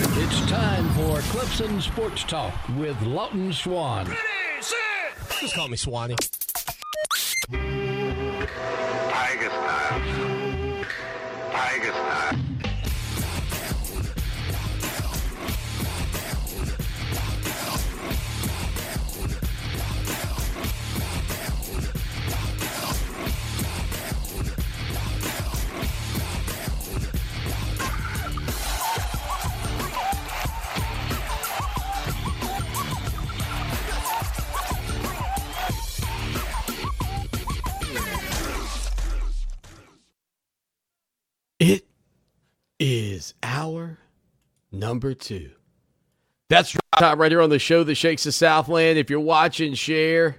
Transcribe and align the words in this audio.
It's 0.00 0.48
time 0.48 0.88
for 0.90 1.18
Clemson 1.32 1.82
Sports 1.82 2.22
Talk 2.22 2.54
with 2.76 3.02
Lawton 3.02 3.52
Swan. 3.52 4.06
Just 5.40 5.56
call 5.56 5.66
me 5.66 5.76
Swanee. 5.76 6.14
Tiger 7.50 9.50
style. 9.50 10.84
Tiger 11.50 11.90
style. 11.90 12.38
It 41.58 41.86
is 42.78 43.34
our 43.42 43.98
number 44.70 45.12
two. 45.12 45.50
That's 46.48 46.76
right, 47.00 47.18
right 47.18 47.32
here 47.32 47.42
on 47.42 47.50
the 47.50 47.58
show 47.58 47.82
that 47.82 47.96
shakes 47.96 48.22
the 48.22 48.30
Southland. 48.30 48.96
If 48.96 49.10
you're 49.10 49.18
watching, 49.18 49.74
share. 49.74 50.36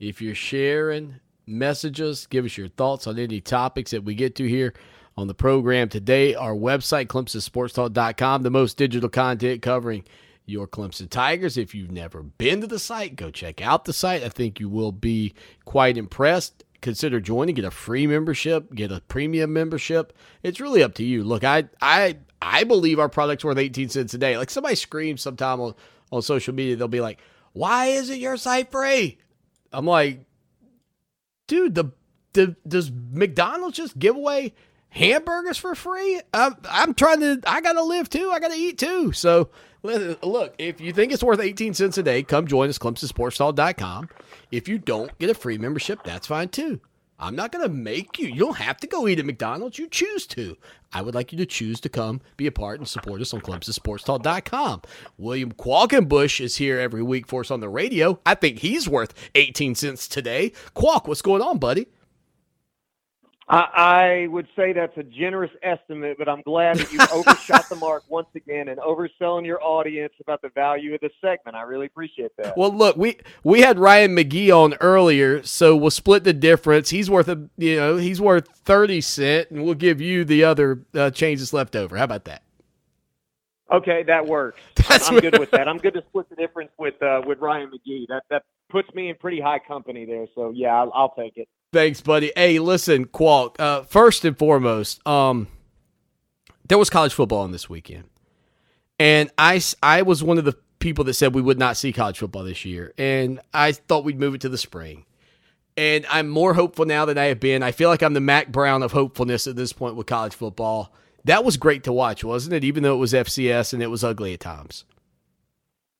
If 0.00 0.20
you're 0.20 0.34
sharing, 0.34 1.20
message 1.46 2.00
us. 2.00 2.26
Give 2.26 2.44
us 2.44 2.58
your 2.58 2.66
thoughts 2.68 3.06
on 3.06 3.16
any 3.16 3.40
topics 3.40 3.92
that 3.92 4.02
we 4.02 4.16
get 4.16 4.34
to 4.36 4.48
here 4.48 4.74
on 5.16 5.28
the 5.28 5.34
program 5.34 5.88
today. 5.88 6.34
Our 6.34 6.54
website, 6.54 7.06
ClemsonSportsTalk.com, 7.06 8.42
the 8.42 8.50
most 8.50 8.76
digital 8.76 9.08
content 9.08 9.62
covering 9.62 10.04
your 10.46 10.66
Clemson 10.66 11.08
Tigers. 11.08 11.56
If 11.56 11.76
you've 11.76 11.92
never 11.92 12.24
been 12.24 12.60
to 12.60 12.66
the 12.66 12.80
site, 12.80 13.14
go 13.14 13.30
check 13.30 13.62
out 13.62 13.84
the 13.84 13.92
site. 13.92 14.24
I 14.24 14.30
think 14.30 14.58
you 14.58 14.68
will 14.68 14.92
be 14.92 15.32
quite 15.64 15.96
impressed. 15.96 16.64
Consider 16.80 17.20
joining, 17.20 17.54
get 17.54 17.64
a 17.64 17.70
free 17.70 18.06
membership, 18.06 18.74
get 18.74 18.90
a 18.90 19.00
premium 19.02 19.52
membership. 19.52 20.16
It's 20.42 20.60
really 20.60 20.82
up 20.82 20.94
to 20.94 21.04
you. 21.04 21.22
Look, 21.24 21.44
I 21.44 21.68
I 21.80 22.18
I 22.40 22.64
believe 22.64 22.98
our 22.98 23.08
product's 23.08 23.44
worth 23.44 23.58
18 23.58 23.90
cents 23.90 24.14
a 24.14 24.18
day. 24.18 24.38
Like 24.38 24.50
somebody 24.50 24.76
screams 24.76 25.20
sometime 25.20 25.60
on, 25.60 25.74
on 26.10 26.22
social 26.22 26.54
media, 26.54 26.76
they'll 26.76 26.88
be 26.88 27.00
like, 27.00 27.20
Why 27.52 27.86
isn't 27.86 28.18
your 28.18 28.36
site 28.36 28.70
free? 28.70 29.18
I'm 29.72 29.86
like, 29.86 30.24
dude, 31.46 31.74
the, 31.74 31.92
the 32.32 32.56
does 32.66 32.90
McDonald's 32.90 33.76
just 33.76 33.98
give 33.98 34.16
away 34.16 34.54
hamburgers 34.90 35.58
for 35.58 35.74
free? 35.74 36.20
I'm, 36.34 36.56
I'm 36.68 36.94
trying 36.94 37.20
to, 37.20 37.40
I 37.46 37.60
got 37.60 37.72
to 37.72 37.82
live 37.82 38.10
too. 38.10 38.30
I 38.30 38.38
got 38.40 38.50
to 38.50 38.56
eat 38.56 38.78
too. 38.78 39.12
So 39.12 39.50
look, 39.82 40.54
if 40.58 40.80
you 40.80 40.92
think 40.92 41.12
it's 41.12 41.22
worth 41.22 41.40
18 41.40 41.74
cents 41.74 41.98
a 41.98 42.02
day, 42.02 42.22
come 42.22 42.46
join 42.46 42.68
us, 42.68 42.78
ClemsonSportsTalk.com. 42.78 44.08
If 44.50 44.68
you 44.68 44.78
don't 44.78 45.16
get 45.18 45.30
a 45.30 45.34
free 45.34 45.58
membership, 45.58 46.02
that's 46.04 46.26
fine 46.26 46.48
too. 46.48 46.80
I'm 47.22 47.36
not 47.36 47.52
going 47.52 47.62
to 47.68 47.72
make 47.72 48.18
you. 48.18 48.28
You 48.28 48.40
don't 48.40 48.56
have 48.56 48.78
to 48.78 48.86
go 48.86 49.06
eat 49.06 49.18
at 49.18 49.26
McDonald's. 49.26 49.78
You 49.78 49.88
choose 49.88 50.26
to. 50.28 50.56
I 50.90 51.02
would 51.02 51.14
like 51.14 51.32
you 51.32 51.38
to 51.38 51.46
choose 51.46 51.78
to 51.80 51.90
come 51.90 52.22
be 52.38 52.46
a 52.46 52.52
part 52.52 52.78
and 52.78 52.88
support 52.88 53.20
us 53.20 53.34
on 53.34 53.42
ClemsonSportsTalk.com. 53.42 54.82
William 55.18 55.52
Qualkinbush 55.52 56.40
is 56.40 56.56
here 56.56 56.80
every 56.80 57.02
week 57.02 57.26
for 57.26 57.42
us 57.42 57.50
on 57.50 57.60
the 57.60 57.68
radio. 57.68 58.18
I 58.24 58.34
think 58.34 58.60
he's 58.60 58.88
worth 58.88 59.12
18 59.34 59.74
cents 59.74 60.08
today. 60.08 60.52
Qualk, 60.74 61.06
what's 61.06 61.20
going 61.20 61.42
on, 61.42 61.58
buddy? 61.58 61.88
I, 63.50 64.24
I 64.24 64.26
would 64.28 64.46
say 64.54 64.72
that's 64.72 64.96
a 64.96 65.02
generous 65.02 65.50
estimate, 65.64 66.18
but 66.18 66.28
I'm 66.28 66.40
glad 66.42 66.78
that 66.78 66.92
you 66.92 67.00
overshot 67.12 67.68
the 67.68 67.74
mark 67.74 68.04
once 68.08 68.28
again 68.36 68.68
and 68.68 68.78
overselling 68.78 69.44
your 69.44 69.60
audience 69.60 70.12
about 70.20 70.40
the 70.40 70.50
value 70.50 70.94
of 70.94 71.00
the 71.00 71.10
segment. 71.20 71.56
I 71.56 71.62
really 71.62 71.86
appreciate 71.86 72.30
that. 72.38 72.56
Well, 72.56 72.72
look, 72.72 72.96
we 72.96 73.18
we 73.42 73.62
had 73.62 73.76
Ryan 73.80 74.14
McGee 74.14 74.56
on 74.56 74.74
earlier, 74.74 75.42
so 75.42 75.74
we'll 75.74 75.90
split 75.90 76.22
the 76.22 76.32
difference. 76.32 76.90
He's 76.90 77.10
worth 77.10 77.26
a 77.26 77.48
you 77.56 77.76
know 77.76 77.96
he's 77.96 78.20
worth 78.20 78.46
thirty 78.46 79.00
cent, 79.00 79.50
and 79.50 79.64
we'll 79.64 79.74
give 79.74 80.00
you 80.00 80.24
the 80.24 80.44
other 80.44 80.84
uh, 80.94 81.10
changes 81.10 81.52
left 81.52 81.74
over. 81.74 81.96
How 81.96 82.04
about 82.04 82.26
that? 82.26 82.44
Okay, 83.72 84.04
that 84.04 84.26
works. 84.26 84.60
That's 84.88 85.08
I'm 85.08 85.18
good 85.18 85.38
with 85.40 85.50
that. 85.50 85.66
I'm 85.66 85.78
good 85.78 85.94
to 85.94 86.02
split 86.08 86.28
the 86.30 86.36
difference 86.36 86.70
with 86.78 87.02
uh, 87.02 87.22
with 87.26 87.40
Ryan 87.40 87.70
McGee. 87.70 88.06
That 88.08 88.22
that 88.30 88.44
puts 88.68 88.94
me 88.94 89.08
in 89.08 89.16
pretty 89.16 89.40
high 89.40 89.58
company 89.58 90.04
there. 90.04 90.26
So 90.36 90.52
yeah, 90.54 90.74
I'll, 90.74 90.92
I'll 90.94 91.14
take 91.18 91.36
it. 91.36 91.48
Thanks, 91.72 92.00
buddy. 92.00 92.32
Hey, 92.34 92.58
listen, 92.58 93.06
Qualk. 93.06 93.54
Uh, 93.60 93.82
first 93.82 94.24
and 94.24 94.36
foremost, 94.36 95.06
um, 95.06 95.46
there 96.66 96.78
was 96.78 96.90
college 96.90 97.14
football 97.14 97.42
on 97.42 97.52
this 97.52 97.70
weekend, 97.70 98.08
and 98.98 99.30
I 99.38 99.60
I 99.80 100.02
was 100.02 100.22
one 100.22 100.38
of 100.38 100.44
the 100.44 100.56
people 100.80 101.04
that 101.04 101.14
said 101.14 101.32
we 101.34 101.42
would 101.42 101.58
not 101.58 101.76
see 101.76 101.92
college 101.92 102.18
football 102.18 102.42
this 102.42 102.64
year, 102.64 102.92
and 102.98 103.38
I 103.54 103.70
thought 103.70 104.04
we'd 104.04 104.18
move 104.18 104.34
it 104.34 104.40
to 104.40 104.48
the 104.48 104.58
spring. 104.58 105.04
And 105.76 106.04
I'm 106.10 106.28
more 106.28 106.54
hopeful 106.54 106.84
now 106.84 107.04
than 107.04 107.16
I 107.16 107.26
have 107.26 107.38
been. 107.38 107.62
I 107.62 107.70
feel 107.70 107.88
like 107.88 108.02
I'm 108.02 108.14
the 108.14 108.20
Mack 108.20 108.48
Brown 108.50 108.82
of 108.82 108.90
hopefulness 108.90 109.46
at 109.46 109.54
this 109.54 109.72
point 109.72 109.94
with 109.94 110.06
college 110.06 110.34
football. 110.34 110.92
That 111.24 111.44
was 111.44 111.56
great 111.56 111.84
to 111.84 111.92
watch, 111.92 112.24
wasn't 112.24 112.54
it? 112.54 112.64
Even 112.64 112.82
though 112.82 112.94
it 112.94 112.98
was 112.98 113.12
FCS 113.12 113.72
and 113.72 113.82
it 113.82 113.86
was 113.86 114.02
ugly 114.02 114.34
at 114.34 114.40
times. 114.40 114.84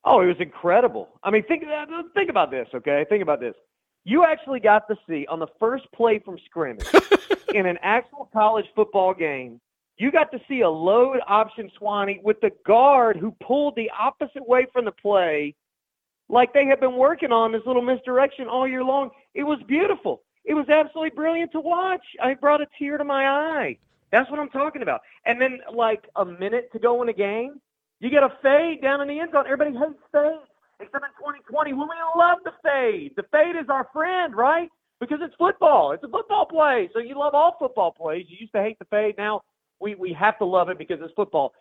Oh, 0.05 0.21
it 0.21 0.27
was 0.27 0.41
incredible. 0.41 1.09
I 1.23 1.31
mean, 1.31 1.45
think 1.45 1.63
think 2.15 2.29
about 2.29 2.51
this, 2.51 2.67
okay? 2.75 3.07
Think 3.09 3.23
about 3.23 3.39
this. 3.39 3.55
You 4.05 4.25
actually 4.25 4.61
got 4.61 4.89
to 4.89 4.97
see 5.09 5.27
on 5.29 5.39
the 5.39 5.47
first 5.59 5.85
play 5.93 6.19
from 6.19 6.39
scrimmage 6.47 6.87
in 7.55 7.67
an 7.67 7.79
actual 7.83 8.29
college 8.33 8.67
football 8.75 9.15
game. 9.15 9.61
You 9.99 10.11
got 10.11 10.33
to 10.33 10.41
see 10.49 10.63
a 10.63 10.69
load 10.71 11.19
option 11.27 11.71
Swanee 11.77 12.21
with 12.25 12.41
the 12.41 12.51
guard 12.67 13.19
who 13.19 13.33
pulled 13.43 13.77
the 13.77 13.91
opposite 13.99 14.49
way 14.49 14.67
from 14.73 14.87
the 14.87 14.93
play, 14.93 15.55
like 16.31 16.55
they 16.55 16.65
had 16.65 16.81
been 16.81 16.97
working 16.97 17.33
on 17.33 17.53
this 17.53 17.61
little 17.67 17.83
misdirection 17.83 18.49
all 18.49 18.67
year 18.67 18.83
long. 18.83 19.11
It 19.35 19.43
was 19.43 19.59
beautiful. 19.69 20.23
It 20.45 20.55
was 20.55 20.69
absolutely 20.71 21.11
brilliant 21.11 21.53
to 21.53 21.61
watch. 21.61 22.05
I 22.23 22.33
brought 22.35 22.63
a 22.63 22.67
tear 22.79 22.97
to 22.97 23.05
my 23.05 23.27
eye. 23.27 23.77
That's 24.11 24.31
what 24.31 24.41
I'm 24.41 24.49
talking 24.49 24.83
about. 24.83 25.03
And 25.27 25.41
then, 25.41 25.61
like 25.73 26.09
a 26.17 26.25
minute 26.25 26.71
to 26.73 26.79
go 26.79 27.03
in 27.03 27.07
the 27.07 27.13
game, 27.13 27.61
you 28.01 28.09
get 28.09 28.23
a 28.23 28.33
fade 28.43 28.81
down 28.81 29.03
in 29.03 29.09
the 29.09 29.21
end 29.21 29.33
zone. 29.33 29.45
Everybody 29.47 29.73
hates 29.73 30.01
fades, 30.11 30.50
except 30.81 31.05
in 31.05 31.11
2020 31.19 31.73
when 31.73 31.89
we 31.89 31.97
love 32.17 32.39
the 32.45 32.53
fade. 32.63 33.13
The 33.17 33.25
fade 33.31 33.57
is 33.57 33.69
our 33.69 33.89
friend, 33.93 34.35
right? 34.35 34.69
Because 35.01 35.19
it's 35.23 35.35
football. 35.37 35.93
It's 35.93 36.05
a 36.05 36.09
football 36.09 36.47
play. 36.47 36.91
So 36.93 36.99
you 36.99 37.19
love 37.19 37.35
all 37.35 37.57
football 37.59 37.93
plays. 37.93 38.27
You 38.29 38.37
used 38.41 38.53
to 38.53 38.63
hate 38.63 38.79
the 38.79 38.85
fade. 38.87 39.17
Now 39.17 39.43
we, 39.81 39.95
we 39.95 40.13
have 40.13 40.39
to 40.39 40.45
love 40.45 40.69
it 40.69 40.79
because 40.79 40.99
it's 41.03 41.15
football. 41.15 41.53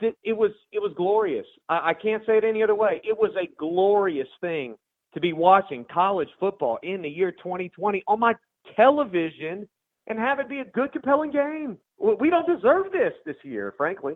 It 0.00 0.36
was 0.36 0.50
it 0.72 0.80
was 0.80 0.92
glorious. 0.96 1.46
I, 1.68 1.90
I 1.90 1.94
can't 1.94 2.24
say 2.26 2.36
it 2.36 2.44
any 2.44 2.62
other 2.62 2.74
way. 2.74 3.00
It 3.04 3.16
was 3.16 3.30
a 3.40 3.48
glorious 3.56 4.26
thing 4.40 4.74
to 5.14 5.20
be 5.20 5.32
watching 5.32 5.84
college 5.92 6.28
football 6.40 6.78
in 6.82 7.02
the 7.02 7.08
year 7.08 7.30
2020 7.30 8.02
on 8.08 8.18
my 8.18 8.34
television 8.74 9.68
and 10.08 10.18
have 10.18 10.40
it 10.40 10.48
be 10.48 10.58
a 10.58 10.64
good, 10.64 10.92
compelling 10.92 11.30
game. 11.30 11.78
We 11.98 12.30
don't 12.30 12.46
deserve 12.46 12.90
this 12.90 13.12
this 13.24 13.36
year, 13.44 13.74
frankly. 13.76 14.14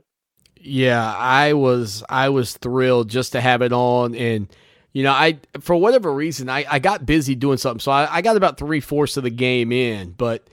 Yeah, 0.60 1.14
I 1.14 1.52
was 1.52 2.02
I 2.08 2.28
was 2.30 2.56
thrilled 2.56 3.08
just 3.08 3.32
to 3.32 3.40
have 3.40 3.62
it 3.62 3.72
on 3.72 4.14
and 4.14 4.48
you 4.92 5.02
know, 5.02 5.12
I 5.12 5.40
for 5.60 5.76
whatever 5.76 6.12
reason 6.12 6.48
I, 6.48 6.64
I 6.68 6.78
got 6.78 7.04
busy 7.04 7.34
doing 7.34 7.58
something. 7.58 7.80
So 7.80 7.92
I, 7.92 8.16
I 8.16 8.22
got 8.22 8.36
about 8.36 8.56
three 8.56 8.80
fourths 8.80 9.18
of 9.18 9.24
the 9.24 9.30
game 9.30 9.70
in. 9.70 10.12
But 10.12 10.48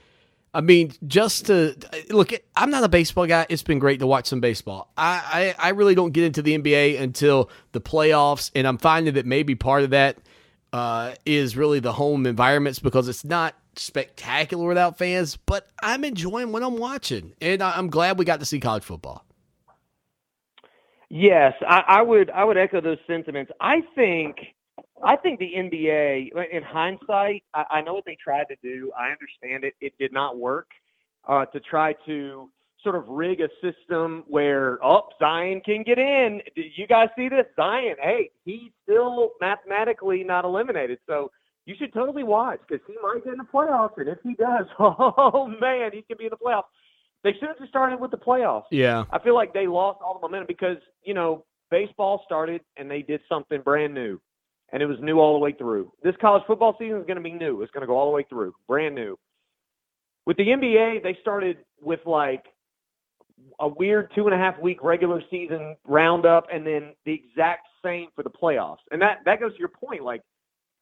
I 0.54 0.62
mean, 0.62 0.92
just 1.08 1.46
to 1.46 1.76
look 2.10 2.34
I'm 2.56 2.70
not 2.70 2.84
a 2.84 2.90
baseball 2.90 3.26
guy. 3.26 3.46
It's 3.50 3.64
been 3.64 3.80
great 3.80 4.00
to 4.00 4.08
watch 4.08 4.28
some 4.28 4.42
baseball. 4.42 4.92
I, 4.98 5.56
I, 5.58 5.68
I 5.68 5.70
really 5.70 5.96
don't 5.96 6.12
get 6.12 6.26
into 6.26 6.42
the 6.42 6.58
NBA 6.58 7.00
until 7.00 7.50
the 7.72 7.82
playoffs, 7.82 8.52
and 8.54 8.68
I'm 8.68 8.78
finding 8.78 9.14
that 9.14 9.26
maybe 9.26 9.56
part 9.56 9.84
of 9.84 9.92
that 9.92 10.18
uh, 10.74 11.14
is 11.26 11.56
really 11.56 11.80
the 11.80 11.94
home 11.94 12.26
environments 12.26 12.80
because 12.80 13.08
it's 13.08 13.24
not 13.24 13.56
spectacular 13.76 14.68
without 14.68 14.98
fans, 14.98 15.38
but 15.38 15.68
I'm 15.82 16.04
enjoying 16.04 16.52
what 16.52 16.64
I'm 16.64 16.78
watching. 16.78 17.34
And 17.40 17.64
I'm 17.64 17.90
glad 17.90 18.20
we 18.20 18.26
got 18.26 18.40
to 18.42 18.46
see 18.46 18.60
college 18.60 18.84
football. 18.84 19.26
Yes, 21.16 21.54
I, 21.62 21.84
I 21.88 22.02
would. 22.02 22.32
I 22.32 22.44
would 22.44 22.58
echo 22.58 22.82
those 22.82 22.98
sentiments. 23.06 23.52
I 23.62 23.82
think. 23.94 24.36
I 25.06 25.16
think 25.16 25.38
the 25.38 25.52
NBA, 25.56 26.30
in 26.52 26.64
hindsight, 26.64 27.44
I, 27.54 27.66
I 27.70 27.82
know 27.82 27.94
what 27.94 28.06
they 28.06 28.18
tried 28.24 28.46
to 28.46 28.56
do. 28.64 28.92
I 28.98 29.12
understand 29.12 29.64
it. 29.64 29.76
It 29.80 29.94
did 30.00 30.12
not 30.12 30.38
work 30.40 30.70
uh, 31.28 31.46
to 31.48 31.60
try 31.60 31.94
to 32.08 32.50
sort 32.82 32.96
of 32.96 33.08
rig 33.08 33.42
a 33.42 33.50
system 33.62 34.24
where 34.28 34.84
oh 34.84 35.10
Zion 35.20 35.62
can 35.64 35.84
get 35.84 36.00
in. 36.00 36.42
Did 36.56 36.72
you 36.76 36.88
guys 36.88 37.10
see 37.16 37.30
this? 37.30 37.46
Zion, 37.56 37.96
hey, 38.02 38.32
he's 38.44 38.72
still 38.82 39.34
mathematically 39.40 40.24
not 40.24 40.46
eliminated. 40.46 40.98
So 41.06 41.30
you 41.68 41.76
should 41.78 41.94
totally 41.94 42.24
watch 42.24 42.60
because 42.68 42.84
he 42.88 42.96
might 43.04 43.24
get 43.24 43.34
in 43.34 43.38
the 43.38 43.46
playoffs, 43.46 43.98
and 43.98 44.10
if 44.10 44.18
he 44.24 44.34
does, 44.34 44.66
oh 44.80 45.54
man, 45.62 45.92
he 45.94 46.02
could 46.02 46.18
be 46.18 46.26
in 46.26 46.32
the 46.32 46.38
playoffs. 46.38 46.64
They 47.24 47.34
should 47.34 47.50
have 47.58 47.70
started 47.70 48.00
with 48.00 48.12
the 48.12 48.18
playoffs. 48.18 48.66
Yeah. 48.72 49.06
I 49.12 49.20
feel 49.20 49.36
like 49.36 49.54
they 49.54 49.68
lost 49.68 50.00
all 50.04 50.16
the 50.16 50.28
momentum 50.28 50.48
because 50.48 50.78
you 51.04 51.14
know 51.14 51.46
baseball 51.72 52.22
started 52.26 52.62
and 52.78 52.90
they 52.90 53.02
did 53.02 53.22
something 53.30 53.62
brand 53.62 53.94
new, 53.94 54.20
and 54.72 54.84
it 54.84 54.86
was 54.86 54.98
new 55.02 55.20
all 55.20 55.34
the 55.34 55.40
way 55.40 55.54
through. 55.54 55.92
This 56.04 56.16
college 56.20 56.44
football 56.46 56.76
season 56.78 56.98
is 56.98 57.06
going 57.06 57.18
to 57.18 57.24
be 57.24 57.32
new. 57.32 57.62
It's 57.62 57.72
going 57.72 57.82
to 57.82 57.88
go 57.88 57.98
all 57.98 58.06
the 58.06 58.16
way 58.16 58.26
through, 58.30 58.54
brand 58.68 58.96
new. 58.96 59.18
With 60.26 60.38
the 60.38 60.44
NBA, 60.44 61.04
they 61.04 61.18
started 61.22 61.58
with 61.82 62.00
like 62.06 62.46
a 63.60 63.68
weird 63.68 64.12
two 64.16 64.26
and 64.26 64.34
a 64.34 64.38
half 64.38 64.60
week 64.60 64.84
regular 64.84 65.22
season 65.32 65.76
roundup, 65.86 66.48
and 66.52 66.66
then 66.66 66.94
the 67.06 67.14
exact 67.14 67.68
same 67.84 68.08
for 68.16 68.24
the 68.24 68.30
playoffs. 68.30 68.84
And 68.92 69.02
that 69.02 69.20
that 69.26 69.40
goes 69.40 69.54
to 69.54 69.60
your 69.60 69.70
point. 69.70 70.04
Like 70.04 70.22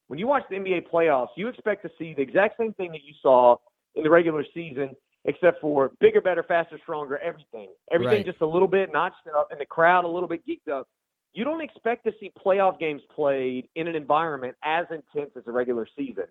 when 0.08 0.18
you 0.18 0.26
watch 0.26 0.42
the 0.50 0.56
NBA 0.56 0.90
playoffs, 0.92 1.28
you 1.36 1.48
expect 1.48 1.82
to 1.82 1.90
see 1.98 2.14
the 2.14 2.22
exact 2.22 2.58
same 2.58 2.72
thing 2.74 2.92
that 2.92 3.04
you 3.04 3.14
saw 3.22 3.56
in 3.94 4.02
the 4.02 4.10
regular 4.10 4.44
season, 4.54 4.90
except 5.24 5.60
for 5.60 5.92
bigger, 6.00 6.20
better, 6.20 6.42
faster, 6.42 6.78
stronger, 6.82 7.18
everything. 7.18 7.68
Everything 7.90 8.18
Right. 8.18 8.26
just 8.26 8.40
a 8.40 8.46
little 8.46 8.68
bit 8.68 8.92
notched 8.92 9.26
up, 9.36 9.50
and 9.50 9.60
the 9.60 9.66
crowd 9.66 10.04
a 10.04 10.08
little 10.08 10.28
bit 10.28 10.44
geeked 10.46 10.68
up. 10.68 10.88
You 11.32 11.44
don't 11.44 11.60
expect 11.62 12.04
to 12.04 12.12
see 12.20 12.30
playoff 12.44 12.78
games 12.78 13.02
played 13.14 13.68
in 13.74 13.88
an 13.88 13.94
environment 13.94 14.56
as 14.62 14.86
intense 14.90 15.30
as 15.36 15.46
a 15.46 15.52
regular 15.52 15.86
season. 15.96 16.24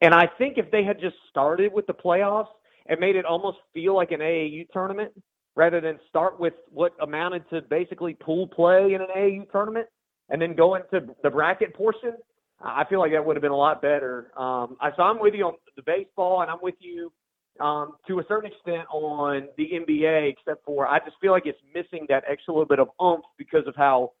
And 0.00 0.14
I 0.14 0.26
think 0.38 0.56
if 0.56 0.70
they 0.70 0.84
had 0.84 1.00
just 1.00 1.16
started 1.28 1.72
with 1.72 1.86
the 1.86 1.92
playoffs 1.94 2.48
and 2.86 2.98
made 3.00 3.16
it 3.16 3.24
almost 3.26 3.58
feel 3.74 3.94
like 3.94 4.12
an 4.12 4.20
AAU 4.20 4.66
tournament 4.72 5.12
rather 5.56 5.80
than 5.80 5.98
start 6.08 6.38
with 6.38 6.54
what 6.70 6.94
amounted 7.00 7.48
to 7.50 7.60
basically 7.62 8.14
pool 8.14 8.46
play 8.46 8.94
in 8.94 9.02
an 9.02 9.08
AAU 9.14 9.50
tournament 9.50 9.88
and 10.30 10.40
then 10.40 10.54
go 10.54 10.76
into 10.76 11.14
the 11.22 11.30
bracket 11.30 11.74
portion, 11.74 12.14
I 12.60 12.84
feel 12.84 13.00
like 13.00 13.12
that 13.12 13.24
would 13.24 13.36
have 13.36 13.42
been 13.42 13.52
a 13.52 13.56
lot 13.56 13.82
better. 13.82 14.32
Um, 14.36 14.76
I, 14.80 14.90
so 14.96 15.02
I'm 15.02 15.20
with 15.20 15.34
you 15.34 15.46
on 15.46 15.54
the 15.76 15.82
baseball, 15.82 16.42
and 16.42 16.50
I'm 16.50 16.58
with 16.62 16.74
you 16.78 17.12
um, 17.60 17.92
to 18.06 18.20
a 18.20 18.24
certain 18.28 18.50
extent 18.52 18.86
on 18.90 19.48
the 19.56 19.70
NBA, 19.72 20.30
except 20.30 20.64
for 20.64 20.86
I 20.86 20.98
just 21.00 21.16
feel 21.20 21.32
like 21.32 21.46
it's 21.46 21.58
missing 21.74 22.06
that 22.08 22.24
extra 22.28 22.54
little 22.54 22.66
bit 22.66 22.78
of 22.78 22.88
oomph 23.02 23.24
because 23.36 23.66
of 23.66 23.74
how 23.76 24.12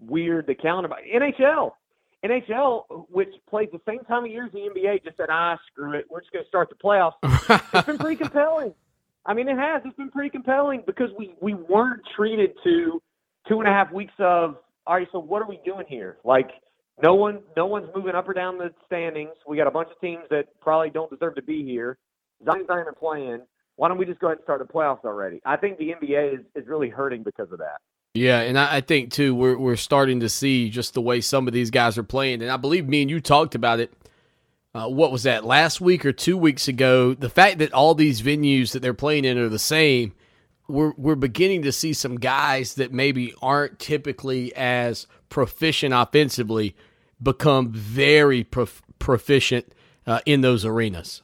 weird 0.00 0.46
the 0.46 0.54
calendar. 0.54 0.88
NHL, 1.14 1.72
NHL, 2.24 3.06
which 3.10 3.28
plays 3.48 3.68
the 3.72 3.80
same 3.86 4.00
time 4.00 4.24
of 4.24 4.30
year 4.30 4.46
as 4.46 4.52
the 4.52 4.60
NBA, 4.60 5.04
just 5.04 5.16
said, 5.16 5.28
ah, 5.30 5.58
screw 5.70 5.92
it, 5.94 6.06
we're 6.10 6.20
just 6.20 6.32
going 6.32 6.44
to 6.44 6.48
start 6.48 6.68
the 6.68 6.76
playoffs. 6.76 7.14
it's 7.74 7.86
been 7.86 7.98
pretty 7.98 8.16
compelling. 8.16 8.74
I 9.26 9.34
mean, 9.34 9.48
it 9.48 9.58
has. 9.58 9.82
It's 9.84 9.96
been 9.96 10.10
pretty 10.10 10.30
compelling 10.30 10.82
because 10.86 11.10
we 11.18 11.34
we 11.40 11.54
weren't 11.54 12.00
treated 12.16 12.52
to 12.64 13.02
two 13.46 13.60
and 13.60 13.68
a 13.68 13.72
half 13.72 13.92
weeks 13.92 14.14
of 14.18 14.56
all 14.86 14.96
right. 14.96 15.08
So 15.12 15.18
what 15.18 15.42
are 15.42 15.48
we 15.48 15.60
doing 15.66 15.84
here? 15.86 16.16
Like 16.24 16.48
no 17.02 17.14
one 17.14 17.40
no 17.56 17.66
one's 17.66 17.88
moving 17.94 18.14
up 18.14 18.26
or 18.28 18.32
down 18.32 18.56
the 18.56 18.72
standings. 18.86 19.32
We 19.46 19.58
got 19.58 19.66
a 19.66 19.70
bunch 19.70 19.90
of 19.90 20.00
teams 20.00 20.22
that 20.30 20.46
probably 20.60 20.90
don't 20.90 21.10
deserve 21.10 21.34
to 21.34 21.42
be 21.42 21.62
here. 21.62 21.98
Zion's 22.44 22.66
not 22.68 22.80
even 22.80 22.94
playing. 22.94 23.40
Why 23.76 23.88
don't 23.88 23.98
we 23.98 24.06
just 24.06 24.20
go 24.20 24.28
ahead 24.28 24.38
and 24.38 24.44
start 24.44 24.58
the 24.58 24.72
playoffs 24.72 25.04
already? 25.04 25.40
I 25.44 25.56
think 25.56 25.78
the 25.78 25.90
NBA 25.90 26.34
is, 26.34 26.40
is 26.54 26.66
really 26.66 26.88
hurting 26.88 27.22
because 27.22 27.52
of 27.52 27.58
that. 27.58 27.78
Yeah, 28.14 28.40
and 28.40 28.58
I, 28.58 28.76
I 28.76 28.80
think 28.80 29.12
too 29.12 29.34
we're 29.34 29.56
we're 29.56 29.76
starting 29.76 30.20
to 30.20 30.28
see 30.28 30.70
just 30.70 30.94
the 30.94 31.00
way 31.00 31.20
some 31.20 31.46
of 31.46 31.52
these 31.52 31.70
guys 31.70 31.96
are 31.98 32.02
playing, 32.02 32.42
and 32.42 32.50
I 32.50 32.56
believe 32.56 32.88
me 32.88 33.02
and 33.02 33.10
you 33.10 33.20
talked 33.20 33.54
about 33.54 33.80
it. 33.80 33.92
Uh, 34.74 34.88
what 34.88 35.10
was 35.10 35.22
that 35.22 35.44
last 35.44 35.80
week 35.80 36.04
or 36.04 36.12
two 36.12 36.36
weeks 36.36 36.68
ago? 36.68 37.14
The 37.14 37.30
fact 37.30 37.58
that 37.58 37.72
all 37.72 37.94
these 37.94 38.20
venues 38.20 38.72
that 38.72 38.80
they're 38.80 38.94
playing 38.94 39.24
in 39.24 39.38
are 39.38 39.48
the 39.48 39.58
same, 39.58 40.14
we're 40.66 40.92
we're 40.96 41.14
beginning 41.14 41.62
to 41.62 41.72
see 41.72 41.92
some 41.92 42.16
guys 42.16 42.74
that 42.74 42.92
maybe 42.92 43.34
aren't 43.40 43.78
typically 43.78 44.54
as 44.56 45.06
proficient 45.28 45.94
offensively 45.94 46.74
become 47.22 47.72
very 47.72 48.44
prof- 48.44 48.82
proficient 48.98 49.72
uh, 50.06 50.20
in 50.26 50.40
those 50.40 50.64
arenas. 50.64 51.22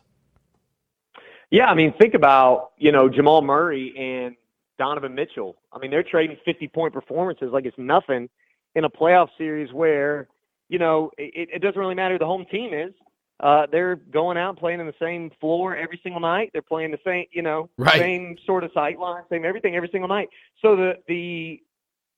Yeah, 1.54 1.66
I 1.66 1.74
mean, 1.74 1.94
think 2.00 2.14
about 2.14 2.72
you 2.78 2.90
know 2.90 3.08
Jamal 3.08 3.40
Murray 3.40 3.94
and 3.96 4.34
Donovan 4.76 5.14
Mitchell. 5.14 5.54
I 5.72 5.78
mean, 5.78 5.88
they're 5.92 6.02
trading 6.02 6.36
fifty-point 6.44 6.92
performances 6.92 7.50
like 7.52 7.64
it's 7.64 7.78
nothing 7.78 8.28
in 8.74 8.82
a 8.82 8.90
playoff 8.90 9.28
series 9.38 9.72
where 9.72 10.26
you 10.68 10.80
know 10.80 11.12
it, 11.16 11.48
it 11.54 11.62
doesn't 11.62 11.78
really 11.78 11.94
matter 11.94 12.16
who 12.16 12.18
the 12.18 12.26
home 12.26 12.44
team 12.50 12.74
is. 12.74 12.92
Uh, 13.38 13.66
they're 13.70 13.94
going 13.94 14.36
out 14.36 14.48
and 14.48 14.58
playing 14.58 14.80
in 14.80 14.86
the 14.86 14.94
same 15.00 15.30
floor 15.40 15.76
every 15.76 16.00
single 16.02 16.20
night. 16.20 16.50
They're 16.52 16.60
playing 16.60 16.90
the 16.90 16.98
same, 17.06 17.26
you 17.30 17.42
know, 17.42 17.70
Right. 17.78 18.00
same 18.00 18.36
sort 18.46 18.64
of 18.64 18.72
sight 18.74 18.98
line, 18.98 19.22
same 19.30 19.44
everything 19.44 19.76
every 19.76 19.90
single 19.92 20.08
night. 20.08 20.30
So 20.60 20.74
the 20.74 20.94
the 21.06 21.60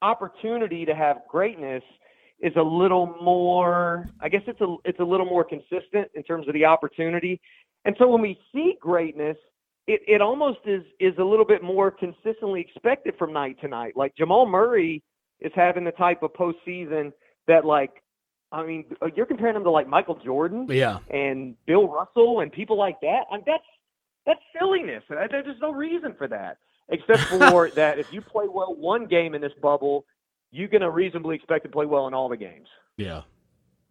opportunity 0.01 0.87
to 0.87 0.95
have 0.95 1.19
greatness 1.29 1.83
is 2.41 2.55
a 2.57 2.63
little 2.63 3.15
more. 3.23 4.09
I 4.19 4.31
guess 4.31 4.43
it's 4.47 4.63
a 4.63 4.77
it's 4.87 5.01
a 5.01 5.05
little 5.05 5.27
more 5.27 5.45
consistent 5.45 6.09
in 6.15 6.23
terms 6.23 6.49
of 6.49 6.55
the 6.55 6.65
opportunity. 6.65 7.39
And 7.87 7.95
so 7.99 8.09
when 8.09 8.21
we 8.21 8.39
see 8.53 8.75
greatness, 8.81 9.37
it, 9.87 10.01
it 10.09 10.21
almost 10.21 10.59
is 10.67 10.83
is 10.99 11.15
a 11.19 11.25
little 11.25 11.45
bit 11.45 11.63
more 11.63 11.91
consistently 11.91 12.61
expected 12.61 13.15
from 13.19 13.33
night 13.33 13.57
to 13.61 13.69
night. 13.69 13.97
Like 13.97 14.15
Jamal 14.17 14.45
Murray 14.47 15.03
is 15.41 15.53
having 15.55 15.85
the 15.85 15.93
type 15.93 16.23
of 16.23 16.33
postseason 16.33 17.13
that, 17.47 17.65
like, 17.65 18.03
I 18.51 18.67
mean, 18.67 18.87
uh, 19.01 19.07
you're 19.15 19.27
comparing 19.27 19.55
him 19.55 19.63
to 19.63 19.71
like 19.71 19.87
Michael 19.87 20.19
Jordan 20.25 20.67
Yeah, 20.69 20.99
and 21.11 21.55
Bill 21.67 21.89
Russell 21.89 22.41
and 22.41 22.51
people 22.51 22.77
like 22.77 23.01
that. 23.03 23.23
I 23.31 23.37
mean, 23.37 23.45
that's 23.47 23.65
that's 24.27 24.41
silliness. 24.59 25.05
Uh, 25.09 25.27
There's 25.31 25.61
no 25.63 25.73
reason 25.73 26.15
for 26.19 26.27
that, 26.27 26.59
except 26.89 27.21
for 27.51 27.71
that 27.71 28.01
if 28.01 28.13
you 28.13 28.21
play 28.21 28.47
well 28.49 28.75
one 28.75 29.07
game 29.07 29.35
in 29.35 29.41
this 29.41 29.55
bubble, 29.63 30.05
you're 30.51 30.69
gonna 30.69 30.91
reasonably 30.91 31.37
expect 31.37 31.65
to 31.65 31.71
play 31.71 31.87
well 31.87 32.09
in 32.09 32.15
all 32.15 32.29
the 32.29 32.37
games. 32.37 32.67
Yeah, 32.97 33.23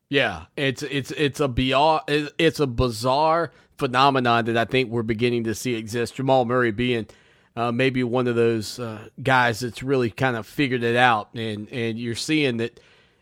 yeah. 0.09 0.45
It's 0.55 0.83
it's 0.83 1.11
it's 1.11 1.39
a 1.39 1.47
bizarre 1.47 2.03
it's 2.07 2.59
a 2.59 2.67
bizarre 2.67 3.51
phenomenon 3.77 4.45
that 4.45 4.57
I 4.57 4.65
think 4.65 4.89
we're 4.89 5.03
beginning 5.03 5.45
to 5.45 5.55
see 5.55 5.75
exist. 5.75 6.15
Jamal 6.15 6.45
Murray 6.45 6.71
being 6.71 7.07
uh, 7.55 7.71
maybe 7.71 8.03
one 8.03 8.27
of 8.27 8.35
those 8.35 8.79
uh, 8.79 9.07
guys 9.21 9.61
that's 9.61 9.81
really 9.81 10.09
kind 10.09 10.35
of 10.35 10.45
figured 10.45 10.83
it 10.83 10.95
out, 10.95 11.33
and 11.33 11.69
and 11.71 11.99
you're 11.99 12.15
seeing 12.15 12.57
that 12.57 12.79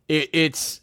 it, 0.07 0.29
it's. 0.33 0.79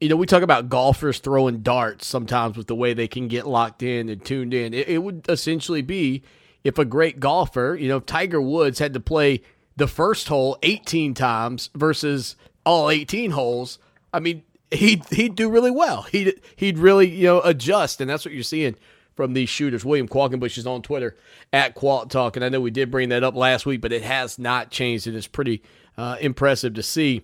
You 0.00 0.08
know, 0.08 0.16
we 0.16 0.26
talk 0.26 0.42
about 0.42 0.68
golfers 0.68 1.20
throwing 1.20 1.60
darts 1.60 2.08
sometimes 2.08 2.56
with 2.56 2.66
the 2.66 2.74
way 2.74 2.92
they 2.92 3.06
can 3.06 3.28
get 3.28 3.46
locked 3.46 3.84
in 3.84 4.08
and 4.08 4.24
tuned 4.24 4.52
in. 4.52 4.74
It, 4.74 4.88
it 4.88 4.98
would 4.98 5.24
essentially 5.28 5.80
be 5.80 6.24
if 6.64 6.76
a 6.76 6.84
great 6.84 7.20
golfer, 7.20 7.76
you 7.78 7.86
know, 7.86 8.00
Tiger 8.00 8.40
Woods 8.40 8.80
had 8.80 8.94
to 8.94 9.00
play 9.00 9.42
the 9.76 9.86
first 9.86 10.26
hole 10.26 10.58
18 10.64 11.14
times 11.14 11.70
versus 11.76 12.34
all 12.66 12.90
18 12.90 13.30
holes, 13.30 13.78
I 14.12 14.18
mean, 14.18 14.42
he'd 14.72 15.04
he'd 15.10 15.34
do 15.34 15.50
really 15.50 15.70
well. 15.70 16.02
He'd 16.02 16.40
he'd 16.56 16.78
really 16.78 17.08
you 17.08 17.26
know 17.26 17.40
adjust, 17.42 18.00
and 18.00 18.08
that's 18.10 18.24
what 18.24 18.34
you're 18.34 18.42
seeing 18.42 18.76
from 19.14 19.34
these 19.34 19.48
shooters. 19.48 19.84
William 19.84 20.08
Qualkinbush 20.08 20.58
is 20.58 20.66
on 20.66 20.82
Twitter 20.82 21.16
at 21.52 21.74
Qualk 21.74 22.10
Talk, 22.10 22.36
and 22.36 22.44
I 22.44 22.48
know 22.48 22.60
we 22.60 22.70
did 22.70 22.90
bring 22.90 23.10
that 23.10 23.22
up 23.22 23.34
last 23.34 23.66
week, 23.66 23.80
but 23.80 23.92
it 23.92 24.02
has 24.02 24.38
not 24.38 24.70
changed, 24.70 25.06
and 25.06 25.16
it's 25.16 25.26
pretty 25.26 25.62
uh, 25.96 26.16
impressive 26.20 26.74
to 26.74 26.82
see. 26.82 27.22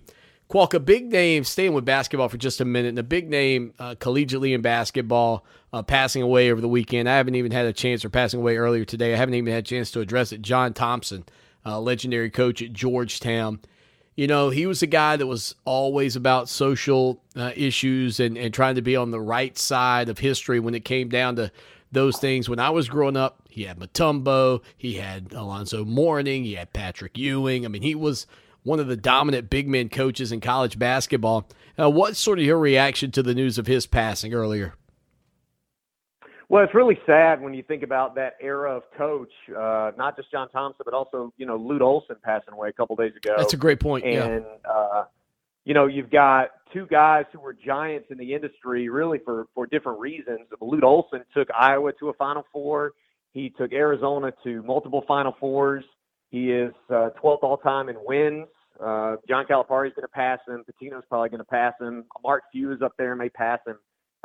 Qualk, 0.49 0.73
a 0.73 0.79
big 0.79 1.11
name, 1.11 1.43
staying 1.43 1.73
with 1.73 1.85
basketball 1.85 2.27
for 2.27 2.37
just 2.37 2.59
a 2.59 2.65
minute, 2.65 2.89
and 2.89 2.99
a 2.99 3.03
big 3.03 3.29
name 3.29 3.73
uh, 3.77 3.95
collegiately 3.95 4.53
in 4.53 4.61
basketball, 4.61 5.45
uh, 5.71 5.83
passing 5.83 6.23
away 6.23 6.51
over 6.51 6.59
the 6.59 6.67
weekend. 6.67 7.07
I 7.07 7.17
haven't 7.17 7.35
even 7.35 7.51
had 7.51 7.67
a 7.67 7.73
chance, 7.73 8.03
or 8.03 8.09
passing 8.09 8.39
away 8.39 8.57
earlier 8.57 8.83
today. 8.83 9.13
I 9.13 9.17
haven't 9.17 9.35
even 9.35 9.53
had 9.53 9.63
a 9.63 9.67
chance 9.67 9.91
to 9.91 9.99
address 9.99 10.31
it. 10.31 10.41
John 10.41 10.73
Thompson, 10.73 11.25
uh, 11.65 11.79
legendary 11.79 12.31
coach 12.31 12.63
at 12.63 12.73
Georgetown. 12.73 13.59
You 14.19 14.27
know, 14.27 14.49
he 14.49 14.65
was 14.65 14.81
a 14.81 14.85
guy 14.85 15.15
that 15.15 15.27
was 15.27 15.55
always 15.63 16.17
about 16.17 16.49
social 16.49 17.21
uh, 17.37 17.53
issues 17.55 18.19
and, 18.19 18.37
and 18.37 18.53
trying 18.53 18.75
to 18.75 18.81
be 18.81 18.97
on 18.97 19.11
the 19.11 19.21
right 19.21 19.57
side 19.57 20.09
of 20.09 20.19
history 20.19 20.59
when 20.59 20.75
it 20.75 20.83
came 20.83 21.07
down 21.07 21.37
to 21.37 21.53
those 21.93 22.17
things. 22.17 22.49
When 22.49 22.59
I 22.59 22.69
was 22.69 22.89
growing 22.89 23.15
up, 23.15 23.47
he 23.49 23.63
had 23.63 23.79
Mutombo, 23.79 24.61
he 24.77 24.95
had 24.95 25.31
Alonzo 25.31 25.85
Mourning, 25.85 26.43
he 26.43 26.55
had 26.55 26.73
Patrick 26.73 27.17
Ewing. 27.17 27.63
I 27.63 27.69
mean, 27.69 27.81
he 27.81 27.95
was 27.95 28.27
one 28.63 28.81
of 28.81 28.87
the 28.87 28.97
dominant 28.97 29.49
big 29.49 29.69
men 29.69 29.87
coaches 29.87 30.33
in 30.33 30.41
college 30.41 30.77
basketball. 30.77 31.47
Uh, 31.79 31.89
what's 31.89 32.19
sort 32.19 32.39
of 32.39 32.45
your 32.45 32.59
reaction 32.59 33.11
to 33.11 33.23
the 33.23 33.33
news 33.33 33.57
of 33.57 33.67
his 33.67 33.87
passing 33.87 34.33
earlier? 34.33 34.73
Well, 36.49 36.63
it's 36.63 36.73
really 36.73 36.97
sad 37.05 37.41
when 37.41 37.53
you 37.53 37.61
think 37.61 37.83
about 37.83 38.15
that 38.15 38.33
era 38.41 38.75
of 38.75 38.83
coach, 38.97 39.31
uh, 39.55 39.91
not 39.95 40.17
just 40.17 40.31
John 40.31 40.49
Thompson, 40.49 40.81
but 40.83 40.95
also 40.95 41.31
you 41.37 41.45
know 41.45 41.55
Lute 41.55 41.83
Olson 41.83 42.15
passing 42.23 42.53
away 42.55 42.69
a 42.69 42.73
couple 42.73 42.95
days 42.95 43.15
ago. 43.15 43.35
That's 43.37 43.53
a 43.53 43.57
great 43.57 43.79
point. 43.79 44.03
yeah. 44.03 44.25
and 44.25 44.45
uh, 44.67 45.03
you 45.63 45.75
know 45.75 45.85
you've 45.85 46.09
got 46.09 46.49
two 46.73 46.87
guys 46.87 47.25
who 47.31 47.39
were 47.39 47.53
giants 47.53 48.07
in 48.09 48.17
the 48.17 48.33
industry, 48.33 48.89
really 48.89 49.19
for 49.19 49.45
for 49.53 49.67
different 49.67 49.99
reasons. 49.99 50.47
Lute 50.59 50.83
Olson 50.83 51.23
took 51.35 51.49
Iowa 51.57 51.93
to 51.99 52.09
a 52.09 52.13
Final 52.13 52.43
Four. 52.51 52.93
He 53.31 53.51
took 53.51 53.71
Arizona 53.71 54.33
to 54.43 54.63
multiple 54.63 55.03
Final 55.07 55.35
Fours. 55.39 55.85
He 56.31 56.51
is 56.51 56.73
uh, 56.89 57.09
12th 57.23 57.43
all 57.43 57.57
time 57.57 57.89
in 57.89 57.95
wins. 58.03 58.47
Uh, 58.83 59.17
John 59.27 59.45
Calipari's 59.45 59.93
going 59.93 60.03
to 60.03 60.07
pass 60.07 60.39
him. 60.47 60.63
Pitino's 60.63 61.03
probably 61.09 61.29
going 61.29 61.39
to 61.39 61.43
pass 61.43 61.73
him. 61.79 62.05
Mark 62.23 62.43
Few 62.51 62.71
is 62.71 62.81
up 62.81 62.93
there 62.97 63.11
and 63.11 63.19
may 63.19 63.29
pass 63.29 63.59
him 63.67 63.77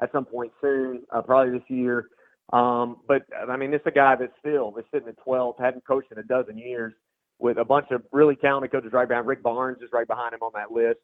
at 0.03 0.13
some 0.13 0.25
point 0.25 0.53
soon, 0.61 1.03
uh, 1.11 1.23
probably 1.23 1.59
this 1.59 1.69
year. 1.69 2.09
Um, 2.53 2.99
but 3.09 3.23
I 3.49 3.57
mean, 3.57 3.73
is 3.73 3.81
a 3.87 3.91
guy 3.91 4.17
that's 4.17 4.33
still 4.39 4.75
is 4.79 4.85
sitting 4.93 5.09
at 5.09 5.17
12, 5.25 5.57
hadn't 5.59 5.87
coached 5.87 6.13
in 6.13 6.19
a 6.19 6.23
dozen 6.23 6.59
years, 6.59 6.93
with 7.39 7.59
a 7.59 7.65
bunch 7.65 7.87
of 7.91 8.03
really 8.13 8.37
talented 8.37 8.71
coaches 8.71 8.93
right 8.93 9.09
behind. 9.09 9.27
Rick 9.27 9.43
Barnes 9.43 9.79
is 9.83 9.89
right 9.93 10.07
behind 10.07 10.35
him 10.35 10.43
on 10.43 10.53
that 10.55 10.71
list, 10.71 11.01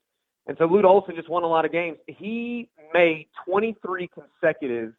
and 0.47 0.57
so 0.59 0.67
Lute 0.67 0.85
Olson 0.85 1.15
just 1.17 1.29
won 1.29 1.43
a 1.43 1.47
lot 1.47 1.65
of 1.65 1.73
games. 1.73 1.97
He 2.07 2.69
made 2.93 3.29
23 3.47 4.09
consecutive 4.09 4.93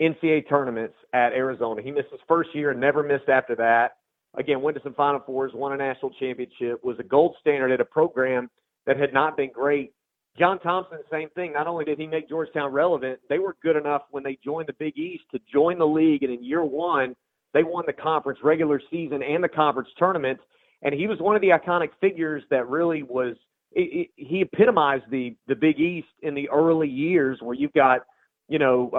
NCAA 0.00 0.48
tournaments 0.48 0.94
at 1.12 1.32
Arizona. 1.32 1.82
He 1.82 1.90
missed 1.90 2.10
his 2.10 2.20
first 2.26 2.50
year 2.54 2.70
and 2.70 2.80
never 2.80 3.02
missed 3.02 3.28
after 3.28 3.54
that. 3.56 3.92
Again, 4.36 4.62
went 4.62 4.76
to 4.76 4.82
some 4.82 4.94
Final 4.94 5.20
Fours, 5.20 5.52
won 5.54 5.72
a 5.72 5.76
national 5.76 6.10
championship, 6.18 6.82
was 6.82 6.96
a 6.98 7.04
gold 7.04 7.36
standard 7.40 7.70
at 7.70 7.80
a 7.80 7.84
program 7.84 8.50
that 8.86 8.98
had 8.98 9.12
not 9.12 9.36
been 9.36 9.50
great. 9.52 9.92
John 10.38 10.58
Thompson, 10.58 10.98
same 11.10 11.28
thing. 11.30 11.52
Not 11.52 11.66
only 11.66 11.84
did 11.84 11.98
he 11.98 12.06
make 12.06 12.28
Georgetown 12.28 12.72
relevant, 12.72 13.20
they 13.28 13.38
were 13.38 13.56
good 13.62 13.76
enough 13.76 14.02
when 14.10 14.24
they 14.24 14.36
joined 14.44 14.68
the 14.68 14.72
Big 14.72 14.98
East 14.98 15.24
to 15.32 15.40
join 15.52 15.78
the 15.78 15.86
league. 15.86 16.24
And 16.24 16.32
in 16.32 16.42
year 16.42 16.64
one, 16.64 17.14
they 17.52 17.62
won 17.62 17.84
the 17.86 17.92
conference 17.92 18.40
regular 18.42 18.80
season 18.90 19.22
and 19.22 19.44
the 19.44 19.48
conference 19.48 19.88
tournament. 19.96 20.40
And 20.82 20.92
he 20.92 21.06
was 21.06 21.18
one 21.20 21.36
of 21.36 21.42
the 21.42 21.50
iconic 21.50 21.90
figures 22.00 22.42
that 22.50 22.68
really 22.68 23.02
was. 23.04 23.36
It, 23.72 24.08
it, 24.08 24.10
he 24.16 24.40
epitomized 24.40 25.04
the 25.10 25.36
the 25.46 25.54
Big 25.54 25.80
East 25.80 26.08
in 26.22 26.34
the 26.34 26.48
early 26.50 26.88
years, 26.88 27.38
where 27.40 27.54
you've 27.54 27.72
got, 27.72 28.00
you 28.48 28.58
know, 28.58 28.90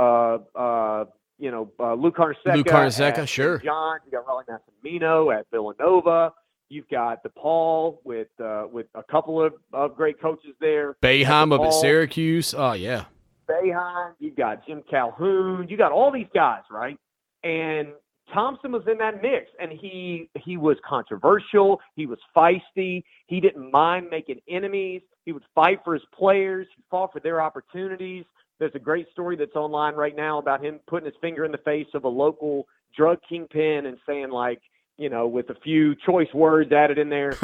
uh, 0.55 0.57
uh, 0.57 1.05
you 1.37 1.51
know, 1.51 1.71
uh, 1.79 1.93
Lou 1.93 2.11
Carnesecca. 2.11 2.55
Lou 2.55 2.63
Carnesecca, 2.63 3.27
sure. 3.27 3.59
John, 3.59 3.99
you 4.05 4.11
got 4.11 4.25
Rollie 4.25 4.43
Massimino 4.49 5.37
at 5.37 5.45
Villanova. 5.51 6.33
You've 6.69 6.89
got 6.89 7.23
DePaul 7.23 7.97
with 8.03 8.27
uh, 8.43 8.65
with 8.71 8.87
a 8.95 9.03
couple 9.03 9.43
of, 9.43 9.53
of 9.73 9.95
great 9.95 10.19
coaches 10.19 10.55
there. 10.59 10.95
Boeheim 11.01 11.53
up 11.53 11.61
at 11.61 11.73
Syracuse. 11.73 12.53
Oh 12.57 12.73
yeah. 12.73 13.05
Boeheim. 13.49 14.13
You've 14.19 14.35
got 14.35 14.65
Jim 14.65 14.81
Calhoun. 14.89 15.67
You 15.69 15.77
got 15.77 15.91
all 15.91 16.11
these 16.11 16.27
guys, 16.33 16.63
right? 16.71 16.97
And 17.43 17.89
Thompson 18.33 18.71
was 18.71 18.81
in 18.91 18.97
that 18.97 19.21
mix, 19.21 19.51
and 19.59 19.71
he 19.71 20.29
he 20.39 20.57
was 20.57 20.77
controversial. 20.87 21.79
He 21.95 22.07
was 22.07 22.17
feisty. 22.35 23.03
He 23.27 23.39
didn't 23.39 23.71
mind 23.71 24.07
making 24.09 24.39
enemies. 24.49 25.01
He 25.25 25.31
would 25.31 25.43
fight 25.53 25.79
for 25.83 25.93
his 25.93 26.03
players. 26.17 26.67
He 26.75 26.83
fought 26.89 27.13
for 27.13 27.19
their 27.19 27.41
opportunities. 27.41 28.25
There's 28.59 28.75
a 28.75 28.79
great 28.79 29.07
story 29.11 29.35
that's 29.35 29.55
online 29.55 29.95
right 29.95 30.15
now 30.15 30.39
about 30.39 30.63
him 30.63 30.79
putting 30.87 31.05
his 31.05 31.15
finger 31.21 31.45
in 31.45 31.51
the 31.51 31.57
face 31.59 31.87
of 31.93 32.05
a 32.05 32.07
local 32.07 32.65
drug 32.95 33.19
kingpin 33.27 33.85
and 33.85 33.97
saying 34.07 34.29
like, 34.29 34.61
you 34.97 35.09
know, 35.09 35.27
with 35.27 35.49
a 35.49 35.55
few 35.55 35.95
choice 35.95 36.33
words 36.33 36.71
added 36.71 36.97
in 36.97 37.09
there, 37.09 37.35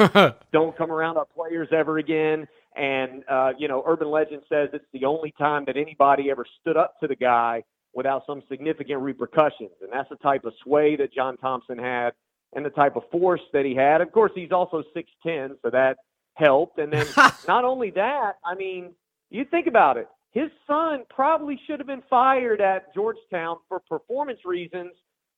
don't 0.52 0.76
come 0.76 0.90
around 0.90 1.16
our 1.16 1.26
players 1.26 1.68
ever 1.72 1.98
again. 1.98 2.46
And 2.74 3.24
uh, 3.28 3.52
you 3.58 3.68
know, 3.68 3.82
urban 3.86 4.10
legend 4.10 4.42
says 4.48 4.70
it's 4.72 4.84
the 4.92 5.04
only 5.04 5.34
time 5.38 5.64
that 5.66 5.76
anybody 5.76 6.30
ever 6.30 6.46
stood 6.60 6.76
up 6.76 6.98
to 7.00 7.06
the 7.06 7.16
guy 7.16 7.62
without 7.94 8.22
some 8.26 8.42
significant 8.48 9.00
repercussions. 9.00 9.72
And 9.82 9.92
that's 9.92 10.08
the 10.08 10.16
type 10.16 10.44
of 10.44 10.54
sway 10.62 10.96
that 10.96 11.12
John 11.12 11.36
Thompson 11.36 11.78
had 11.78 12.12
and 12.54 12.64
the 12.64 12.70
type 12.70 12.96
of 12.96 13.02
force 13.10 13.40
that 13.52 13.64
he 13.64 13.74
had. 13.74 14.00
Of 14.00 14.12
course, 14.12 14.32
he's 14.34 14.52
also 14.52 14.82
6'10, 14.96 15.56
so 15.62 15.70
that 15.70 15.98
helped. 16.34 16.78
And 16.78 16.92
then 16.92 17.06
not 17.48 17.64
only 17.64 17.90
that, 17.90 18.32
I 18.44 18.54
mean, 18.54 18.94
you 19.30 19.44
think 19.44 19.66
about 19.66 19.96
it. 19.96 20.08
His 20.32 20.50
son 20.66 21.04
probably 21.10 21.60
should 21.66 21.78
have 21.78 21.86
been 21.86 22.02
fired 22.08 22.60
at 22.62 22.94
Georgetown 22.94 23.58
for 23.68 23.80
performance 23.80 24.40
reasons 24.46 24.92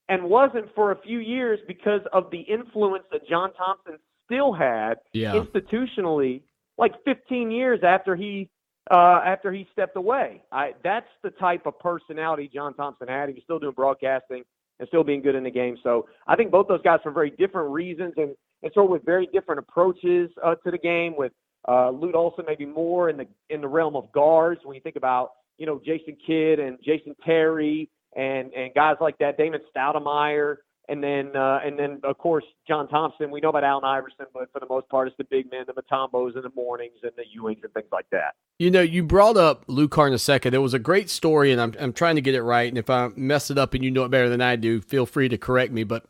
and 0.08 0.22
wasn't 0.24 0.66
for 0.74 0.92
a 0.92 0.96
few 1.00 1.18
years 1.18 1.58
because 1.66 2.00
of 2.12 2.30
the 2.30 2.40
influence 2.40 3.04
that 3.12 3.26
John 3.28 3.52
Thompson 3.54 3.98
still 4.26 4.52
had 4.52 4.94
Yeah. 5.12 5.34
institutionally 5.34 6.42
like 6.78 6.92
15 7.04 7.50
years 7.50 7.80
after 7.82 8.16
he 8.16 8.50
uh, 8.90 9.22
after 9.24 9.50
he 9.50 9.66
stepped 9.72 9.96
away. 9.96 10.42
I, 10.52 10.74
that's 10.82 11.08
the 11.22 11.30
type 11.30 11.64
of 11.64 11.78
personality 11.78 12.50
John 12.52 12.74
Thompson 12.74 13.08
had. 13.08 13.30
He 13.30 13.34
was 13.34 13.42
still 13.44 13.58
doing 13.58 13.72
broadcasting 13.72 14.42
and 14.78 14.86
still 14.88 15.02
being 15.04 15.22
good 15.22 15.34
in 15.34 15.42
the 15.44 15.50
game. 15.50 15.78
So 15.82 16.06
I 16.26 16.36
think 16.36 16.50
both 16.50 16.68
those 16.68 16.82
guys 16.82 17.00
for 17.02 17.10
very 17.10 17.30
different 17.30 17.70
reasons 17.70 18.12
and, 18.18 18.34
and 18.62 18.72
sort 18.74 18.84
of 18.86 18.90
with 18.90 19.04
very 19.04 19.26
different 19.32 19.58
approaches 19.60 20.30
uh, 20.44 20.56
to 20.56 20.70
the 20.70 20.76
game. 20.76 21.14
With 21.16 21.32
uh, 21.66 21.90
Lute 21.90 22.14
Olson 22.14 22.44
maybe 22.46 22.66
more 22.66 23.08
in 23.08 23.16
the 23.16 23.26
in 23.48 23.62
the 23.62 23.68
realm 23.68 23.96
of 23.96 24.12
guards 24.12 24.60
when 24.64 24.74
you 24.74 24.82
think 24.82 24.96
about 24.96 25.30
you 25.56 25.64
know 25.64 25.80
Jason 25.82 26.16
Kidd 26.26 26.58
and 26.58 26.76
Jason 26.84 27.14
Terry 27.24 27.88
and 28.16 28.52
and 28.54 28.74
guys 28.74 28.96
like 29.00 29.18
that, 29.18 29.36
Damon 29.36 29.60
Stoudemire. 29.74 30.56
And 30.86 31.02
then, 31.02 31.34
uh, 31.34 31.60
and 31.64 31.78
then, 31.78 31.98
of 32.04 32.18
course, 32.18 32.44
John 32.68 32.88
Thompson. 32.88 33.30
We 33.30 33.40
know 33.40 33.48
about 33.48 33.64
Allen 33.64 33.84
Iverson, 33.84 34.26
but 34.34 34.52
for 34.52 34.60
the 34.60 34.66
most 34.68 34.86
part, 34.90 35.08
it's 35.08 35.16
the 35.16 35.24
big 35.24 35.50
men, 35.50 35.64
the 35.66 35.72
Mutombos 35.72 36.34
and 36.34 36.44
the 36.44 36.52
mornings, 36.54 36.98
and 37.02 37.12
the 37.16 37.22
Ewings 37.22 37.64
and 37.64 37.72
things 37.72 37.88
like 37.90 38.04
that. 38.12 38.34
You 38.58 38.70
know, 38.70 38.82
you 38.82 39.02
brought 39.02 39.38
up 39.38 39.64
Lou 39.66 39.88
Carnesecca. 39.88 40.50
There 40.50 40.60
was 40.60 40.74
a 40.74 40.78
great 40.78 41.08
story, 41.08 41.52
and 41.52 41.58
I'm, 41.58 41.74
I'm 41.80 41.94
trying 41.94 42.16
to 42.16 42.20
get 42.20 42.34
it 42.34 42.42
right. 42.42 42.68
And 42.68 42.76
if 42.76 42.90
I 42.90 43.08
mess 43.16 43.50
it 43.50 43.56
up 43.56 43.72
and 43.72 43.82
you 43.82 43.90
know 43.90 44.04
it 44.04 44.10
better 44.10 44.28
than 44.28 44.42
I 44.42 44.56
do, 44.56 44.82
feel 44.82 45.06
free 45.06 45.30
to 45.30 45.38
correct 45.38 45.72
me. 45.72 45.84
But 45.84 46.04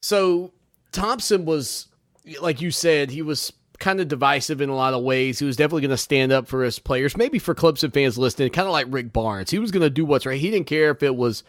so 0.00 0.52
Thompson 0.90 1.44
was, 1.44 1.88
like 2.40 2.62
you 2.62 2.70
said, 2.70 3.10
he 3.10 3.20
was 3.20 3.52
kind 3.80 4.00
of 4.00 4.08
divisive 4.08 4.60
in 4.60 4.68
a 4.68 4.76
lot 4.76 4.94
of 4.94 5.02
ways. 5.02 5.38
He 5.38 5.44
was 5.44 5.56
definitely 5.56 5.82
going 5.82 5.90
to 5.90 5.96
stand 5.96 6.30
up 6.30 6.46
for 6.46 6.62
his 6.62 6.78
players, 6.78 7.16
maybe 7.16 7.38
for 7.38 7.54
Clemson 7.54 7.92
fans 7.92 8.16
listening, 8.16 8.50
kind 8.50 8.68
of 8.68 8.72
like 8.72 8.86
Rick 8.88 9.12
Barnes. 9.12 9.50
He 9.50 9.58
was 9.58 9.72
going 9.72 9.82
to 9.82 9.90
do 9.90 10.04
what's 10.04 10.26
right. 10.26 10.40
He 10.40 10.50
didn't 10.50 10.66
care 10.66 10.90
if 10.90 11.02
it 11.02 11.16
was 11.16 11.42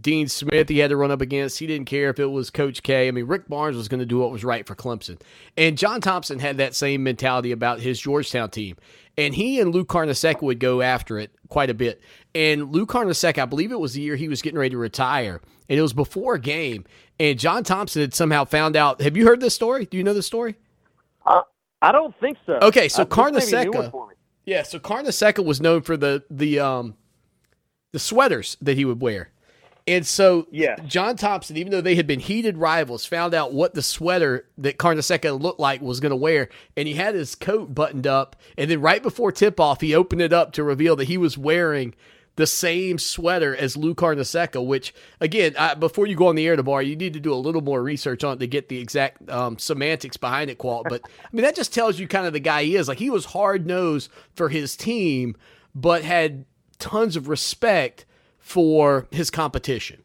Dean 0.00 0.26
Smith 0.26 0.68
he 0.68 0.78
had 0.78 0.90
to 0.90 0.96
run 0.96 1.12
up 1.12 1.20
against. 1.20 1.58
He 1.58 1.66
didn't 1.66 1.86
care 1.86 2.10
if 2.10 2.18
it 2.18 2.26
was 2.26 2.50
Coach 2.50 2.82
K. 2.82 3.06
I 3.06 3.10
mean, 3.12 3.26
Rick 3.26 3.48
Barnes 3.48 3.76
was 3.76 3.86
going 3.86 4.00
to 4.00 4.06
do 4.06 4.18
what 4.18 4.32
was 4.32 4.44
right 4.44 4.66
for 4.66 4.74
Clemson. 4.74 5.20
And 5.56 5.78
John 5.78 6.00
Thompson 6.00 6.40
had 6.40 6.56
that 6.56 6.74
same 6.74 7.04
mentality 7.04 7.52
about 7.52 7.80
his 7.80 8.00
Georgetown 8.00 8.50
team. 8.50 8.76
And 9.16 9.34
he 9.34 9.60
and 9.60 9.72
Lou 9.72 9.84
Carnesecca 9.84 10.42
would 10.42 10.58
go 10.58 10.82
after 10.82 11.18
it 11.20 11.30
quite 11.48 11.70
a 11.70 11.74
bit. 11.74 12.00
And 12.34 12.72
Lou 12.72 12.86
Carnesecca, 12.86 13.42
I 13.42 13.46
believe 13.46 13.70
it 13.70 13.78
was 13.78 13.94
the 13.94 14.00
year 14.00 14.16
he 14.16 14.28
was 14.28 14.42
getting 14.42 14.58
ready 14.58 14.70
to 14.70 14.78
retire. 14.78 15.40
And 15.68 15.78
it 15.78 15.82
was 15.82 15.92
before 15.92 16.34
a 16.34 16.40
game. 16.40 16.84
And 17.20 17.38
John 17.38 17.62
Thompson 17.62 18.02
had 18.02 18.14
somehow 18.14 18.44
found 18.44 18.74
out. 18.74 19.00
Have 19.00 19.16
you 19.16 19.24
heard 19.26 19.40
this 19.40 19.54
story? 19.54 19.86
Do 19.86 19.96
you 19.96 20.02
know 20.02 20.14
this 20.14 20.26
story? 20.26 20.56
Uh, 21.24 21.42
I 21.84 21.92
don't 21.92 22.18
think 22.18 22.38
so. 22.46 22.54
Okay, 22.62 22.88
so 22.88 23.02
Uh, 23.02 23.30
this 23.30 23.52
may 23.52 23.64
be 23.64 23.68
a 23.68 23.70
new 23.70 23.70
Carnesecca- 23.72 23.74
one 23.82 23.90
for 23.90 24.06
me. 24.08 24.14
Yeah, 24.46 24.62
so 24.62 24.78
Carnesecca 24.78 25.44
was 25.44 25.60
known 25.60 25.82
for 25.82 25.96
the 25.96 26.22
the 26.30 26.58
um 26.60 26.94
the 27.92 27.98
sweaters 27.98 28.56
that 28.60 28.76
he 28.76 28.84
would 28.84 29.00
wear. 29.00 29.30
And 29.86 30.06
so. 30.06 30.46
John 30.86 31.14
Thompson, 31.16 31.58
even 31.58 31.70
though 31.70 31.82
they 31.82 31.94
had 31.94 32.06
been 32.06 32.20
heated 32.20 32.56
rivals, 32.56 33.04
found 33.04 33.34
out 33.34 33.52
what 33.52 33.74
the 33.74 33.82
sweater 33.82 34.46
that 34.56 34.78
Carnesecca 34.78 35.38
looked 35.38 35.60
like 35.60 35.82
was 35.82 36.00
going 36.00 36.10
to 36.10 36.16
wear, 36.16 36.48
and 36.74 36.88
he 36.88 36.94
had 36.94 37.14
his 37.14 37.34
coat 37.34 37.74
buttoned 37.74 38.06
up. 38.06 38.34
And 38.56 38.70
then 38.70 38.80
right 38.80 39.02
before 39.02 39.30
tip 39.30 39.60
off, 39.60 39.82
he 39.82 39.94
opened 39.94 40.22
it 40.22 40.32
up 40.32 40.52
to 40.54 40.64
reveal 40.64 40.96
that 40.96 41.04
he 41.08 41.18
was 41.18 41.36
wearing 41.36 41.94
the 42.36 42.46
same 42.46 42.98
sweater 42.98 43.54
as 43.56 43.76
Lou 43.76 43.94
Carnesecca. 43.94 44.64
Which, 44.64 44.94
again, 45.20 45.54
I, 45.58 45.74
before 45.74 46.06
you 46.06 46.16
go 46.16 46.28
on 46.28 46.34
the 46.34 46.46
air 46.46 46.56
to 46.56 46.62
bar, 46.62 46.82
you 46.82 46.96
need 46.96 47.12
to 47.14 47.20
do 47.20 47.32
a 47.32 47.36
little 47.36 47.62
more 47.62 47.82
research 47.82 48.24
on 48.24 48.36
it 48.36 48.40
to 48.40 48.46
get 48.46 48.68
the 48.68 48.78
exact 48.78 49.28
um, 49.30 49.58
semantics 49.58 50.16
behind 50.16 50.50
it. 50.50 50.58
But 50.58 51.02
I 51.04 51.28
mean, 51.32 51.42
that 51.42 51.54
just 51.54 51.72
tells 51.72 51.98
you 51.98 52.08
kind 52.08 52.26
of 52.26 52.32
the 52.32 52.40
guy 52.40 52.64
he 52.64 52.76
is. 52.76 52.88
Like 52.88 52.98
he 52.98 53.10
was 53.10 53.26
hard 53.26 53.66
nosed 53.66 54.10
for 54.34 54.48
his 54.48 54.76
team, 54.76 55.36
but 55.74 56.02
had 56.02 56.44
tons 56.78 57.16
of 57.16 57.28
respect 57.28 58.04
for 58.38 59.08
his 59.10 59.30
competition. 59.30 60.02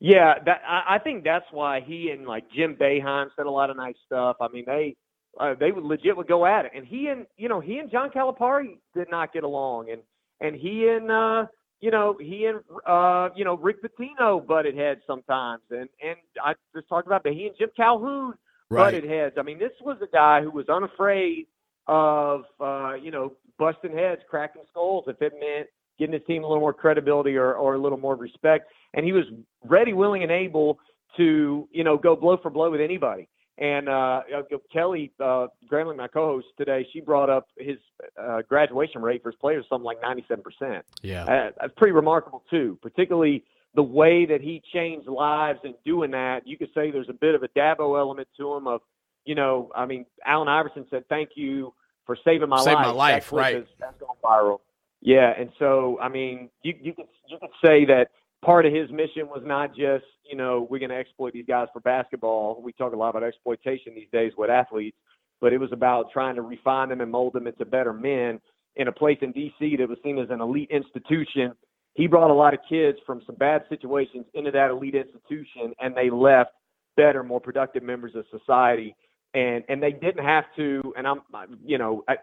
Yeah, 0.00 0.34
that 0.46 0.62
I, 0.66 0.96
I 0.96 0.98
think 0.98 1.24
that's 1.24 1.44
why 1.50 1.80
he 1.80 2.10
and 2.10 2.26
like 2.26 2.50
Jim 2.50 2.74
Boeheim 2.80 3.28
said 3.36 3.46
a 3.46 3.50
lot 3.50 3.68
of 3.68 3.76
nice 3.76 3.96
stuff. 4.06 4.36
I 4.40 4.48
mean, 4.48 4.64
they 4.66 4.96
uh, 5.38 5.54
they 5.60 5.72
would 5.72 5.84
legit 5.84 6.16
would 6.16 6.26
go 6.26 6.46
at 6.46 6.64
it, 6.64 6.72
and 6.74 6.86
he 6.86 7.08
and 7.08 7.26
you 7.36 7.48
know 7.48 7.60
he 7.60 7.78
and 7.78 7.90
John 7.90 8.10
Calipari 8.10 8.78
did 8.94 9.10
not 9.10 9.32
get 9.32 9.44
along, 9.44 9.90
and 9.90 10.00
and 10.40 10.56
he 10.56 10.88
and 10.88 11.10
uh, 11.10 11.46
you 11.80 11.90
know 11.90 12.16
he 12.20 12.46
and 12.46 12.60
uh, 12.86 13.28
you 13.34 13.44
know 13.44 13.56
Rick 13.56 13.82
Pitino 13.82 14.44
butted 14.44 14.76
heads 14.76 15.00
sometimes, 15.06 15.62
and 15.70 15.88
and 16.02 16.16
I 16.42 16.54
just 16.74 16.88
talked 16.88 17.06
about 17.06 17.24
that 17.24 17.32
he 17.32 17.46
and 17.46 17.56
Jim 17.58 17.70
Calhoun 17.76 18.34
butted 18.70 19.04
heads. 19.04 19.36
I 19.38 19.42
mean, 19.42 19.58
this 19.58 19.72
was 19.80 19.98
a 20.02 20.06
guy 20.06 20.42
who 20.42 20.50
was 20.50 20.68
unafraid 20.68 21.46
of 21.86 22.44
uh, 22.60 22.94
you 22.94 23.10
know 23.10 23.32
busting 23.58 23.92
heads, 23.92 24.22
cracking 24.28 24.62
skulls 24.70 25.04
if 25.08 25.20
it 25.20 25.32
meant 25.38 25.68
getting 25.98 26.14
his 26.14 26.22
team 26.26 26.44
a 26.44 26.46
little 26.46 26.60
more 26.60 26.72
credibility 26.72 27.36
or, 27.36 27.52
or 27.54 27.74
a 27.74 27.78
little 27.78 27.98
more 27.98 28.16
respect. 28.16 28.70
And 28.94 29.04
he 29.04 29.12
was 29.12 29.24
ready, 29.64 29.92
willing, 29.92 30.22
and 30.22 30.32
able 30.32 30.78
to 31.16 31.68
you 31.70 31.84
know 31.84 31.98
go 31.98 32.16
blow 32.16 32.38
for 32.38 32.50
blow 32.50 32.70
with 32.70 32.80
anybody. 32.80 33.28
And 33.60 33.90
uh, 33.90 34.22
uh, 34.34 34.42
Kelly 34.72 35.12
uh, 35.20 35.48
Grambling, 35.70 35.98
my 35.98 36.08
co-host 36.08 36.46
today, 36.56 36.86
she 36.92 37.00
brought 37.00 37.28
up 37.28 37.48
his 37.58 37.76
uh, 38.18 38.40
graduation 38.48 39.02
rate 39.02 39.22
for 39.22 39.30
his 39.30 39.38
players, 39.38 39.66
something 39.68 39.84
like 39.84 40.00
97 40.00 40.42
percent. 40.42 40.84
Yeah. 41.02 41.24
Uh, 41.24 41.50
that's 41.60 41.74
pretty 41.76 41.92
remarkable 41.92 42.42
too, 42.50 42.78
particularly 42.80 43.44
the 43.74 43.82
way 43.82 44.24
that 44.26 44.40
he 44.40 44.62
changed 44.72 45.06
lives 45.06 45.60
in 45.62 45.74
doing 45.84 46.10
that. 46.12 46.46
You 46.46 46.56
could 46.56 46.70
say 46.74 46.90
there's 46.90 47.10
a 47.10 47.14
bit 47.14 47.34
of 47.34 47.42
a 47.42 47.48
Dabo 47.48 47.98
element 47.98 48.28
to 48.38 48.54
him 48.54 48.66
of, 48.66 48.80
you 49.26 49.34
know, 49.34 49.70
I 49.76 49.84
mean, 49.84 50.06
Allen 50.24 50.48
Iverson 50.48 50.86
said, 50.90 51.04
"Thank 51.10 51.30
you 51.34 51.74
for 52.06 52.16
saving 52.24 52.48
my 52.48 52.60
Saved 52.62 52.74
life." 52.76 52.86
my 52.86 52.92
life, 52.92 53.30
That 53.30 53.36
right. 53.36 53.56
is- 53.56 53.68
that's 53.78 54.00
gone 54.00 54.16
viral. 54.24 54.60
Yeah, 55.02 55.32
and 55.38 55.50
so 55.58 55.98
I 56.00 56.08
mean, 56.08 56.48
you 56.62 56.74
you 56.80 56.94
could 56.94 57.06
you 57.28 57.38
could 57.38 57.50
say 57.64 57.84
that 57.86 58.08
part 58.44 58.66
of 58.66 58.72
his 58.72 58.90
mission 58.90 59.28
was 59.28 59.42
not 59.44 59.70
just 59.70 60.04
you 60.28 60.36
know 60.36 60.66
we're 60.70 60.78
going 60.78 60.90
to 60.90 60.96
exploit 60.96 61.32
these 61.32 61.46
guys 61.46 61.68
for 61.72 61.80
basketball. 61.80 62.60
We 62.62 62.72
talk 62.72 62.92
a 62.92 62.96
lot 62.96 63.10
about 63.10 63.24
exploitation 63.24 63.94
these 63.94 64.08
days 64.12 64.32
with 64.36 64.50
athletes, 64.50 64.96
but 65.40 65.52
it 65.52 65.58
was 65.58 65.72
about 65.72 66.10
trying 66.12 66.36
to 66.36 66.42
refine 66.42 66.88
them 66.88 67.00
and 67.00 67.10
mold 67.10 67.34
them 67.34 67.46
into 67.46 67.64
better 67.64 67.92
men 67.92 68.40
in 68.76 68.88
a 68.88 68.92
place 68.92 69.18
in 69.20 69.32
D.C. 69.32 69.76
that 69.76 69.88
was 69.88 69.98
seen 70.02 70.18
as 70.18 70.30
an 70.30 70.40
elite 70.40 70.70
institution. 70.70 71.52
he 71.94 72.06
brought 72.06 72.30
a 72.30 72.34
lot 72.34 72.54
of 72.54 72.60
kids 72.68 72.98
from 73.04 73.20
some 73.26 73.34
bad 73.34 73.62
situations 73.68 74.24
into 74.34 74.50
that 74.52 74.70
elite 74.70 74.94
institution, 74.94 75.74
and 75.80 75.94
they 75.94 76.08
left 76.08 76.50
better, 76.96 77.22
more 77.22 77.40
productive 77.40 77.82
members 77.82 78.14
of 78.14 78.24
society. 78.30 78.94
And 79.34 79.64
and 79.68 79.80
they 79.80 79.92
didn't 79.92 80.24
have 80.24 80.44
to. 80.56 80.92
And 80.96 81.06
I'm, 81.06 81.20
you 81.64 81.78
know, 81.78 82.02
I, 82.08 82.16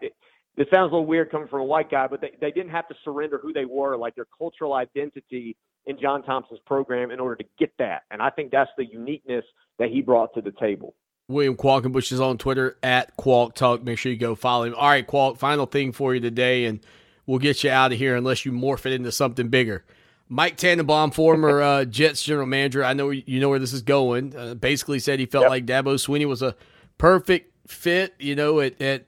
this 0.58 0.66
sounds 0.74 0.90
a 0.90 0.94
little 0.94 1.06
weird 1.06 1.30
coming 1.30 1.46
from 1.46 1.60
a 1.60 1.64
white 1.64 1.88
guy, 1.88 2.08
but 2.08 2.20
they, 2.20 2.32
they 2.40 2.50
didn't 2.50 2.70
have 2.70 2.88
to 2.88 2.94
surrender 3.04 3.38
who 3.40 3.52
they 3.52 3.64
were, 3.64 3.96
like 3.96 4.16
their 4.16 4.26
cultural 4.36 4.74
identity 4.74 5.56
in 5.86 5.98
John 6.00 6.22
Thompson's 6.24 6.60
program 6.66 7.12
in 7.12 7.20
order 7.20 7.36
to 7.36 7.44
get 7.60 7.72
that. 7.78 8.02
And 8.10 8.20
I 8.20 8.30
think 8.30 8.50
that's 8.50 8.70
the 8.76 8.84
uniqueness 8.84 9.44
that 9.78 9.90
he 9.90 10.02
brought 10.02 10.34
to 10.34 10.42
the 10.42 10.50
table. 10.50 10.94
William 11.28 11.56
Qualkinbush 11.56 12.10
is 12.10 12.20
on 12.20 12.38
Twitter 12.38 12.76
at 12.82 13.16
Qualk 13.16 13.54
Talk. 13.54 13.84
Make 13.84 13.98
sure 13.98 14.10
you 14.10 14.18
go 14.18 14.34
follow 14.34 14.64
him. 14.64 14.74
All 14.74 14.88
right, 14.88 15.06
Qualk, 15.06 15.38
final 15.38 15.66
thing 15.66 15.92
for 15.92 16.12
you 16.12 16.20
today, 16.20 16.64
and 16.64 16.80
we'll 17.26 17.38
get 17.38 17.62
you 17.62 17.70
out 17.70 17.92
of 17.92 17.98
here 17.98 18.16
unless 18.16 18.44
you 18.44 18.50
morph 18.50 18.84
it 18.84 18.92
into 18.92 19.12
something 19.12 19.48
bigger. 19.48 19.84
Mike 20.28 20.56
Tannenbaum, 20.56 21.12
former 21.12 21.62
uh, 21.62 21.84
Jets 21.84 22.24
general 22.24 22.46
manager, 22.46 22.84
I 22.84 22.94
know 22.94 23.10
you 23.10 23.38
know 23.38 23.48
where 23.48 23.58
this 23.60 23.72
is 23.72 23.82
going. 23.82 24.34
Uh, 24.34 24.54
basically 24.54 24.98
said 24.98 25.20
he 25.20 25.26
felt 25.26 25.44
yep. 25.44 25.50
like 25.50 25.66
Dabo 25.66 25.94
Swinney 25.94 26.26
was 26.26 26.42
a 26.42 26.56
perfect 26.96 27.52
fit, 27.68 28.14
you 28.18 28.34
know, 28.34 28.60
at, 28.60 28.80
at 28.80 29.06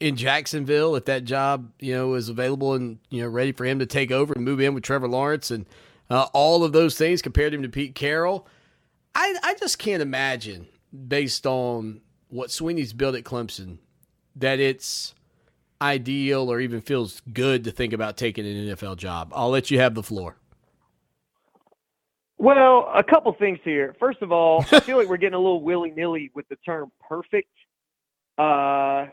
in 0.00 0.16
Jacksonville 0.16 0.96
if 0.96 1.04
that 1.04 1.24
job 1.24 1.70
you 1.78 1.94
know 1.94 2.14
is 2.14 2.28
available 2.28 2.74
and 2.74 2.98
you 3.10 3.22
know 3.22 3.28
ready 3.28 3.52
for 3.52 3.64
him 3.64 3.78
to 3.78 3.86
take 3.86 4.10
over 4.10 4.32
and 4.32 4.44
move 4.44 4.60
in 4.60 4.74
with 4.74 4.82
Trevor 4.82 5.08
Lawrence 5.08 5.50
and 5.50 5.66
uh, 6.08 6.26
all 6.32 6.64
of 6.64 6.72
those 6.72 6.96
things 6.96 7.22
compared 7.22 7.54
him 7.54 7.62
to 7.62 7.68
Pete 7.68 7.94
Carroll. 7.94 8.46
I 9.14 9.36
I 9.42 9.54
just 9.54 9.78
can't 9.78 10.02
imagine 10.02 10.66
based 11.06 11.46
on 11.46 12.00
what 12.28 12.50
Swinney's 12.50 12.92
built 12.92 13.14
at 13.14 13.24
Clemson 13.24 13.78
that 14.36 14.58
it's 14.58 15.14
ideal 15.82 16.50
or 16.50 16.60
even 16.60 16.80
feels 16.80 17.20
good 17.32 17.64
to 17.64 17.70
think 17.70 17.92
about 17.92 18.16
taking 18.16 18.46
an 18.46 18.74
NFL 18.74 18.96
job. 18.96 19.32
I'll 19.34 19.50
let 19.50 19.70
you 19.70 19.78
have 19.78 19.94
the 19.94 20.02
floor. 20.02 20.36
Well, 22.38 22.90
a 22.94 23.02
couple 23.02 23.32
things 23.34 23.58
here. 23.64 23.94
First 24.00 24.22
of 24.22 24.32
all, 24.32 24.64
I 24.72 24.80
feel 24.80 24.96
like 24.96 25.08
we're 25.08 25.18
getting 25.18 25.34
a 25.34 25.38
little 25.38 25.62
willy 25.62 25.90
nilly 25.90 26.30
with 26.34 26.48
the 26.48 26.56
term 26.56 26.90
perfect. 27.06 27.50
Uh, 28.38 29.06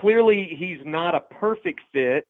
clearly, 0.00 0.56
he's 0.58 0.78
not 0.84 1.14
a 1.14 1.20
perfect 1.20 1.80
fit 1.92 2.26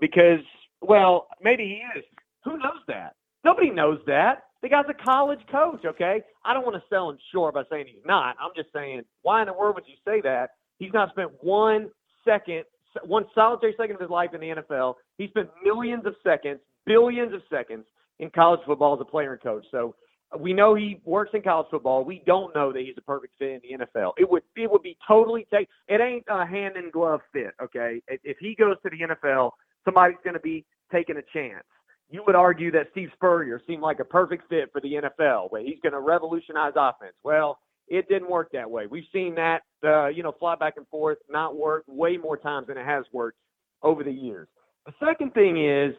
because, 0.00 0.40
well, 0.80 1.28
maybe 1.42 1.64
he 1.64 1.98
is. 1.98 2.04
Who 2.44 2.58
knows 2.58 2.82
that? 2.88 3.14
Nobody 3.44 3.70
knows 3.70 3.98
that. 4.06 4.44
The 4.62 4.68
guy's 4.68 4.84
a 4.88 5.04
college 5.04 5.40
coach, 5.50 5.84
okay? 5.84 6.22
I 6.44 6.54
don't 6.54 6.64
want 6.64 6.76
to 6.76 6.82
sell 6.88 7.10
him 7.10 7.18
short 7.32 7.54
by 7.54 7.62
saying 7.70 7.86
he's 7.86 8.04
not. 8.04 8.36
I'm 8.40 8.50
just 8.56 8.72
saying, 8.72 9.02
why 9.22 9.42
in 9.42 9.46
the 9.46 9.52
world 9.52 9.74
would 9.74 9.84
you 9.86 9.94
say 10.04 10.20
that? 10.22 10.50
He's 10.78 10.92
not 10.92 11.10
spent 11.10 11.30
one 11.42 11.90
second, 12.24 12.64
one 13.04 13.26
solitary 13.34 13.74
second 13.78 13.96
of 13.96 14.00
his 14.00 14.10
life 14.10 14.30
in 14.34 14.40
the 14.40 14.62
NFL. 14.62 14.94
He 15.18 15.28
spent 15.28 15.50
millions 15.62 16.06
of 16.06 16.14
seconds, 16.24 16.60
billions 16.84 17.32
of 17.32 17.42
seconds 17.50 17.84
in 18.18 18.30
college 18.30 18.60
football 18.66 18.94
as 18.94 19.00
a 19.00 19.04
player 19.04 19.32
and 19.32 19.42
coach. 19.42 19.64
So 19.70 19.94
we 20.38 20.52
know 20.52 20.74
he 20.74 21.00
works 21.04 21.30
in 21.34 21.42
college 21.42 21.68
football. 21.70 22.04
We 22.04 22.22
don't 22.26 22.54
know 22.54 22.72
that 22.72 22.80
he's 22.80 22.94
a 22.98 23.02
perfect 23.02 23.34
fit 23.38 23.62
in 23.62 23.78
the 23.78 23.86
NFL. 23.86 24.12
It 24.18 24.28
would 24.30 24.42
it 24.56 24.70
would 24.70 24.82
be 24.82 24.96
totally 25.06 25.46
take. 25.52 25.68
It 25.88 26.00
ain't 26.00 26.24
a 26.28 26.44
hand 26.44 26.76
in 26.76 26.90
glove 26.90 27.20
fit. 27.32 27.54
Okay, 27.62 28.02
if 28.08 28.36
he 28.38 28.54
goes 28.54 28.76
to 28.82 28.90
the 28.90 29.14
NFL, 29.14 29.52
somebody's 29.84 30.18
going 30.24 30.34
to 30.34 30.40
be 30.40 30.64
taking 30.92 31.16
a 31.16 31.22
chance. 31.32 31.64
You 32.08 32.22
would 32.26 32.36
argue 32.36 32.70
that 32.72 32.88
Steve 32.92 33.10
Spurrier 33.14 33.60
seemed 33.66 33.82
like 33.82 33.98
a 33.98 34.04
perfect 34.04 34.48
fit 34.48 34.70
for 34.72 34.80
the 34.80 34.94
NFL, 34.94 35.50
where 35.50 35.62
he's 35.62 35.78
going 35.82 35.92
to 35.92 36.00
revolutionize 36.00 36.72
offense. 36.76 37.14
Well, 37.24 37.58
it 37.88 38.08
didn't 38.08 38.30
work 38.30 38.50
that 38.52 38.70
way. 38.70 38.86
We've 38.86 39.04
seen 39.12 39.34
that, 39.36 39.62
uh, 39.84 40.08
you 40.08 40.22
know, 40.22 40.32
fly 40.38 40.54
back 40.56 40.74
and 40.76 40.86
forth, 40.88 41.18
not 41.28 41.56
work 41.56 41.84
way 41.86 42.16
more 42.16 42.36
times 42.36 42.68
than 42.68 42.78
it 42.78 42.84
has 42.84 43.04
worked 43.12 43.38
over 43.82 44.04
the 44.04 44.12
years. 44.12 44.48
The 44.86 44.92
second 45.04 45.34
thing 45.34 45.64
is 45.64 45.94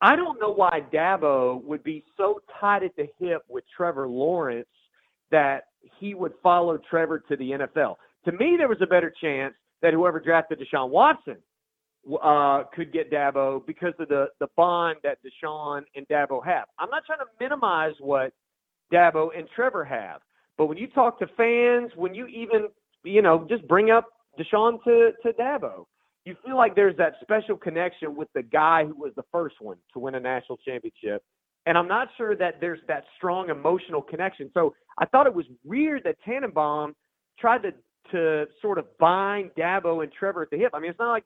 I 0.00 0.14
don't 0.16 0.40
know 0.40 0.52
why 0.52 0.82
Dabo 0.92 1.62
would 1.64 1.82
be 1.82 2.04
so 2.16 2.40
tied 2.60 2.84
at 2.84 2.94
the 2.96 3.08
hip 3.18 3.42
with 3.48 3.64
Trevor 3.76 4.08
Lawrence 4.08 4.68
that 5.30 5.64
he 5.98 6.14
would 6.14 6.32
follow 6.42 6.78
Trevor 6.90 7.18
to 7.28 7.36
the 7.36 7.50
NFL. 7.50 7.96
To 8.24 8.32
me, 8.32 8.56
there 8.56 8.68
was 8.68 8.78
a 8.80 8.86
better 8.86 9.12
chance 9.20 9.54
that 9.82 9.92
whoever 9.92 10.20
drafted 10.20 10.60
Deshaun 10.60 10.90
Watson 10.90 11.36
uh, 12.22 12.64
could 12.74 12.92
get 12.92 13.10
Dabo 13.10 13.64
because 13.66 13.94
of 13.98 14.08
the 14.08 14.28
the 14.40 14.48
bond 14.56 14.96
that 15.02 15.18
Deshaun 15.22 15.82
and 15.94 16.06
Dabo 16.08 16.44
have. 16.44 16.64
I'm 16.78 16.90
not 16.90 17.04
trying 17.04 17.18
to 17.18 17.26
minimize 17.40 17.94
what 18.00 18.32
Dabo 18.92 19.28
and 19.36 19.48
Trevor 19.54 19.84
have, 19.84 20.20
but 20.56 20.66
when 20.66 20.78
you 20.78 20.86
talk 20.88 21.18
to 21.18 21.26
fans, 21.36 21.90
when 21.96 22.14
you 22.14 22.26
even 22.26 22.68
you 23.04 23.22
know 23.22 23.46
just 23.48 23.66
bring 23.68 23.90
up 23.90 24.06
Deshaun 24.38 24.82
to 24.84 25.10
to 25.22 25.32
Dabo, 25.34 25.86
you 26.28 26.36
feel 26.44 26.56
like 26.56 26.76
there's 26.76 26.96
that 26.98 27.14
special 27.22 27.56
connection 27.56 28.14
with 28.14 28.28
the 28.34 28.42
guy 28.42 28.84
who 28.84 28.94
was 28.94 29.12
the 29.16 29.24
first 29.32 29.56
one 29.60 29.78
to 29.94 29.98
win 29.98 30.14
a 30.14 30.20
national 30.20 30.58
championship. 30.58 31.24
And 31.64 31.76
I'm 31.76 31.88
not 31.88 32.08
sure 32.18 32.36
that 32.36 32.60
there's 32.60 32.80
that 32.86 33.04
strong 33.16 33.48
emotional 33.48 34.02
connection. 34.02 34.50
So 34.52 34.74
I 34.98 35.06
thought 35.06 35.26
it 35.26 35.34
was 35.34 35.46
weird 35.64 36.04
that 36.04 36.16
Tannenbaum 36.24 36.94
tried 37.38 37.62
to 37.62 37.72
to 38.12 38.46
sort 38.62 38.78
of 38.78 38.86
bind 38.98 39.50
Dabo 39.58 40.02
and 40.02 40.10
Trevor 40.10 40.42
at 40.42 40.50
the 40.50 40.56
hip. 40.56 40.70
I 40.72 40.80
mean, 40.80 40.90
it's 40.90 40.98
not 40.98 41.10
like 41.10 41.24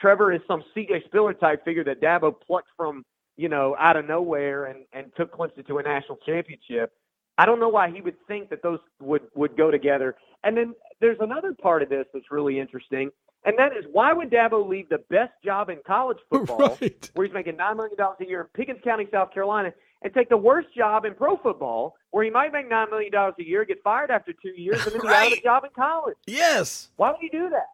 Trevor 0.00 0.32
is 0.32 0.40
some 0.48 0.64
C.J. 0.72 1.04
Spiller 1.06 1.34
type 1.34 1.62
figure 1.62 1.84
that 1.84 2.00
Dabo 2.00 2.34
plucked 2.40 2.68
from 2.76 3.04
you 3.36 3.48
know 3.48 3.74
out 3.78 3.96
of 3.96 4.06
nowhere 4.06 4.66
and 4.66 4.84
and 4.92 5.10
took 5.16 5.34
Clemson 5.36 5.66
to 5.66 5.78
a 5.78 5.82
national 5.82 6.18
championship. 6.26 6.92
I 7.38 7.44
don't 7.44 7.60
know 7.60 7.68
why 7.68 7.90
he 7.90 8.00
would 8.00 8.16
think 8.28 8.50
that 8.50 8.62
those 8.62 8.80
would 9.00 9.22
would 9.34 9.56
go 9.56 9.70
together. 9.70 10.16
And 10.44 10.56
then 10.56 10.74
there's 11.00 11.18
another 11.20 11.54
part 11.54 11.82
of 11.82 11.88
this 11.88 12.06
that's 12.12 12.30
really 12.30 12.60
interesting 12.60 13.10
and 13.46 13.58
that 13.58 13.76
is 13.76 13.84
why 13.92 14.12
would 14.12 14.30
Dabo 14.30 14.68
leave 14.68 14.88
the 14.88 14.98
best 15.08 15.32
job 15.44 15.70
in 15.70 15.78
college 15.86 16.18
football, 16.30 16.76
right. 16.80 17.10
where 17.14 17.26
he's 17.26 17.34
making 17.34 17.56
nine 17.56 17.76
million 17.76 17.96
dollars 17.96 18.18
a 18.20 18.26
year 18.26 18.42
in 18.42 18.46
Pickens 18.48 18.80
County, 18.84 19.06
South 19.10 19.32
Carolina, 19.32 19.72
and 20.02 20.12
take 20.12 20.28
the 20.28 20.36
worst 20.36 20.68
job 20.76 21.04
in 21.04 21.14
pro 21.14 21.36
football, 21.38 21.96
where 22.10 22.24
he 22.24 22.30
might 22.30 22.52
make 22.52 22.68
nine 22.68 22.90
million 22.90 23.12
dollars 23.12 23.34
a 23.40 23.44
year, 23.44 23.64
get 23.64 23.82
fired 23.82 24.10
after 24.10 24.32
two 24.32 24.60
years, 24.60 24.84
and 24.84 24.94
then 24.94 25.00
be 25.00 25.08
out 25.08 25.26
of 25.26 25.38
a 25.38 25.40
job 25.42 25.64
in 25.64 25.70
college? 25.74 26.16
Yes. 26.26 26.90
Why 26.96 27.10
would 27.10 27.20
he 27.20 27.28
do 27.28 27.48
that? 27.50 27.68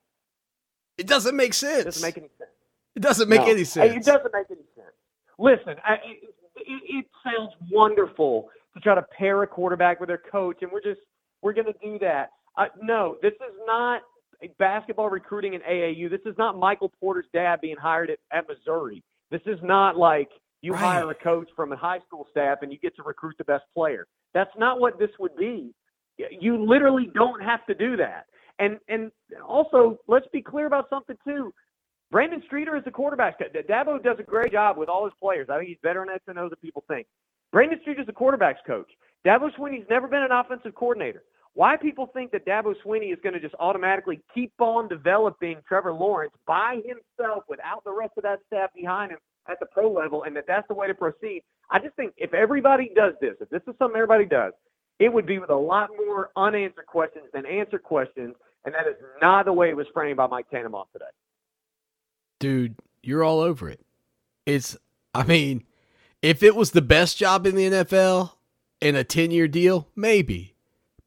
It 0.98 1.06
doesn't 1.06 1.34
make 1.34 1.54
sense. 1.54 1.80
It 1.80 1.84
doesn't 1.84 2.02
make 2.06 2.18
any 2.18 2.28
sense. 2.38 2.50
It 2.94 3.00
doesn't 3.00 3.28
make 3.28 3.40
no. 3.40 3.46
any 3.46 3.64
sense. 3.64 3.94
It 3.94 4.04
doesn't 4.04 4.32
make 4.32 4.46
any 4.50 4.66
sense. 4.76 4.94
Listen, 5.38 5.76
I, 5.84 5.94
it, 5.94 6.34
it, 6.56 6.82
it 6.88 7.06
sounds 7.24 7.52
wonderful 7.70 8.50
to 8.74 8.80
try 8.80 8.94
to 8.94 9.02
pair 9.02 9.42
a 9.42 9.46
quarterback 9.46 9.98
with 9.98 10.08
their 10.08 10.18
coach, 10.30 10.58
and 10.60 10.70
we're 10.70 10.82
just 10.82 11.00
we're 11.40 11.54
going 11.54 11.66
to 11.66 11.74
do 11.82 11.98
that. 12.00 12.30
Uh, 12.56 12.66
no, 12.80 13.16
this 13.22 13.32
is 13.32 13.56
not 13.66 14.02
basketball 14.58 15.10
recruiting 15.10 15.54
in 15.54 15.60
AAU. 15.60 16.10
This 16.10 16.20
is 16.26 16.34
not 16.38 16.58
Michael 16.58 16.92
Porter's 17.00 17.26
dad 17.32 17.60
being 17.60 17.76
hired 17.76 18.10
at, 18.10 18.18
at 18.32 18.46
Missouri. 18.48 19.02
This 19.30 19.42
is 19.46 19.58
not 19.62 19.96
like 19.96 20.28
you 20.60 20.72
right. 20.72 20.80
hire 20.80 21.10
a 21.10 21.14
coach 21.14 21.48
from 21.56 21.72
a 21.72 21.76
high 21.76 22.00
school 22.06 22.26
staff 22.30 22.58
and 22.62 22.72
you 22.72 22.78
get 22.78 22.94
to 22.96 23.02
recruit 23.02 23.34
the 23.38 23.44
best 23.44 23.64
player. 23.74 24.06
That's 24.34 24.50
not 24.58 24.80
what 24.80 24.98
this 24.98 25.10
would 25.18 25.36
be. 25.36 25.74
You 26.16 26.64
literally 26.64 27.10
don't 27.14 27.42
have 27.42 27.64
to 27.66 27.74
do 27.74 27.96
that. 27.96 28.26
And 28.58 28.78
and 28.88 29.10
also, 29.46 29.98
let's 30.06 30.26
be 30.32 30.42
clear 30.42 30.66
about 30.66 30.88
something 30.90 31.16
too. 31.26 31.52
Brandon 32.10 32.42
Streeter 32.46 32.76
is 32.76 32.84
the 32.84 32.90
quarterback. 32.90 33.40
Dabo 33.40 34.02
does 34.02 34.18
a 34.20 34.22
great 34.22 34.52
job 34.52 34.76
with 34.76 34.90
all 34.90 35.04
his 35.04 35.14
players. 35.20 35.48
I 35.50 35.56
think 35.56 35.68
he's 35.68 35.78
better 35.82 36.02
in 36.02 36.10
SNO 36.10 36.20
than 36.26 36.38
other 36.38 36.56
people 36.56 36.84
think. 36.86 37.06
Brandon 37.50 37.78
Streeter 37.80 38.02
is 38.02 38.06
the 38.06 38.12
quarterback's 38.12 38.60
coach. 38.66 38.90
Dabo 39.26 39.50
Swinney's 39.56 39.86
never 39.88 40.06
been 40.06 40.22
an 40.22 40.30
offensive 40.30 40.74
coordinator. 40.74 41.22
Why 41.54 41.76
people 41.76 42.06
think 42.14 42.32
that 42.32 42.46
Dabo 42.46 42.74
Swinney 42.84 43.12
is 43.12 43.18
going 43.22 43.34
to 43.34 43.40
just 43.40 43.54
automatically 43.60 44.20
keep 44.34 44.52
on 44.58 44.88
developing 44.88 45.58
Trevor 45.68 45.92
Lawrence 45.92 46.32
by 46.46 46.76
himself 46.76 47.44
without 47.48 47.84
the 47.84 47.92
rest 47.92 48.12
of 48.16 48.22
that 48.22 48.38
staff 48.46 48.70
behind 48.74 49.12
him 49.12 49.18
at 49.48 49.60
the 49.60 49.66
pro 49.66 49.92
level, 49.92 50.22
and 50.22 50.34
that 50.36 50.44
that's 50.46 50.66
the 50.68 50.74
way 50.74 50.86
to 50.86 50.94
proceed. 50.94 51.42
I 51.70 51.78
just 51.78 51.94
think 51.96 52.14
if 52.16 52.32
everybody 52.32 52.90
does 52.94 53.14
this, 53.20 53.34
if 53.40 53.50
this 53.50 53.60
is 53.68 53.74
something 53.78 53.96
everybody 53.96 54.24
does, 54.24 54.52
it 54.98 55.12
would 55.12 55.26
be 55.26 55.38
with 55.38 55.50
a 55.50 55.54
lot 55.54 55.90
more 56.06 56.30
unanswered 56.36 56.86
questions 56.86 57.26
than 57.34 57.44
answered 57.44 57.82
questions, 57.82 58.34
and 58.64 58.74
that 58.74 58.86
is 58.86 58.96
not 59.20 59.44
the 59.44 59.52
way 59.52 59.68
it 59.68 59.76
was 59.76 59.86
framed 59.92 60.16
by 60.16 60.26
Mike 60.26 60.48
Tannenbaum 60.50 60.86
today. 60.92 61.04
Dude, 62.40 62.76
you're 63.02 63.24
all 63.24 63.40
over 63.40 63.68
it. 63.68 63.80
It's, 64.46 64.76
I 65.14 65.24
mean, 65.24 65.64
if 66.22 66.42
it 66.42 66.54
was 66.54 66.70
the 66.70 66.82
best 66.82 67.18
job 67.18 67.46
in 67.46 67.56
the 67.56 67.68
NFL 67.68 68.32
in 68.80 68.96
a 68.96 69.04
10 69.04 69.30
year 69.30 69.48
deal, 69.48 69.88
maybe 69.94 70.51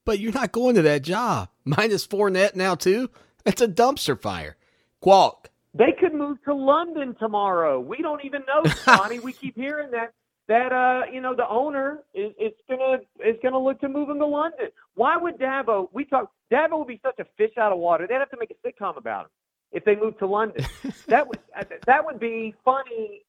but 0.06 0.20
you're 0.20 0.32
not 0.32 0.52
going 0.52 0.76
to 0.76 0.82
that 0.84 1.02
job. 1.02 1.50
Minus 1.66 2.08
Fournette 2.08 2.56
now 2.56 2.76
too. 2.76 3.10
That's 3.44 3.62
a 3.62 3.68
dumpster 3.68 4.20
fire. 4.20 4.56
Qualk. 5.04 5.46
They 5.74 5.94
could 6.00 6.14
move 6.14 6.38
to 6.46 6.54
London 6.54 7.16
tomorrow. 7.20 7.80
We 7.80 7.98
don't 7.98 8.24
even 8.24 8.44
know, 8.48 8.72
Johnny. 8.86 9.20
we 9.20 9.34
keep 9.34 9.56
hearing 9.56 9.92
that 9.92 10.14
that 10.48 10.72
uh 10.72 11.12
you 11.12 11.22
know 11.22 11.36
the 11.36 11.48
owner 11.50 12.04
is 12.14 12.32
is 12.40 12.54
gonna 12.70 13.00
is 13.26 13.36
gonna 13.42 13.60
look 13.60 13.80
to 13.82 13.90
move 13.90 14.10
him 14.10 14.20
to 14.20 14.26
London. 14.28 14.68
Why 14.94 15.18
would 15.18 15.38
Dabo? 15.38 15.90
We 15.92 16.06
talk 16.06 16.32
Dabo 16.52 16.80
would 16.80 16.88
be 16.88 17.00
such 17.04 17.20
a 17.20 17.26
fish 17.38 17.58
out 17.58 17.72
of 17.72 17.80
water. 17.80 18.06
They'd 18.08 18.16
have 18.16 18.30
to 18.30 18.38
make 18.40 18.52
a 18.52 18.68
sitcom 18.68 18.98
about 18.98 19.26
him 19.26 19.32
if 19.72 19.84
they 19.84 19.96
moved 19.96 20.20
to 20.20 20.28
London. 20.28 20.66
that 21.08 21.28
would 21.28 21.40
that 21.86 22.06
would 22.06 22.20
be 22.20 22.54
funny. 22.64 23.24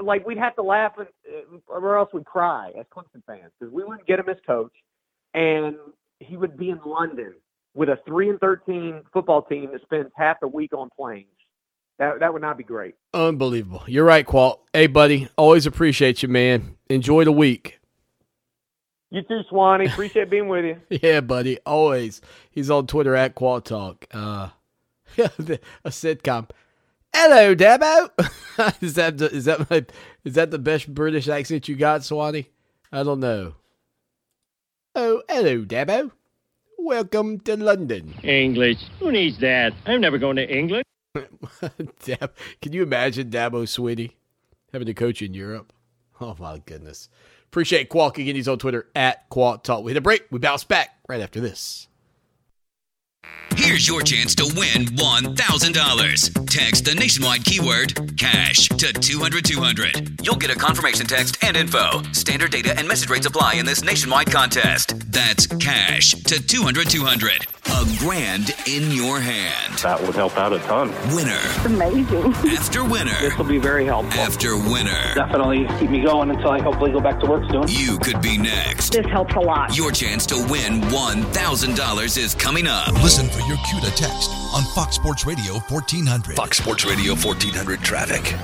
Like 0.00 0.26
we'd 0.26 0.38
have 0.38 0.54
to 0.56 0.62
laugh 0.62 0.92
and, 0.98 1.08
uh, 1.28 1.56
or 1.68 1.98
else 1.98 2.10
we'd 2.12 2.24
cry 2.24 2.70
as 2.78 2.86
Clemson 2.94 3.22
fans 3.26 3.50
because 3.58 3.72
we 3.72 3.82
wouldn't 3.82 4.06
get 4.06 4.18
him 4.18 4.28
as 4.28 4.36
coach, 4.46 4.72
and 5.34 5.76
he 6.20 6.36
would 6.36 6.56
be 6.56 6.70
in 6.70 6.80
London 6.84 7.34
with 7.74 7.88
a 7.88 7.98
three 8.06 8.28
and 8.30 8.38
thirteen 8.38 9.02
football 9.12 9.42
team 9.42 9.70
that 9.72 9.82
spends 9.82 10.10
half 10.16 10.38
the 10.40 10.48
week 10.48 10.72
on 10.72 10.88
planes. 10.96 11.26
That 11.98 12.20
that 12.20 12.32
would 12.32 12.42
not 12.42 12.56
be 12.56 12.64
great. 12.64 12.94
Unbelievable. 13.12 13.82
You're 13.86 14.04
right, 14.04 14.26
Qualk. 14.26 14.58
Hey, 14.72 14.86
buddy. 14.86 15.28
Always 15.36 15.66
appreciate 15.66 16.22
you, 16.22 16.28
man. 16.28 16.76
Enjoy 16.88 17.24
the 17.24 17.32
week. 17.32 17.80
You 19.10 19.22
too, 19.22 19.40
Swanee. 19.48 19.86
Appreciate 19.86 20.30
being 20.30 20.48
with 20.48 20.64
you. 20.64 20.76
Yeah, 21.02 21.20
buddy. 21.20 21.58
Always. 21.66 22.20
He's 22.50 22.70
on 22.70 22.86
Twitter 22.86 23.16
at 23.16 23.34
Qualk 23.34 23.64
Talk. 23.64 24.06
Uh, 24.12 24.50
a 25.18 25.88
sitcom. 25.88 26.48
Hello, 27.12 27.56
Dabo. 27.56 28.10
is 28.82 28.94
that 28.94 29.18
the, 29.18 29.28
is 29.30 29.46
that 29.46 29.68
my 29.68 29.84
is 30.24 30.34
that 30.34 30.52
the 30.52 30.58
best 30.60 30.94
British 30.94 31.28
accent 31.28 31.68
you 31.68 31.74
got, 31.74 32.04
Swanee? 32.04 32.48
I 32.92 33.02
don't 33.02 33.20
know. 33.20 33.54
Oh, 34.94 35.22
hello, 35.28 35.64
Dabo. 35.64 36.10
Welcome 36.78 37.38
to 37.40 37.56
London. 37.56 38.14
English. 38.24 38.78
Who 38.98 39.12
needs 39.12 39.38
that? 39.38 39.72
I'm 39.86 40.00
never 40.00 40.18
going 40.18 40.36
to 40.36 40.48
England. 40.50 40.84
Dab, 42.04 42.34
can 42.60 42.72
you 42.72 42.82
imagine 42.82 43.30
Dabo 43.30 43.62
Swinney 43.64 44.12
having 44.72 44.86
to 44.86 44.94
coach 44.94 45.22
in 45.22 45.32
Europe? 45.32 45.72
Oh 46.20 46.36
my 46.40 46.58
goodness. 46.58 47.08
Appreciate 47.46 47.88
Qualk 47.88 48.18
again. 48.18 48.34
He's 48.34 48.48
on 48.48 48.58
Twitter 48.58 48.88
at 48.96 49.30
Qualk 49.30 49.62
Talk. 49.62 49.84
We 49.84 49.92
hit 49.92 49.96
a 49.98 50.00
break. 50.00 50.26
We 50.30 50.40
bounce 50.40 50.64
back 50.64 50.90
right 51.08 51.20
after 51.20 51.40
this. 51.40 51.86
Here's 53.60 53.86
your 53.86 54.00
chance 54.00 54.34
to 54.36 54.44
win 54.56 54.86
$1,000. 54.86 56.46
Text 56.46 56.84
the 56.84 56.94
nationwide 56.94 57.44
keyword 57.44 58.18
cash 58.18 58.68
to 58.68 58.92
200 58.92 59.44
200. 59.44 60.24
You'll 60.24 60.36
get 60.36 60.50
a 60.50 60.54
confirmation 60.54 61.06
text 61.06 61.36
and 61.44 61.56
info. 61.56 62.02
Standard 62.12 62.52
data 62.52 62.76
and 62.78 62.88
message 62.88 63.10
rates 63.10 63.26
apply 63.26 63.54
in 63.54 63.66
this 63.66 63.82
nationwide 63.82 64.32
contest. 64.32 64.94
That's 65.12 65.46
cash 65.46 66.12
to 66.12 66.44
200 66.44 66.88
200. 66.88 67.46
A 67.66 67.96
grand 67.98 68.54
in 68.66 68.90
your 68.90 69.20
hand. 69.20 69.78
That 69.80 70.00
would 70.02 70.14
help 70.14 70.36
out 70.38 70.52
a 70.52 70.58
ton. 70.60 70.88
Winner. 71.14 71.38
Amazing. 71.64 72.32
After 72.56 72.84
winner. 72.84 73.18
This 73.20 73.36
will 73.36 73.44
be 73.44 73.58
very 73.58 73.84
helpful. 73.84 74.20
After 74.20 74.56
winner. 74.56 75.14
Definitely 75.14 75.66
keep 75.78 75.90
me 75.90 76.00
going 76.00 76.30
until 76.30 76.50
I 76.50 76.60
hopefully 76.60 76.92
go 76.92 77.00
back 77.00 77.20
to 77.20 77.26
work 77.26 77.50
soon. 77.50 77.64
You 77.68 77.98
could 77.98 78.20
be 78.22 78.38
next. 78.38 78.92
This 78.92 79.06
helps 79.06 79.34
a 79.34 79.40
lot. 79.40 79.76
Your 79.76 79.92
chance 79.92 80.26
to 80.26 80.36
win 80.50 80.80
$1,000 80.82 82.18
is 82.18 82.34
coming 82.34 82.66
up. 82.66 82.92
Listen 83.02 83.28
for 83.28 83.40
your 83.46 83.58
cue 83.68 83.80
to 83.80 83.90
text 83.94 84.30
on 84.54 84.62
Fox 84.74 84.96
Sports 84.96 85.26
Radio 85.26 85.54
1400. 85.68 86.36
Fox 86.36 86.58
Sports 86.58 86.84
Radio 86.86 87.14
1400 87.14 87.80
traffic. 87.80 88.36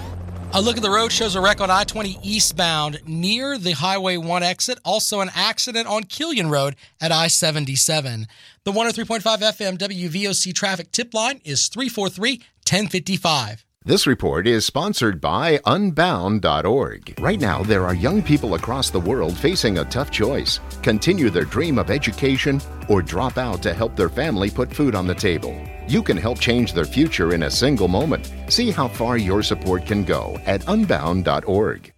A 0.52 0.60
look 0.62 0.76
at 0.76 0.82
the 0.82 0.90
road 0.90 1.10
shows 1.10 1.34
a 1.34 1.40
wreck 1.40 1.60
on 1.60 1.70
I 1.70 1.84
20 1.84 2.18
eastbound 2.22 3.00
near 3.06 3.58
the 3.58 3.72
Highway 3.72 4.16
1 4.16 4.42
exit. 4.42 4.78
Also, 4.84 5.20
an 5.20 5.30
accident 5.34 5.88
on 5.88 6.04
Killian 6.04 6.48
Road 6.48 6.76
at 7.00 7.12
I 7.12 7.26
77. 7.26 8.26
The 8.66 8.72
103.5 8.72 9.20
FM 9.22 9.78
WVOC 9.78 10.52
traffic 10.52 10.90
tip 10.90 11.14
line 11.14 11.40
is 11.44 11.68
343 11.68 12.38
1055. 12.68 13.64
This 13.84 14.08
report 14.08 14.48
is 14.48 14.66
sponsored 14.66 15.20
by 15.20 15.60
Unbound.org. 15.66 17.14
Right 17.20 17.38
now, 17.38 17.62
there 17.62 17.86
are 17.86 17.94
young 17.94 18.24
people 18.24 18.54
across 18.54 18.90
the 18.90 18.98
world 18.98 19.38
facing 19.38 19.78
a 19.78 19.84
tough 19.84 20.10
choice 20.10 20.58
continue 20.82 21.30
their 21.30 21.44
dream 21.44 21.78
of 21.78 21.92
education 21.92 22.60
or 22.88 23.02
drop 23.02 23.38
out 23.38 23.62
to 23.62 23.72
help 23.72 23.94
their 23.94 24.08
family 24.08 24.50
put 24.50 24.74
food 24.74 24.96
on 24.96 25.06
the 25.06 25.14
table. 25.14 25.56
You 25.86 26.02
can 26.02 26.16
help 26.16 26.40
change 26.40 26.72
their 26.72 26.86
future 26.86 27.34
in 27.34 27.44
a 27.44 27.50
single 27.52 27.86
moment. 27.86 28.32
See 28.48 28.72
how 28.72 28.88
far 28.88 29.16
your 29.16 29.44
support 29.44 29.86
can 29.86 30.02
go 30.02 30.40
at 30.44 30.66
Unbound.org. 30.66 31.92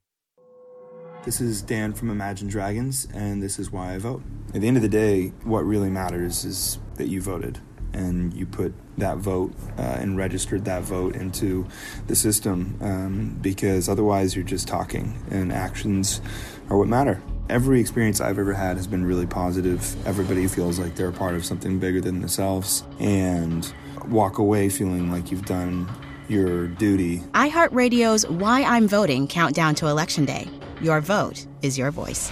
This 1.29 1.43
is 1.43 1.61
Dan 1.61 1.93
from 1.93 2.09
Imagine 2.09 2.49
Dragons, 2.49 3.07
and 3.13 3.43
this 3.43 3.59
is 3.59 3.71
why 3.71 3.93
I 3.93 3.99
vote. 3.99 4.23
At 4.55 4.63
the 4.63 4.67
end 4.67 4.79
of 4.79 4.83
the 4.83 4.89
day, 4.89 5.35
what 5.45 5.63
really 5.67 5.91
matters 5.91 6.47
is 6.47 6.79
that 6.95 7.09
you 7.09 7.21
voted 7.21 7.61
and 7.93 8.33
you 8.33 8.47
put 8.47 8.73
that 8.97 9.19
vote 9.19 9.53
uh, 9.77 9.83
and 9.83 10.17
registered 10.17 10.65
that 10.65 10.85
vote 10.85 11.17
into 11.17 11.67
the 12.07 12.17
system 12.17 12.79
um, 12.81 13.39
because 13.43 13.91
otherwise 13.91 14.35
you're 14.35 14.43
just 14.43 14.69
talking 14.69 15.23
and 15.31 15.53
actions 15.53 16.23
are 16.71 16.79
what 16.79 16.89
matter. 16.89 17.21
Every 17.51 17.79
experience 17.79 18.23
I've 18.23 18.39
ever 18.39 18.55
had 18.55 18.79
has 18.79 18.87
been 18.87 19.05
really 19.05 19.27
positive. 19.27 19.95
Everybody 20.07 20.49
feels 20.49 20.79
like 20.79 20.95
they're 20.95 21.11
a 21.11 21.13
part 21.13 21.35
of 21.35 21.45
something 21.45 21.79
bigger 21.79 22.01
than 22.01 22.21
themselves 22.21 22.85
and 23.01 23.71
walk 24.07 24.39
away 24.39 24.71
feeling 24.71 25.13
like 25.13 25.31
you've 25.31 25.45
done 25.45 25.91
your 26.27 26.69
duty. 26.69 27.19
iHeartRadio's 27.35 28.27
Why 28.29 28.63
I'm 28.63 28.89
Voting 28.89 29.29
Countdown 29.29 29.75
to 29.75 29.89
Election 29.89 30.25
Day. 30.25 30.49
Your 30.81 31.01
vote 31.01 31.45
is 31.63 31.77
your 31.77 31.91
voice. 31.91 32.31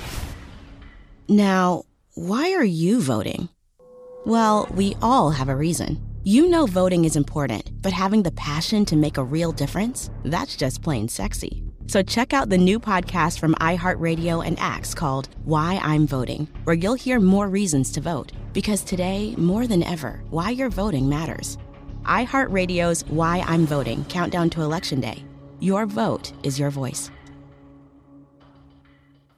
Now, 1.29 1.83
why 2.15 2.53
are 2.53 2.65
you 2.65 3.01
voting? 3.01 3.49
Well, 4.25 4.69
we 4.73 4.97
all 5.03 5.31
have 5.31 5.49
a 5.49 5.57
reason. 5.57 6.01
You 6.23 6.49
know 6.49 6.67
voting 6.67 7.05
is 7.05 7.17
important, 7.17 7.71
but 7.83 7.93
having 7.93 8.23
the 8.23 8.33
passion 8.33 8.85
to 8.87 8.97
make 8.97 9.17
a 9.17 9.25
real 9.25 9.53
difference? 9.53 10.11
That's 10.25 10.57
just 10.57 10.83
plain 10.83 11.09
sexy. 11.09 11.63
So 11.89 12.03
check 12.03 12.33
out 12.33 12.49
the 12.49 12.59
new 12.59 12.81
podcast 12.81 13.39
from 13.39 13.55
iHeartRadio 13.55 14.45
and 14.45 14.59
Axe 14.59 14.95
called 14.95 15.29
Why 15.45 15.81
I'm 15.83 16.07
Voting, 16.07 16.49
where 16.65 16.75
you'll 16.75 16.95
hear 16.95 17.21
more 17.21 17.49
reasons 17.49 17.93
to 17.93 18.01
vote. 18.01 18.33
Because 18.53 18.83
today, 18.83 19.35
more 19.37 19.67
than 19.67 19.83
ever, 19.83 20.21
why 20.31 20.51
you're 20.51 20.69
voting 20.69 21.09
matters. 21.09 21.59
iHeartRadio's 22.05 23.03
Why 23.09 23.45
I'm 23.47 23.67
Voting 23.67 24.05
Countdown 24.05 24.51
to 24.51 24.63
Election 24.63 25.01
Day. 25.01 25.25
Your 25.61 25.87
vote 25.87 26.33
is 26.43 26.59
your 26.59 26.71
voice. 26.71 27.11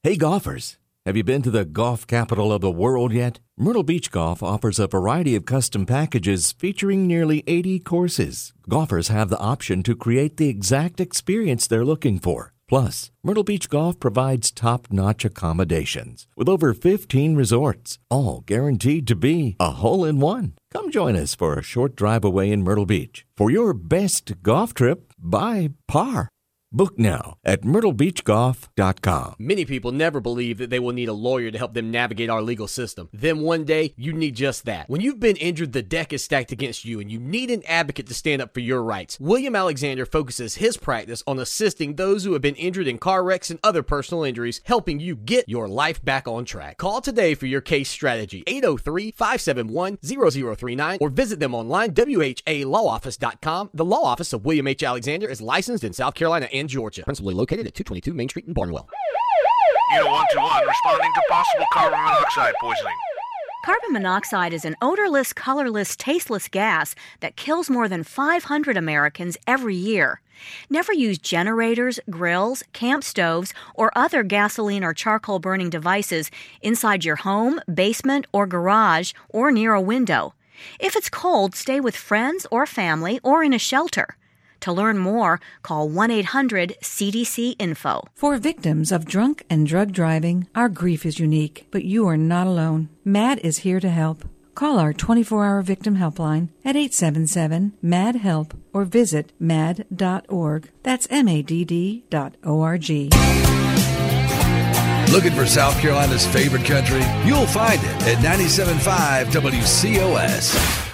Hey, 0.05 0.15
golfers. 0.15 0.79
Have 1.05 1.17
you 1.17 1.25
been 1.25 1.43
to 1.43 1.51
the 1.51 1.65
golf 1.65 2.07
capital 2.07 2.53
of 2.53 2.61
the 2.61 2.71
world 2.71 3.13
yet? 3.13 3.41
Myrtle 3.57 3.83
Beach 3.83 4.13
Golf 4.13 4.45
offers 4.45 4.79
a 4.79 4.87
variety 4.87 5.35
of 5.35 5.45
custom 5.45 5.87
packages 5.87 6.53
featuring 6.53 7.09
nearly 7.09 7.43
80 7.49 7.81
courses. 7.81 8.53
Golfers 8.69 9.09
have 9.09 9.29
the 9.29 9.39
option 9.41 9.83
to 9.83 9.97
create 9.97 10.37
the 10.37 10.49
exact 10.49 11.01
experience 11.01 11.67
they're 11.67 11.85
looking 11.85 12.21
for. 12.21 12.53
Plus, 12.69 13.11
Myrtle 13.25 13.43
Beach 13.43 13.69
Golf 13.69 13.99
provides 13.99 14.53
top 14.53 14.87
notch 14.93 15.25
accommodations 15.25 16.29
with 16.37 16.49
over 16.49 16.75
15 16.75 17.35
resorts, 17.35 17.99
all 18.09 18.45
guaranteed 18.47 19.05
to 19.09 19.17
be 19.17 19.57
a 19.59 19.73
hole 19.73 20.05
in 20.05 20.21
one. 20.21 20.53
Come 20.71 20.93
join 20.93 21.17
us 21.17 21.35
for 21.35 21.55
a 21.55 21.63
short 21.63 21.97
drive 21.97 22.25
away 22.25 22.53
in 22.53 22.63
Myrtle 22.63 22.87
Beach 22.87 23.27
for 23.37 23.51
your 23.51 23.75
best 23.75 24.45
golf 24.45 24.75
trip 24.75 25.13
by 25.19 25.71
par. 25.89 26.29
Book 26.71 26.99
now 26.99 27.39
at 27.47 27.63
myrtlebeachgolf.com. 27.63 29.37
Many 29.39 29.65
people 29.65 29.91
never 29.91 30.21
believe 30.21 30.59
that 30.59 30.69
they 30.69 30.79
will 30.79 30.93
need 30.93 31.09
a 31.09 31.15
lawyer 31.15 31.51
to 31.51 31.57
help 31.57 31.73
them 31.73 31.91
navigate 31.91 32.29
our 32.29 32.43
legal 32.43 32.69
system. 32.69 33.09
Then 33.11 33.41
one 33.41 33.65
day, 33.65 33.95
you 33.97 34.13
need 34.13 34.37
just 34.37 34.67
that. 34.67 34.87
When 34.87 35.01
you've 35.01 35.19
been 35.19 35.37
injured, 35.37 35.73
the 35.73 35.83
deck 35.83 36.13
is 36.13 36.23
stacked 36.23 36.53
against 36.53 36.85
you, 36.85 37.01
and 37.01 37.11
you 37.11 37.19
need 37.19 37.51
an 37.51 37.63
advocate 37.67 38.07
to 38.09 38.15
stand 38.15 38.43
up 38.43 38.53
for 38.53 38.61
your 38.61 38.83
rights. 38.83 39.19
William 39.19 39.57
Alexander 39.57 40.05
focuses 40.05 40.57
his 40.57 40.77
practice 40.77 41.23
on 41.27 41.39
assisting 41.39 41.95
those 41.95 42.25
who 42.25 42.35
have 42.35 42.43
been 42.43 42.55
injured 42.57 42.87
in 42.87 42.99
car 42.99 43.25
wrecks 43.25 43.49
and 43.49 43.59
other 43.65 43.83
personal 43.83 44.23
injuries, 44.23 44.61
helping 44.65 45.01
you 45.01 45.17
get 45.17 45.49
your 45.49 45.69
life 45.69 46.05
back 46.05 46.29
on 46.29 46.45
track. 46.45 46.77
Call 46.77 47.01
today 47.01 47.35
for 47.35 47.47
your 47.47 47.63
case 47.63 47.89
strategy, 47.89 48.45
803 48.47 49.13
571 49.13 49.97
0039, 50.05 50.99
or 51.01 51.09
visit 51.09 51.41
them 51.41 51.55
online, 51.55 51.93
whalawoffice.com. 51.93 53.71
The 53.73 53.85
law 53.87 54.03
office 54.03 54.35
of 54.35 54.45
William 54.45 54.67
H. 54.67 54.83
Alexander 54.83 55.29
is 55.29 55.41
licensed 55.41 55.83
in 55.83 55.95
South 55.95 56.15
Carolina 56.15 56.47
and 56.59 56.69
Georgia. 56.69 57.03
Principally 57.05 57.35
located 57.35 57.67
at 57.67 57.75
222 57.75 58.15
Main 58.15 58.29
Street 58.29 58.47
in 58.47 58.53
Barnwell. 58.53 58.89
Unit 59.93 60.07
121 60.07 60.67
responding 60.67 61.13
to 61.15 61.23
possible 61.31 61.67
carbon 61.73 61.99
monoxide 61.99 62.55
poisoning. 62.61 62.95
Carbon 63.65 63.93
monoxide 63.93 64.53
is 64.53 64.65
an 64.65 64.77
odorless, 64.81 65.33
colorless, 65.33 65.97
tasteless 65.97 66.49
gas 66.49 66.95
that 67.21 67.37
kills 67.37 67.69
more 67.69 67.89
than 67.89 68.03
500 68.05 68.77
Americans 68.77 69.37
every 69.47 69.75
year. 69.75 70.21
Never 70.71 70.93
use 70.93 71.19
generators, 71.19 71.99
grills, 72.09 72.63
camp 72.73 73.03
stoves, 73.03 73.53
or 73.75 73.91
other 73.97 74.23
gasoline 74.23 74.85
or 74.85 74.95
charcoal 74.95 75.39
burning 75.39 75.71
devices 75.71 76.31
inside 76.63 77.05
your 77.05 77.17
home, 77.17 77.61
basement, 77.73 78.27
or 78.33 78.47
garage, 78.47 79.13
or 79.29 79.51
near 79.51 79.75
a 79.75 79.81
window. 79.81 80.35
If 80.79 80.97
it's 80.97 81.11
cold, 81.11 81.55
stay 81.55 81.81
with 81.81 81.97
friends 81.97 82.47
or 82.51 82.67
family 82.67 83.21
or 83.23 83.43
in 83.43 83.53
a 83.53 83.59
shelter. 83.59 84.17
To 84.61 84.73
learn 84.73 84.99
more, 84.99 85.41
call 85.63 85.89
1 85.89 86.11
800 86.11 86.75
CDC 86.83 87.55
Info. 87.59 88.05
For 88.15 88.37
victims 88.39 88.91
of 88.93 89.05
drunk 89.05 89.45
and 89.49 89.67
drug 89.67 89.93
driving, 89.93 90.49
our 90.55 90.69
grief 90.69 91.07
is 91.07 91.19
unique, 91.19 91.67
but 91.71 91.85
you 91.85 92.07
are 92.09 92.17
not 92.17 92.47
alone. 92.47 92.89
MADD 93.05 93.39
is 93.45 93.59
here 93.59 93.81
to 93.81 93.89
help. 93.91 94.25
Call 94.55 94.79
our 94.81 94.93
24 94.93 95.45
hour 95.45 95.63
victim 95.63 95.97
helpline 95.99 96.49
at 96.65 96.75
877 96.75 97.75
MADD 97.81 98.17
HELP 98.17 98.55
or 98.73 98.85
visit 98.85 99.33
madd.org. 99.39 100.71
That's 100.83 101.07
M 101.11 101.29
A 101.29 101.43
D 101.43 101.65
D 101.65 102.05
dot 102.11 102.35
O 102.43 102.61
R 102.63 102.77
G. 102.77 103.11
Looking 105.13 105.33
for 105.33 105.47
South 105.47 105.81
Carolina's 105.81 106.27
favorite 106.27 106.65
country? 106.65 107.03
You'll 107.25 107.47
find 107.47 107.81
it 107.81 108.03
at 108.03 108.19
97.5 108.19 109.27
WCOS. 109.27 110.88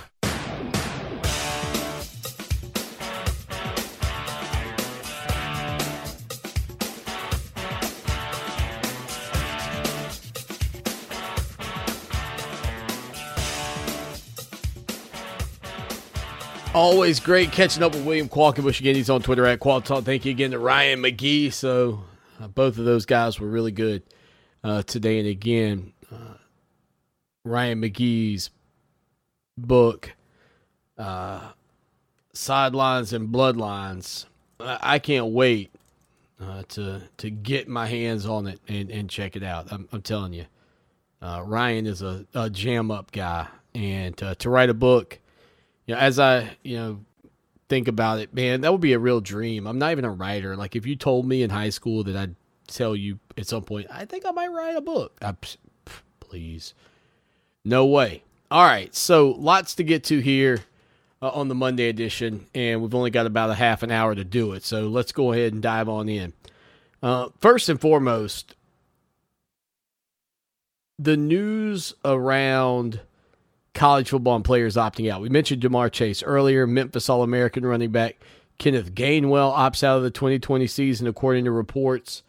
Always 16.75 17.21
great 17.21 17.53
catching 17.53 17.85
up 17.85 17.95
with 17.95 18.05
William 18.05 18.29
Qualkinbush 18.29 18.81
again. 18.81 18.97
He's 18.97 19.09
on 19.09 19.23
Twitter 19.23 19.47
at 19.47 19.61
Qualk 19.61 19.85
Talk. 19.85 20.03
Thank 20.03 20.25
you 20.25 20.33
again 20.33 20.51
to 20.51 20.59
Ryan 20.59 21.01
McGee. 21.01 21.53
So 21.53 22.03
uh, 22.41 22.49
both 22.49 22.79
of 22.79 22.85
those 22.85 23.07
guys 23.07 23.39
were 23.39 23.47
really 23.47 23.71
good 23.71 24.03
uh, 24.65 24.83
today. 24.83 25.21
And 25.21 25.29
again, 25.29 25.93
uh, 26.13 26.35
Ryan 27.45 27.81
McGee's 27.81 28.51
book, 29.57 30.15
uh, 30.99 31.53
Sidelines 32.33 33.13
and 33.13 33.29
Bloodlines. 33.29 34.25
I, 34.59 34.99
can't 34.99 35.27
wait 35.27 35.71
uh, 36.41 36.65
to 36.71 37.03
to 37.19 37.31
get 37.31 37.69
my 37.69 37.87
hands 37.87 38.27
on 38.27 38.49
it 38.49 38.59
and, 38.67 38.91
and 38.91 39.09
check 39.09 39.37
it 39.37 39.45
out. 39.45 39.71
I'm, 39.71 39.89
I'm 39.93 40.03
telling 40.03 40.33
you, 40.33 40.47
uh, 41.23 41.41
Ryan 41.47 41.87
is 41.87 42.03
a, 42.03 42.27
a 42.35 42.51
jam 42.51 42.91
up 42.91 43.13
guy, 43.13 43.47
and 43.77 44.17
to 44.17 44.51
write 44.51 44.71
a 44.71 44.75
book, 44.75 45.21
you 45.87 45.95
know, 45.95 46.01
as 46.01 46.19
I 46.19 46.57
you 46.63 46.77
know 46.77 47.05
think 47.69 47.89
about 47.89 48.21
it, 48.21 48.35
man, 48.35 48.61
that 48.63 48.73
would 48.73 48.81
be 48.81 48.93
a 48.93 48.99
real 48.99 49.21
dream. 49.21 49.67
I'm 49.67 49.79
not 49.79 49.93
even 49.93 50.05
a 50.05 50.11
writer. 50.11 50.57
Like 50.57 50.77
if 50.77 50.87
you 50.87 50.97
told 50.97 51.27
me 51.27 51.43
in 51.43 51.51
high 51.51 51.71
school 51.71 52.05
that 52.05 52.17
I'd 52.17 52.37
tell 52.67 52.95
you 52.95 53.19
at 53.37 53.47
some 53.47 53.63
point, 53.63 53.87
I 53.91 54.05
think 54.05 54.25
I 54.27 54.31
might 54.31 54.49
write 54.49 54.77
a 54.77 54.81
book. 54.81 55.19
I, 55.23 55.35
please, 56.21 56.75
no 57.65 57.87
way. 57.87 58.23
All 58.51 58.65
right, 58.65 58.95
so 58.95 59.31
lots 59.31 59.75
to 59.77 59.85
get 59.85 60.05
to 60.05 60.21
here 60.21 60.61
uh, 61.21 61.31
on 61.31 61.49
the 61.49 61.55
Monday 61.55 61.89
edition, 61.89 62.47
and 62.55 62.83
we've 62.83 62.95
only 62.95 63.11
got 63.11 63.27
about 63.27 63.51
a 63.51 63.55
half 63.55 63.83
an 63.83 63.91
hour 63.91 64.15
to 64.15 64.25
do 64.25 64.53
it. 64.53 64.63
So 64.63 64.89
let's 64.89 65.13
go 65.13 65.33
ahead 65.33 65.53
and 65.53 65.63
dive 65.63 65.89
on 65.89 66.09
in. 66.09 66.35
Uh, 67.03 67.31
first 67.41 67.69
and 67.69 67.81
foremost, 67.81 68.55
the 70.99 71.17
news 71.17 71.95
around 72.05 73.01
college 73.75 74.11
football 74.11 74.37
and 74.37 74.45
players 74.45 74.77
opting 74.77 75.11
out. 75.11 75.21
We 75.21 75.29
mentioned 75.29 75.63
Ja'Marr 75.63 75.91
Chase 75.91 76.23
earlier, 76.23 76.67
Memphis 76.67 77.09
All 77.09 77.23
American 77.23 77.67
running 77.67 77.91
back. 77.91 78.17
Kenneth 78.59 78.95
Gainwell 78.95 79.55
opts 79.55 79.83
out 79.83 79.97
of 79.97 80.05
the 80.05 80.11
2020 80.11 80.67
season, 80.67 81.07
according 81.07 81.45
to 81.45 81.51
reports. 81.51 82.23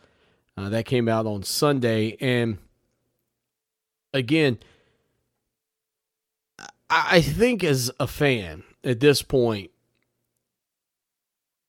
Uh, 0.57 0.69
that 0.69 0.85
came 0.85 1.07
out 1.07 1.25
on 1.25 1.43
Sunday. 1.43 2.17
And 2.19 2.57
again, 4.13 4.57
I 6.89 7.21
think 7.21 7.63
as 7.63 7.91
a 7.99 8.07
fan 8.07 8.63
at 8.83 8.99
this 8.99 9.21
point, 9.21 9.71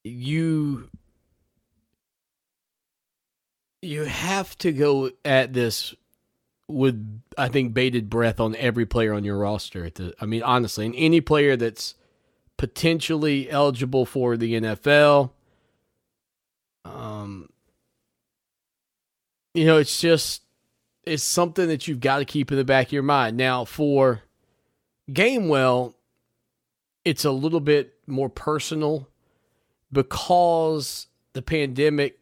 you 0.04 0.88
you 3.82 4.04
have 4.04 4.56
to 4.58 4.72
go 4.72 5.10
at 5.24 5.52
this 5.52 5.94
with 6.68 7.22
I 7.38 7.48
think 7.48 7.74
bated 7.74 8.10
breath 8.10 8.40
on 8.40 8.56
every 8.56 8.86
player 8.86 9.12
on 9.14 9.24
your 9.24 9.38
roster. 9.38 9.88
The, 9.90 10.14
I 10.20 10.26
mean, 10.26 10.42
honestly, 10.42 10.86
and 10.86 10.94
any 10.96 11.20
player 11.20 11.56
that's 11.56 11.94
potentially 12.56 13.50
eligible 13.50 14.06
for 14.06 14.36
the 14.36 14.54
NFL. 14.54 15.30
Um, 16.84 17.48
you 19.54 19.64
know, 19.64 19.78
it's 19.78 20.00
just 20.00 20.42
it's 21.04 21.22
something 21.22 21.68
that 21.68 21.86
you've 21.86 22.00
got 22.00 22.18
to 22.18 22.24
keep 22.24 22.50
in 22.50 22.58
the 22.58 22.64
back 22.64 22.86
of 22.86 22.92
your 22.92 23.02
mind. 23.02 23.36
Now, 23.36 23.64
for 23.64 24.22
Gainwell, 25.10 25.94
it's 27.04 27.24
a 27.24 27.30
little 27.30 27.60
bit 27.60 27.94
more 28.06 28.28
personal 28.28 29.08
because 29.92 31.06
the 31.32 31.42
pandemic 31.42 32.18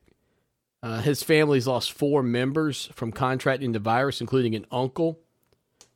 uh, 0.85 1.01
his 1.01 1.23
family's 1.23 1.67
lost 1.67 1.93
four 1.93 2.23
members 2.23 2.91
from 2.93 3.11
contracting 3.11 3.73
the 3.73 3.79
virus, 3.79 4.21
including 4.21 4.55
an 4.55 4.67
uncle 4.71 5.19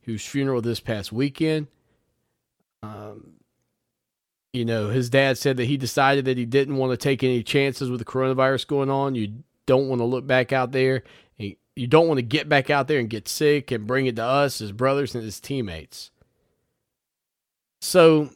whose 0.04 0.24
funeral 0.24 0.62
this 0.62 0.80
past 0.80 1.12
weekend. 1.12 1.66
Um, 2.82 3.32
you 4.54 4.64
know, 4.64 4.88
his 4.88 5.10
dad 5.10 5.36
said 5.36 5.58
that 5.58 5.66
he 5.66 5.76
decided 5.76 6.24
that 6.24 6.38
he 6.38 6.46
didn't 6.46 6.76
want 6.76 6.92
to 6.92 6.96
take 6.96 7.22
any 7.22 7.42
chances 7.42 7.90
with 7.90 7.98
the 7.98 8.06
coronavirus 8.06 8.66
going 8.66 8.88
on. 8.88 9.14
You 9.14 9.44
don't 9.66 9.90
want 9.90 10.00
to 10.00 10.06
look 10.06 10.26
back 10.26 10.54
out 10.54 10.72
there. 10.72 11.02
You 11.36 11.86
don't 11.86 12.08
want 12.08 12.16
to 12.16 12.22
get 12.22 12.48
back 12.48 12.70
out 12.70 12.88
there 12.88 12.98
and 12.98 13.10
get 13.10 13.28
sick 13.28 13.70
and 13.70 13.86
bring 13.86 14.06
it 14.06 14.16
to 14.16 14.24
us, 14.24 14.60
his 14.60 14.72
brothers 14.72 15.14
and 15.14 15.22
his 15.22 15.38
teammates. 15.38 16.10
So, 17.82 18.30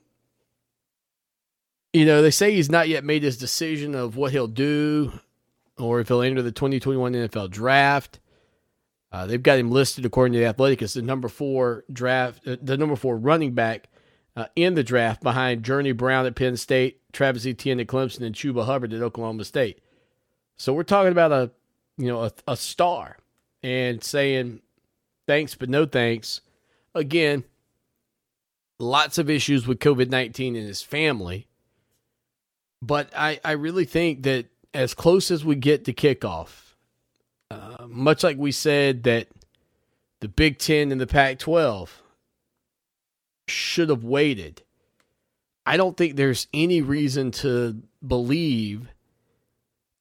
you 1.95 2.05
know, 2.05 2.21
they 2.21 2.31
say 2.31 2.53
he's 2.53 2.71
not 2.71 2.91
yet 2.91 3.05
made 3.05 3.23
his 3.23 3.39
decision 3.39 3.95
of 3.95 4.17
what 4.17 4.33
he'll 4.33 4.47
do 4.49 5.19
or 5.79 6.01
if 6.01 6.09
he'll 6.09 6.23
enter 6.23 6.43
the 6.43 6.53
2021 6.53 7.13
NFL 7.13 7.51
draft. 7.51 8.21
Uh, 9.11 9.27
they've 9.27 9.43
got 9.43 9.59
him 9.59 9.71
listed 9.71 10.07
according 10.07 10.33
to 10.33 10.39
the 10.39 10.47
Athletic 10.47 10.81
as 10.81 10.95
the 10.95 11.03
number 11.03 11.29
four 11.29 11.85
draft, 11.93 12.47
uh, 12.47 12.57
the 12.63 12.79
number 12.79 12.97
four 12.97 13.17
running 13.17 13.53
back 13.53 13.89
uh, 14.37 14.47
in 14.57 14.75
the 14.75 14.83
draft 14.83 15.23
behind 15.23 15.63
Journey 15.63 15.93
Brown 15.93 16.25
at 16.25 16.35
Penn 16.35 16.57
State, 16.57 17.01
Travis 17.13 17.47
Etienne 17.47 17.81
at 17.81 17.87
Clemson, 17.87 18.23
and 18.23 18.35
Chuba 18.35 18.65
Hubbard 18.65 18.93
at 18.95 19.03
Oklahoma 19.03 19.45
State. 19.45 19.81
So 20.57 20.73
we're 20.73 20.83
talking 20.83 21.13
about 21.13 21.33
a, 21.33 21.51
you 21.99 22.07
know, 22.07 22.25
a, 22.25 22.33
a 22.49 22.57
star, 22.57 23.19
and 23.63 24.03
saying 24.03 24.61
thanks 25.27 25.55
but 25.55 25.69
no 25.69 25.85
thanks. 25.85 26.41
Again, 26.95 27.45
lots 28.79 29.19
of 29.19 29.29
issues 29.29 29.67
with 29.67 29.79
COVID 29.79 30.09
nineteen 30.09 30.57
in 30.57 30.65
his 30.65 30.83
family, 30.83 31.49
but 32.81 33.11
I 33.15 33.41
I 33.45 33.53
really 33.53 33.85
think 33.85 34.23
that 34.23 34.47
as 34.75 34.95
close 34.95 35.31
as 35.31 35.45
we 35.45 35.55
get 35.55 35.85
to 35.85 35.93
kickoff, 35.93 36.75
uh, 37.51 37.87
much 37.89 38.23
like 38.23 38.39
we 38.39 38.53
said 38.53 39.03
that 39.05 39.29
the 40.21 40.29
Big 40.29 40.59
Ten 40.59 40.93
and 40.93 41.01
the 41.01 41.07
Pac 41.07 41.39
12 41.39 42.03
should 43.49 43.89
have 43.89 44.05
waited, 44.05 44.63
I 45.67 45.77
don't 45.77 45.97
think 45.97 46.17
there's 46.17 46.49
any 46.53 46.81
reason 46.81 47.31
to 47.33 47.83
believe 48.07 48.89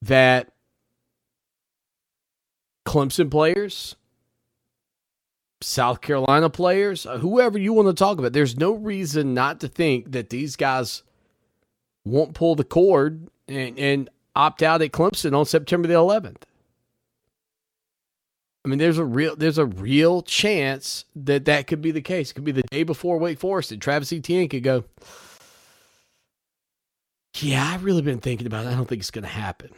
that 0.01 0.51
Clemson 2.85 3.29
players, 3.29 3.95
South 5.61 6.01
Carolina 6.01 6.49
players, 6.49 7.05
uh, 7.05 7.19
whoever 7.19 7.59
you 7.59 7.73
want 7.73 7.87
to 7.87 7.93
talk 7.93 8.17
about, 8.17 8.33
there's 8.33 8.57
no 8.57 8.73
reason 8.73 9.33
not 9.33 9.59
to 9.59 9.67
think 9.67 10.11
that 10.13 10.29
these 10.29 10.55
guys 10.55 11.03
won't 12.03 12.33
pull 12.33 12.55
the 12.55 12.63
cord. 12.63 13.27
And, 13.47 13.77
and 13.77 14.09
opt 14.35 14.63
out 14.63 14.81
at 14.81 14.91
Clemson 14.91 15.37
on 15.37 15.45
September 15.45 15.87
the 15.87 15.93
11th. 15.95 16.43
I 18.63 18.69
mean, 18.69 18.77
there's 18.77 18.99
a 18.99 19.05
real 19.05 19.35
there's 19.35 19.57
a 19.57 19.65
real 19.65 20.21
chance 20.21 21.05
that 21.15 21.45
that 21.45 21.65
could 21.65 21.81
be 21.81 21.91
the 21.91 22.01
case. 22.01 22.29
It 22.29 22.35
could 22.35 22.43
be 22.43 22.51
the 22.51 22.63
day 22.63 22.83
before 22.83 23.17
Wake 23.17 23.39
Forest, 23.39 23.71
and 23.71 23.81
Travis 23.81 24.13
Etienne 24.13 24.49
could 24.49 24.63
go. 24.63 24.83
Yeah, 27.37 27.71
I've 27.73 27.83
really 27.83 28.03
been 28.03 28.19
thinking 28.19 28.45
about 28.45 28.65
it. 28.65 28.69
I 28.69 28.75
don't 28.75 28.87
think 28.87 28.99
it's 28.99 29.09
going 29.09 29.23
to 29.23 29.29
happen. 29.29 29.71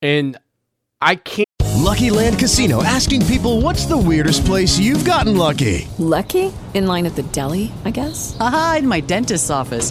And 0.00 0.38
I 1.00 1.16
can't. 1.16 1.46
Lucky 1.76 2.10
Land 2.10 2.38
Casino 2.38 2.82
asking 2.82 3.26
people 3.26 3.60
what's 3.60 3.86
the 3.86 3.98
weirdest 3.98 4.44
place 4.44 4.78
you've 4.78 5.04
gotten 5.04 5.36
lucky? 5.36 5.88
Lucky? 5.98 6.52
In 6.74 6.86
line 6.86 7.04
at 7.04 7.16
the 7.16 7.22
deli, 7.24 7.72
I 7.84 7.90
guess? 7.90 8.36
Aha, 8.38 8.76
in 8.78 8.86
my 8.86 9.00
dentist's 9.00 9.50
office. 9.50 9.90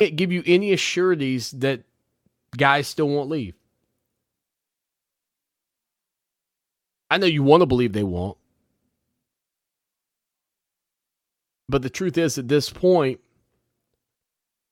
Can't 0.00 0.16
give 0.16 0.32
you 0.32 0.42
any 0.46 0.72
assurities 0.72 1.50
that 1.50 1.82
guys 2.56 2.88
still 2.88 3.08
won't 3.08 3.28
leave. 3.28 3.54
I 7.10 7.18
know 7.18 7.26
you 7.26 7.42
want 7.42 7.60
to 7.60 7.66
believe 7.66 7.92
they 7.92 8.02
won't. 8.02 8.38
But 11.68 11.82
the 11.82 11.90
truth 11.90 12.16
is, 12.16 12.38
at 12.38 12.48
this 12.48 12.70
point, 12.70 13.20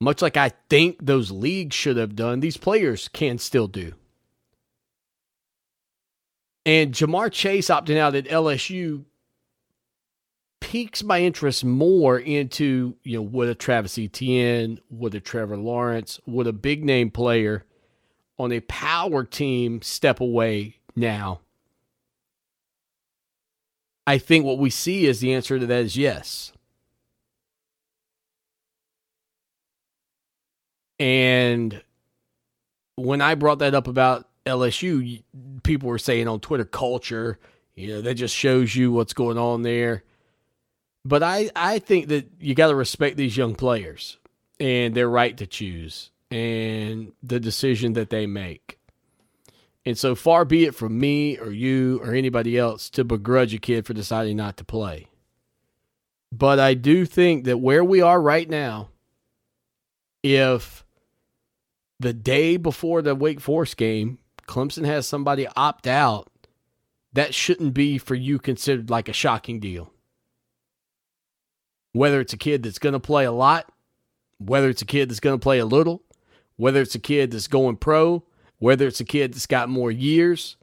much 0.01 0.23
like 0.23 0.39
I 0.39 0.53
think 0.71 1.05
those 1.05 1.31
leagues 1.31 1.77
should 1.77 1.99
have 1.99 2.17
done, 2.17 2.41
these 2.41 2.57
players 2.57 3.09
can 3.09 3.37
still 3.37 3.69
do. 3.69 3.93
And 6.65 6.95
Ja'Marr 6.95 7.31
Chase 7.31 7.69
opting 7.69 7.99
out 7.99 8.15
at 8.15 8.25
LSU 8.29 9.05
piques 10.69 11.03
my 11.03 11.23
interest 11.23 11.65
more 11.65 12.19
into, 12.19 12.95
you 13.03 13.17
know, 13.17 13.23
would 13.23 13.49
a 13.49 13.55
Travis 13.55 13.99
Etienne, 13.99 14.79
would 14.91 15.15
a 15.15 15.21
Trevor 15.21 15.57
Lawrence, 15.57 16.21
would 16.27 16.47
a 16.47 16.53
big 16.53 16.85
name 16.85 17.11
player 17.11 17.65
on 18.39 18.53
a 18.53 18.61
power 18.61 19.25
team 19.25 19.81
step 19.81 20.21
away 20.21 20.77
now? 20.95 21.41
I 24.07 24.19
think 24.19 24.45
what 24.45 24.59
we 24.59 24.69
see 24.69 25.07
is 25.07 25.21
the 25.21 25.33
answer 25.33 25.59
to 25.59 25.65
that 25.65 25.85
is 25.85 25.97
yes. 25.97 26.53
And 30.99 31.83
when 32.97 33.23
I 33.23 33.37
brought 33.37 33.61
that 33.61 33.75
up 33.75 33.89
about 33.89 34.29
LSU, 34.45 35.23
people 35.63 35.89
were 35.89 35.97
saying 35.97 36.29
on 36.29 36.41
Twitter 36.41 36.67
culture, 36.67 37.39
you 37.75 37.89
know, 37.89 38.03
that 38.03 38.17
just 38.17 38.37
shows 38.37 38.77
you 38.77 38.93
what's 38.93 39.15
going 39.15 39.39
on 39.39 39.63
there. 39.63 40.05
But 41.05 41.23
I, 41.23 41.51
I 41.57 41.79
think 41.79 42.09
that 42.09 42.29
you 42.41 42.55
got 42.55 42.69
to 42.69 42.75
respect 42.75 43.17
these 43.17 43.37
young 43.37 43.55
players 43.55 44.19
and 44.61 44.95
their 44.95 45.09
right 45.09 45.37
to 45.37 45.47
choose 45.47 46.11
and 46.31 47.13
the 47.23 47.41
decision 47.41 47.95
that 47.95 48.11
they 48.11 48.27
make. 48.27 48.79
And 49.87 49.97
so 49.97 50.15
far 50.15 50.45
be 50.45 50.65
it 50.65 50.75
from 50.75 50.99
me 50.99 51.39
or 51.39 51.51
you 51.51 52.01
or 52.03 52.13
anybody 52.13 52.59
else 52.59 52.91
to 52.91 53.05
begrudge 53.05 53.55
a 53.55 53.59
kid 53.59 53.87
for 53.87 53.95
deciding 53.95 54.37
not 54.37 54.59
to 54.59 54.65
play. 54.65 55.07
But 56.31 56.59
I 56.59 56.75
do 56.75 57.07
think 57.07 57.45
that 57.45 57.59
where 57.59 57.83
we 57.83 58.03
are 58.03 58.21
right 58.21 58.49
now, 58.49 58.91
if 60.23 60.85
the 61.99 62.13
day 62.13 62.59
before 62.59 63.01
the 63.01 63.15
Wake 63.15 63.41
Forest 63.41 63.77
game, 63.79 64.19
Clemson 64.47 64.85
has 64.85 65.09
somebody 65.09 65.47
opt 65.57 65.87
out, 65.87 66.29
that 67.15 67.35
shouldn't 67.35 67.73
be 67.73 67.97
for 67.97 68.15
you 68.15 68.39
considered 68.39 68.91
like 68.91 69.09
a 69.09 69.15
shocking 69.15 69.59
deal. 69.59 69.91
Whether 71.93 72.21
it's 72.21 72.33
a 72.33 72.39
kid 72.39 72.63
that's 72.63 72.79
going 72.79 72.93
to 72.93 73.01
play 73.01 73.25
a 73.25 73.33
lot, 73.33 73.73
whether 74.39 74.69
it's 74.69 74.83
a 74.83 74.87
kid 74.87 75.09
that's 75.09 75.21
going 75.21 75.39
to 75.39 75.43
play 75.43 75.59
a 75.59 75.67
little, 75.67 76.03
whether 76.57 76.81
it's 76.81 76.95
a 76.95 77.01
kid 77.01 77.31
that's 77.31 77.49
going 77.49 77.77
pro, 77.77 78.25
whether 78.59 78.87
it's 78.87 79.01
a 79.01 79.05
kid 79.05 79.35
that's 79.35 79.47
got 79.47 79.69
more 79.69 79.91
years, 79.91 80.57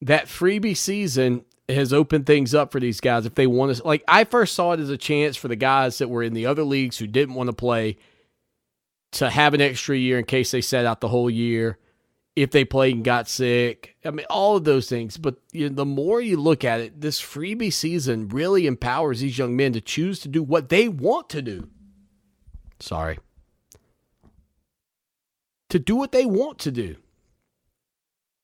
that 0.00 0.26
freebie 0.26 0.76
season 0.76 1.44
has 1.68 1.92
opened 1.92 2.26
things 2.26 2.54
up 2.54 2.72
for 2.72 2.80
these 2.80 3.00
guys 3.00 3.24
if 3.24 3.34
they 3.34 3.46
want 3.46 3.74
to. 3.74 3.86
Like, 3.86 4.04
I 4.06 4.24
first 4.24 4.54
saw 4.54 4.72
it 4.72 4.80
as 4.80 4.90
a 4.90 4.98
chance 4.98 5.36
for 5.36 5.48
the 5.48 5.56
guys 5.56 5.98
that 5.98 6.08
were 6.10 6.22
in 6.22 6.34
the 6.34 6.46
other 6.46 6.62
leagues 6.62 6.98
who 6.98 7.06
didn't 7.06 7.34
want 7.34 7.48
to 7.48 7.54
play 7.54 7.96
to 9.12 9.30
have 9.30 9.54
an 9.54 9.60
extra 9.60 9.96
year 9.96 10.18
in 10.18 10.24
case 10.24 10.50
they 10.50 10.60
sat 10.60 10.84
out 10.84 11.00
the 11.00 11.08
whole 11.08 11.30
year, 11.30 11.78
if 12.36 12.50
they 12.50 12.64
played 12.64 12.96
and 12.96 13.04
got 13.04 13.28
sick. 13.28 13.96
I 14.04 14.10
mean, 14.10 14.26
all 14.28 14.56
of 14.56 14.64
those 14.64 14.88
things. 14.88 15.16
But 15.16 15.36
you 15.52 15.68
know, 15.68 15.74
the 15.74 15.84
more 15.84 16.20
you 16.20 16.36
look 16.36 16.64
at 16.64 16.80
it, 16.80 17.00
this 17.00 17.20
freebie 17.20 17.72
season 17.72 18.28
really 18.28 18.66
empowers 18.66 19.20
these 19.20 19.38
young 19.38 19.56
men 19.56 19.72
to 19.74 19.80
choose 19.80 20.20
to 20.20 20.28
do 20.28 20.42
what 20.42 20.68
they 20.68 20.88
want 20.88 21.30
to 21.30 21.42
do. 21.42 21.68
Sorry. 22.80 23.18
To 25.70 25.78
do 25.78 25.96
what 25.96 26.12
they 26.12 26.26
want 26.26 26.58
to 26.60 26.70
do. 26.70 26.96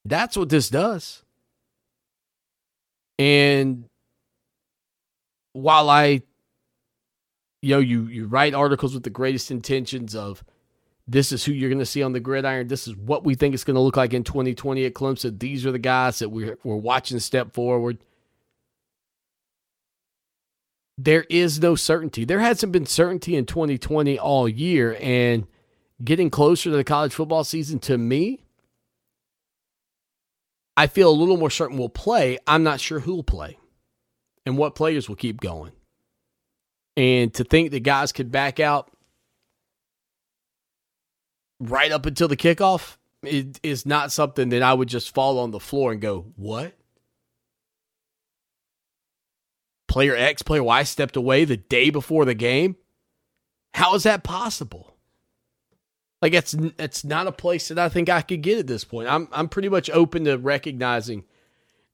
That's 0.05 0.37
what 0.37 0.49
this 0.49 0.71
does. 0.71 1.25
And 3.19 3.85
while 5.53 5.91
I 5.91 6.23
you 7.63 7.75
know, 7.75 7.81
you 7.81 8.07
you 8.07 8.27
write 8.27 8.55
articles 8.55 8.95
with 8.95 9.03
the 9.03 9.11
greatest 9.11 9.51
intentions 9.51 10.15
of 10.15 10.43
this 11.11 11.33
is 11.33 11.45
who 11.45 11.51
you're 11.51 11.69
going 11.69 11.81
to 11.81 11.87
see 11.87 12.05
on 12.05 12.13
the 12.13 12.21
gridiron. 12.21 12.69
This 12.69 12.87
is 12.87 12.95
what 12.95 13.25
we 13.25 13.35
think 13.35 13.53
it's 13.53 13.65
going 13.65 13.75
to 13.75 13.81
look 13.81 13.97
like 13.97 14.15
in 14.15 14.23
2020 14.23 14.85
at 14.85 14.95
Clemson. 14.95 15.41
These 15.41 15.67
are 15.67 15.73
the 15.73 15.79
guys 15.81 16.21
that 16.21 16.29
we're, 16.29 16.57
we're 16.63 16.77
watching 16.77 17.19
step 17.19 17.53
forward. 17.53 17.99
There 20.97 21.27
is 21.29 21.61
no 21.61 21.75
certainty. 21.75 22.25
There 22.25 22.39
hasn't 22.39 22.71
been 22.71 22.87
certainty 22.87 23.35
in 23.35 23.45
2020 23.45 24.21
all 24.21 24.49
year. 24.49 24.97
And 25.01 25.49
getting 26.05 26.31
closer 26.31 26.71
to 26.71 26.77
the 26.77 26.85
college 26.85 27.13
football 27.13 27.43
season, 27.43 27.81
to 27.81 27.99
me, 27.99 28.45
I 30.77 30.87
feel 30.87 31.11
a 31.11 31.13
little 31.13 31.37
more 31.37 31.51
certain 31.51 31.77
we'll 31.77 31.89
play. 31.89 32.39
I'm 32.47 32.63
not 32.63 32.79
sure 32.79 33.01
who'll 33.01 33.25
play 33.25 33.59
and 34.47 34.57
what 34.57 34.77
players 34.77 35.09
will 35.09 35.17
keep 35.17 35.41
going. 35.41 35.73
And 36.97 37.35
to 37.35 37.43
think 37.43 37.73
that 37.73 37.81
guys 37.81 38.13
could 38.13 38.31
back 38.31 38.61
out 38.61 38.93
right 41.61 41.93
up 41.93 42.07
until 42.07 42.27
the 42.27 42.37
kickoff 42.37 42.97
it 43.23 43.61
is 43.63 43.85
not 43.85 44.13
something 44.13 44.49
that 44.49 44.63
I 44.63 44.73
would 44.73 44.89
just 44.89 45.15
fall 45.15 45.39
on 45.39 45.51
the 45.51 45.61
floor 45.61 45.93
and 45.93 46.01
go, 46.01 46.33
"What?" 46.37 46.75
Player 49.89 50.17
X, 50.17 50.43
player 50.43 50.63
Y 50.63 50.83
stepped 50.85 51.17
away 51.17 51.45
the 51.45 51.57
day 51.57 51.91
before 51.91 52.25
the 52.25 52.35
game. 52.35 52.77
How 53.75 53.95
is 53.95 54.05
that 54.05 54.23
possible? 54.23 54.97
Like 56.23 56.33
it's 56.33 56.55
it's 56.79 57.05
not 57.05 57.27
a 57.27 57.33
place 57.33 57.69
that 57.69 57.79
I 57.79 57.89
think 57.89 58.09
I 58.09 58.23
could 58.23 58.43
get 58.43 58.59
at 58.59 58.67
this 58.67 58.85
point. 58.85 59.09
I'm 59.09 59.29
I'm 59.33 59.49
pretty 59.49 59.69
much 59.69 59.91
open 59.91 60.25
to 60.25 60.37
recognizing 60.39 61.25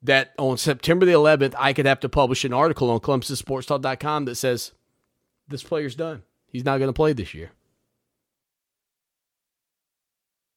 that 0.03 0.35
on 0.39 0.59
September 0.59 1.07
the 1.07 1.13
11th 1.13 1.55
I 1.59 1.73
could 1.73 1.87
have 1.87 2.01
to 2.01 2.09
publish 2.09 2.45
an 2.45 2.53
article 2.53 2.91
on 2.91 3.01
ClemsonSportsTalk.com 3.01 4.27
that 4.27 4.35
says 4.37 4.73
this 5.49 5.63
player's 5.63 5.97
done. 5.97 6.23
He's 6.49 6.65
not 6.65 6.79
going 6.79 6.89
to 6.89 6.93
play 6.93 7.13
this 7.13 7.35
year 7.35 7.51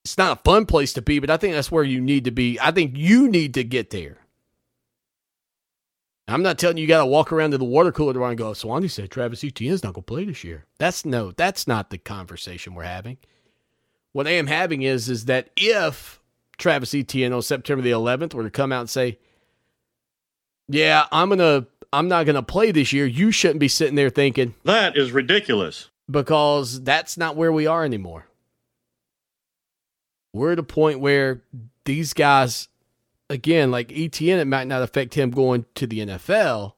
it's 0.04 0.18
not 0.18 0.40
a 0.40 0.42
fun 0.44 0.66
place 0.66 0.94
to 0.94 1.02
be, 1.02 1.20
but 1.20 1.30
I 1.30 1.38
think 1.38 1.54
that's 1.54 1.72
where 1.72 1.84
you 1.84 2.02
need 2.02 2.26
to 2.26 2.32
be. 2.32 2.60
I 2.60 2.72
think 2.72 2.94
you 2.96 3.28
need 3.28 3.54
to 3.56 3.64
get 3.64 3.90
there. 3.90 4.18
I'm 6.28 6.44
not 6.44 6.60
telling 6.60 6.78
you 6.78 6.84
you 6.84 6.88
got 6.88 7.00
to 7.00 7.08
walk 7.08 7.32
around 7.32 7.52
to 7.52 7.58
the 7.58 7.66
water 7.66 7.92
cooler 7.92 8.24
and 8.24 8.38
go, 8.38 8.52
Swinney 8.52 8.90
said 8.90 9.10
Travis 9.10 9.44
Etienne's 9.44 9.84
not 9.84 9.94
going 9.94 10.04
to 10.04 10.08
play 10.08 10.26
this 10.26 10.44
year. 10.44 10.66
That's 10.78 11.04
no, 11.04 11.32
that's 11.32 11.68
not 11.68 11.90
the 11.90 11.98
conversation 11.98 12.76
we're 12.76 12.84
having. 12.84 13.18
What 14.12 14.28
I 14.28 14.32
am 14.32 14.48
having 14.48 14.84
is, 14.84 15.10
is 15.10 15.26
that 15.26 15.50
if 15.56 16.20
Travis 16.58 16.94
Etienne 16.94 17.34
on 17.34 17.42
September 17.42 17.82
the 17.82 17.92
11th 17.92 18.34
were 18.34 18.44
to 18.44 18.52
come 18.52 18.72
out 18.72 18.82
and 18.82 18.90
say, 18.90 19.18
yeah, 20.68 21.08
I'm 21.12 21.30
going 21.30 21.40
to, 21.40 21.68
I'm 21.92 22.08
not 22.08 22.26
going 22.26 22.36
to 22.36 22.44
play 22.44 22.72
this 22.72 22.94
year, 22.94 23.08
you 23.08 23.32
shouldn't 23.32 23.60
be 23.60 23.68
sitting 23.68 23.96
there 23.96 24.12
thinking, 24.12 24.54
that 24.66 24.96
is 24.96 25.12
ridiculous. 25.12 25.90
Because 26.10 26.82
that's 26.84 27.18
not 27.18 27.36
where 27.36 27.52
we 27.52 27.66
are 27.66 27.84
anymore 27.84 28.29
we're 30.34 30.52
at 30.52 30.60
a 30.60 30.64
point 30.64 31.00
where 31.00 31.42
these 31.86 32.14
guys, 32.14 32.68
again, 33.30 33.72
like 33.72 33.92
Etienne, 33.92 34.40
it 34.40 34.46
might 34.46 34.68
not 34.68 34.82
affect 34.82 35.16
him 35.16 35.32
going 35.32 35.66
to 35.76 35.88
the 35.88 36.00
NFL 36.00 36.74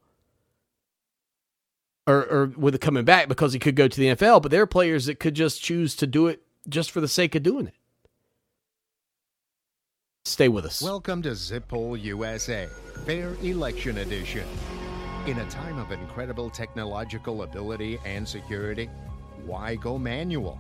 or, 2.08 2.26
or 2.26 2.46
with 2.58 2.76
it 2.76 2.82
coming 2.82 3.06
back 3.06 3.28
because 3.28 3.54
he 3.54 3.60
could 3.60 3.76
go 3.76 3.88
to 3.88 4.00
the 4.00 4.08
NFL, 4.08 4.42
but 4.42 4.52
there 4.52 4.62
are 4.62 4.68
players 4.68 5.06
that 5.06 5.20
could 5.20 5.36
just 5.36 5.62
choose 5.62 5.96
to 5.98 6.08
do 6.08 6.28
it 6.28 6.42
just 6.68 6.92
for 6.92 7.02
the 7.02 7.08
sake 7.08 7.36
of 7.36 7.44
doing 7.44 7.68
it. 7.68 7.74
Stay 10.26 10.50
with 10.50 10.66
us. 10.66 10.82
Welcome 10.82 11.24
to 11.24 11.36
Zip 11.36 11.68
Poll 11.68 11.98
USA, 11.98 12.70
Fair 13.06 13.34
Election 13.42 13.98
Edition. 13.98 14.48
In 15.26 15.40
a 15.40 15.50
time 15.50 15.78
of 15.80 15.92
incredible 15.92 16.50
technological 16.50 17.44
ability 17.44 18.00
and 18.06 18.28
security, 18.28 18.88
why 19.46 19.76
go 19.76 19.98
manual? 19.98 20.60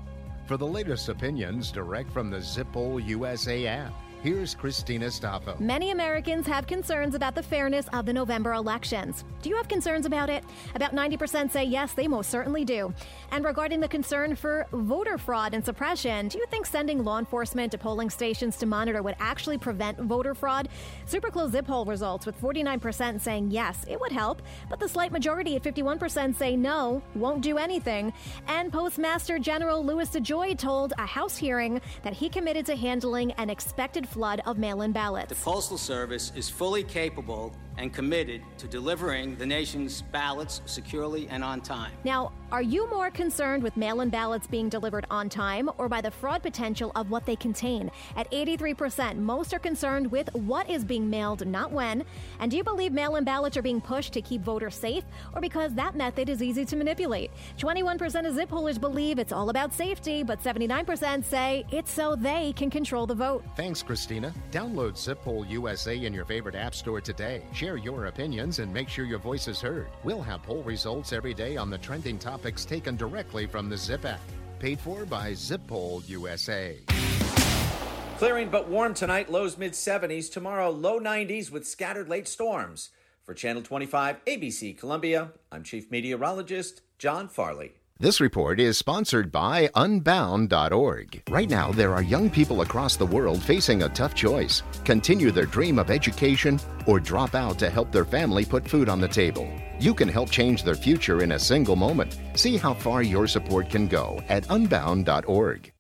For 0.52 0.58
the 0.58 0.68
latest 0.68 1.08
opinions 1.08 1.72
direct 1.72 2.12
from 2.12 2.30
the 2.30 2.41
Zip 2.41 2.68
Poll 2.74 2.99
USA 2.99 3.68
app, 3.68 3.93
here's 4.22 4.53
Christina 4.53 5.07
Staffo. 5.07 5.59
Many 5.59 5.91
Americans 5.91 6.45
have 6.47 6.67
concerns 6.67 7.15
about 7.15 7.34
the 7.34 7.41
fairness 7.41 7.88
of 7.91 8.05
the 8.05 8.13
November 8.13 8.53
elections. 8.53 9.24
Do 9.41 9.49
you 9.49 9.55
have 9.55 9.67
concerns 9.67 10.05
about 10.05 10.30
it? 10.30 10.43
About 10.76 10.93
90% 10.93 11.51
say 11.51 11.63
yes, 11.63 11.93
they 11.93 12.07
most 12.07 12.30
certainly 12.30 12.63
do. 12.63 12.93
And 13.32 13.43
regarding 13.43 13.80
the 13.80 13.88
concern 13.88 14.36
for 14.36 14.67
voter 14.72 15.17
fraud 15.17 15.53
and 15.53 15.65
suppression, 15.65 16.28
do 16.28 16.38
you 16.38 16.45
think 16.47 16.65
sending 16.65 17.03
law 17.03 17.17
enforcement 17.17 17.72
to 17.72 17.78
polling 17.78 18.09
stations 18.09 18.57
to 18.57 18.65
monitor 18.65 19.01
would 19.01 19.15
actually 19.19 19.57
prevent 19.57 19.97
voter 19.99 20.36
fraud? 20.36 20.69
Super 21.05 21.30
close 21.30 21.51
zip 21.51 21.65
poll 21.65 21.86
results 21.86 22.26
with 22.26 22.39
49% 22.39 23.19
saying 23.19 23.49
yes, 23.49 23.84
it 23.88 23.99
would 23.99 24.11
help, 24.11 24.41
but 24.69 24.80
the 24.80 24.88
slight 24.88 25.11
majority 25.11 25.55
at 25.55 25.63
51% 25.63 26.36
say 26.36 26.55
no, 26.55 27.01
won't 27.15 27.41
do 27.41 27.57
anything. 27.57 28.13
And 28.47 28.72
Postmaster 28.72 29.39
General 29.39 29.84
Louis 29.84 30.09
DeJoy 30.09 30.57
told 30.57 30.93
a 30.97 31.05
House 31.05 31.38
hearing 31.38 31.82
that 32.03 32.13
he 32.13 32.30
committed 32.30 32.65
to 32.67 32.76
handling 32.76 33.32
an 33.34 33.49
expected 33.49 34.07
flood 34.12 34.41
of 34.45 34.57
mail 34.57 34.82
in 34.82 34.91
ballots. 34.91 35.30
The 35.30 35.43
Postal 35.43 35.78
Service 35.78 36.32
is 36.36 36.49
fully 36.49 36.84
capable 36.84 37.55
and 37.78 37.93
committed 37.93 38.41
to 38.57 38.67
delivering 38.67 39.36
the 39.38 39.45
nation's 39.45 40.01
ballots 40.01 40.61
securely 40.65 41.28
and 41.30 41.43
on 41.43 41.61
time. 41.61 41.91
Now, 42.03 42.32
are 42.51 42.61
you 42.61 42.89
more 42.89 43.09
concerned 43.09 43.63
with 43.63 43.78
mail 43.78 44.01
in 44.01 44.09
ballots 44.09 44.45
being 44.45 44.67
delivered 44.67 45.05
on 45.09 45.30
time 45.30 45.69
or 45.78 45.88
by 45.88 46.01
the 46.01 46.11
fraud 46.11 46.43
potential 46.43 46.91
of 46.95 47.09
what 47.09 47.26
they 47.26 47.38
contain? 47.38 47.89
At 48.17 48.30
83%, 48.32 49.17
most 49.17 49.53
are 49.53 49.59
concerned 49.59 50.11
with 50.11 50.30
what 50.34 50.69
is 50.69 50.84
being 50.84 51.09
mailed, 51.09 51.47
not 51.47 51.72
when. 51.72 52.03
And 52.39 52.51
do 52.51 52.57
you 52.57 52.63
believe 52.63 52.91
mail 52.91 53.15
in 53.15 53.24
ballots 53.24 53.55
are 53.55 53.61
being 53.61 53.80
pushed 53.80 54.11
to 54.13 54.22
keep 54.22 54.41
voters 54.41 54.76
safe 54.76 55.05
or 55.34 55.39
because 55.39 55.74
that 55.76 55.95
method 55.95 56.28
is 56.28 56.43
easy 56.43 56.65
to 56.65 56.76
manipulate? 56.76 57.32
21% 57.57 58.28
of 58.28 58.36
zip 58.36 58.49
pollers 58.49 58.78
believe 58.78 59.17
it's 59.17 59.32
all 59.32 59.49
about 59.49 59.74
safety, 59.74 60.22
but 60.22 60.43
79% 60.43 61.24
say 61.24 61.65
it's 61.72 61.91
so 61.91 62.17
they 62.17 62.53
can 62.57 62.69
control 62.69 63.07
the 63.07 63.15
vote. 63.15 63.45
Thanks, 63.55 63.82
Christina. 63.82 64.34
Download 64.51 64.97
Zip 64.97 65.22
Poll 65.22 65.45
USA 65.45 65.95
in 65.95 66.13
your 66.13 66.26
favorite 66.26 66.55
app 66.55 66.76
store 66.76 66.99
today. 66.99 67.43
Share 67.62 67.78
your 67.78 68.07
opinions 68.07 68.57
and 68.57 68.74
make 68.74 68.89
sure 68.89 69.05
your 69.05 69.20
voice 69.20 69.47
is 69.47 69.62
heard. 69.62 69.89
We'll 70.03 70.24
have 70.24 70.41
poll 70.41 70.64
results 70.64 71.14
every 71.14 71.36
day 71.36 71.57
on 71.57 71.70
the 71.70 71.78
trending 71.78 72.18
topics 72.18 72.66
taken 72.66 72.95
directly 72.95 73.45
from 73.45 73.70
the 73.70 73.78
Zip 73.78 74.03
app. 74.03 74.20
Paid 74.57 74.80
for 74.80 75.05
by 75.05 75.36
Zip 75.36 75.62
Poll 75.68 76.01
USA. 76.07 76.80
Clearing 78.18 78.49
but 78.49 78.68
warm 78.68 78.95
tonight, 78.95 79.32
lows 79.32 79.59
mid 79.59 79.74
70s. 79.74 80.32
Tomorrow, 80.32 80.72
low 80.72 80.99
90s 80.99 81.51
with 81.51 81.68
scattered 81.68 82.09
late 82.09 82.28
storms. 82.28 82.89
For 83.28 83.36
Channel 83.36 83.62
25 83.62 84.26
ABC 84.26 84.76
Columbia, 84.76 85.30
I'm 85.51 85.62
Chief 85.62 85.91
Meteorologist 85.91 86.82
John 86.97 87.28
Farley. 87.28 87.74
This 88.02 88.20
report 88.20 88.60
is 88.60 88.80
sponsored 88.80 89.32
by 89.32 89.70
Unbound.org. 89.76 91.22
Right 91.30 91.47
now, 91.47 91.72
there 91.72 91.93
are 91.93 92.02
young 92.02 92.32
people 92.32 92.62
across 92.62 92.95
the 92.95 93.06
world 93.06 93.43
facing 93.43 93.84
a 93.84 93.89
tough 93.89 94.16
choice 94.16 94.64
continue 94.86 95.30
their 95.30 95.45
dream 95.45 95.78
of 95.78 95.91
education 95.91 96.60
or 96.88 96.99
drop 96.99 97.36
out 97.36 97.60
to 97.60 97.70
help 97.70 97.91
their 97.91 98.04
family 98.04 98.43
put 98.43 98.68
food 98.68 98.89
on 98.89 98.99
the 98.99 99.08
table. 99.08 99.47
You 99.80 99.93
can 99.93 100.08
help 100.08 100.32
change 100.32 100.64
their 100.64 100.74
future 100.74 101.22
in 101.22 101.34
a 101.34 101.39
single 101.39 101.76
moment. 101.76 102.20
See 102.34 102.58
how 102.58 102.74
far 102.74 103.04
your 103.04 103.28
support 103.28 103.70
can 103.70 103.88
go 103.88 104.20
at 104.30 104.49
Unbound.org. 104.49 105.72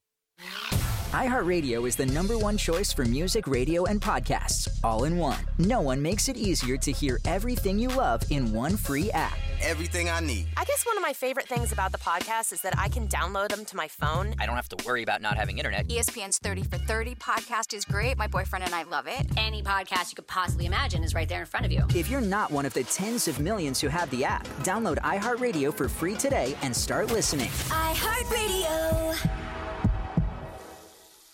iHeartRadio 1.11 1.85
is 1.85 1.97
the 1.97 2.05
number 2.05 2.37
one 2.37 2.55
choice 2.55 2.93
for 2.93 3.03
music, 3.03 3.45
radio, 3.45 3.83
and 3.83 4.01
podcasts, 4.01 4.69
all 4.81 5.03
in 5.03 5.17
one. 5.17 5.37
No 5.57 5.81
one 5.81 6.01
makes 6.01 6.29
it 6.29 6.37
easier 6.37 6.77
to 6.77 6.89
hear 6.89 7.19
everything 7.25 7.77
you 7.77 7.89
love 7.89 8.23
in 8.29 8.53
one 8.53 8.77
free 8.77 9.11
app. 9.11 9.37
Everything 9.61 10.09
I 10.09 10.21
need. 10.21 10.47
I 10.55 10.63
guess 10.63 10.85
one 10.85 10.95
of 10.95 11.01
my 11.01 11.11
favorite 11.11 11.49
things 11.49 11.73
about 11.73 11.91
the 11.91 11.97
podcast 11.97 12.53
is 12.53 12.61
that 12.61 12.77
I 12.77 12.87
can 12.87 13.09
download 13.09 13.49
them 13.49 13.65
to 13.65 13.75
my 13.75 13.89
phone. 13.89 14.35
I 14.39 14.45
don't 14.45 14.55
have 14.55 14.69
to 14.69 14.87
worry 14.87 15.03
about 15.03 15.21
not 15.21 15.35
having 15.35 15.57
internet. 15.57 15.85
ESPN's 15.89 16.37
30 16.37 16.63
for 16.63 16.77
30 16.77 17.15
podcast 17.15 17.73
is 17.73 17.83
great. 17.83 18.17
My 18.17 18.27
boyfriend 18.27 18.63
and 18.63 18.73
I 18.73 18.83
love 18.83 19.05
it. 19.05 19.25
Any 19.35 19.61
podcast 19.61 20.11
you 20.11 20.15
could 20.15 20.27
possibly 20.27 20.65
imagine 20.65 21.03
is 21.03 21.13
right 21.13 21.27
there 21.27 21.41
in 21.41 21.45
front 21.45 21.65
of 21.65 21.73
you. 21.73 21.85
If 21.93 22.09
you're 22.09 22.21
not 22.21 22.51
one 22.51 22.65
of 22.65 22.73
the 22.73 22.85
tens 22.85 23.27
of 23.27 23.37
millions 23.37 23.81
who 23.81 23.89
have 23.89 24.09
the 24.11 24.23
app, 24.23 24.47
download 24.63 24.97
iHeartRadio 24.99 25.73
for 25.73 25.89
free 25.89 26.15
today 26.15 26.55
and 26.61 26.73
start 26.73 27.11
listening. 27.11 27.49
iHeartRadio. 27.49 29.29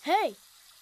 Hey, 0.08 0.36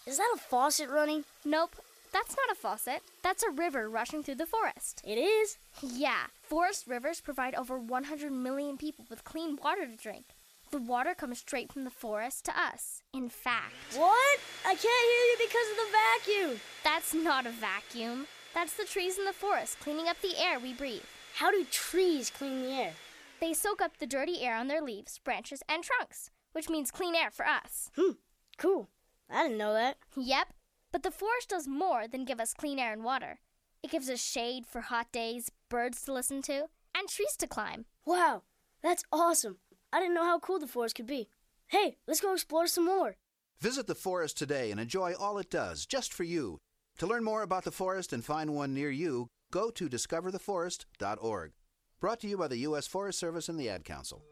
is 0.06 0.18
that 0.18 0.34
a 0.36 0.38
faucet 0.38 0.88
running? 0.88 1.24
Nope. 1.44 1.74
That's 2.12 2.36
not 2.36 2.52
a 2.52 2.54
faucet. 2.54 3.02
That's 3.24 3.42
a 3.42 3.50
river 3.50 3.90
rushing 3.90 4.22
through 4.22 4.36
the 4.36 4.46
forest. 4.46 5.02
It 5.04 5.18
is? 5.18 5.58
Yeah. 5.82 6.26
Forest 6.44 6.86
rivers 6.86 7.20
provide 7.20 7.56
over 7.56 7.76
100 7.76 8.30
million 8.30 8.76
people 8.76 9.04
with 9.10 9.24
clean 9.24 9.58
water 9.60 9.84
to 9.84 9.96
drink. 9.96 10.26
The 10.70 10.78
water 10.78 11.12
comes 11.12 11.40
straight 11.40 11.72
from 11.72 11.82
the 11.82 11.90
forest 11.90 12.44
to 12.44 12.52
us. 12.56 13.02
In 13.12 13.28
fact. 13.28 13.74
What? 13.96 14.38
I 14.64 14.76
can't 14.76 14.82
hear 14.82 15.24
you 15.32 15.36
because 15.40 15.70
of 15.72 15.76
the 15.76 15.92
vacuum. 15.98 16.60
That's 16.84 17.12
not 17.12 17.46
a 17.46 17.50
vacuum. 17.50 18.28
That's 18.54 18.74
the 18.74 18.84
trees 18.84 19.18
in 19.18 19.24
the 19.24 19.32
forest 19.32 19.80
cleaning 19.80 20.06
up 20.06 20.20
the 20.22 20.38
air 20.40 20.60
we 20.60 20.72
breathe. 20.72 21.02
How 21.34 21.50
do 21.50 21.66
trees 21.68 22.30
clean 22.30 22.62
the 22.62 22.70
air? 22.70 22.92
They 23.40 23.54
soak 23.54 23.82
up 23.82 23.98
the 23.98 24.06
dirty 24.06 24.42
air 24.42 24.54
on 24.54 24.68
their 24.68 24.82
leaves, 24.82 25.18
branches, 25.18 25.64
and 25.68 25.82
trunks, 25.82 26.30
which 26.52 26.70
means 26.70 26.92
clean 26.92 27.16
air 27.16 27.32
for 27.32 27.44
us. 27.44 27.90
Hmm, 27.96 28.12
cool. 28.56 28.88
I 29.30 29.42
didn't 29.42 29.58
know 29.58 29.72
that. 29.72 29.96
Yep. 30.16 30.48
But 30.92 31.02
the 31.02 31.10
forest 31.10 31.50
does 31.50 31.68
more 31.68 32.08
than 32.08 32.24
give 32.24 32.40
us 32.40 32.54
clean 32.54 32.78
air 32.78 32.92
and 32.92 33.04
water. 33.04 33.40
It 33.82 33.90
gives 33.90 34.08
us 34.08 34.22
shade 34.22 34.66
for 34.66 34.80
hot 34.80 35.12
days, 35.12 35.50
birds 35.68 36.02
to 36.02 36.12
listen 36.12 36.42
to, 36.42 36.66
and 36.94 37.08
trees 37.08 37.36
to 37.38 37.46
climb. 37.46 37.84
Wow, 38.04 38.42
that's 38.82 39.04
awesome. 39.12 39.58
I 39.92 40.00
didn't 40.00 40.14
know 40.14 40.24
how 40.24 40.38
cool 40.38 40.58
the 40.58 40.66
forest 40.66 40.94
could 40.94 41.06
be. 41.06 41.28
Hey, 41.68 41.98
let's 42.06 42.20
go 42.20 42.32
explore 42.32 42.66
some 42.66 42.86
more. 42.86 43.16
Visit 43.60 43.86
the 43.86 43.94
forest 43.94 44.38
today 44.38 44.70
and 44.70 44.80
enjoy 44.80 45.14
all 45.14 45.38
it 45.38 45.50
does 45.50 45.86
just 45.86 46.12
for 46.12 46.24
you. 46.24 46.58
To 46.98 47.06
learn 47.06 47.24
more 47.24 47.42
about 47.42 47.64
the 47.64 47.70
forest 47.70 48.12
and 48.12 48.24
find 48.24 48.54
one 48.54 48.72
near 48.72 48.90
you, 48.90 49.28
go 49.50 49.70
to 49.70 49.88
discovertheforest.org. 49.88 51.52
Brought 52.00 52.20
to 52.20 52.28
you 52.28 52.36
by 52.36 52.48
the 52.48 52.58
U.S. 52.58 52.86
Forest 52.86 53.18
Service 53.18 53.48
and 53.48 53.58
the 53.58 53.68
Ad 53.68 53.84
Council. 53.84 54.22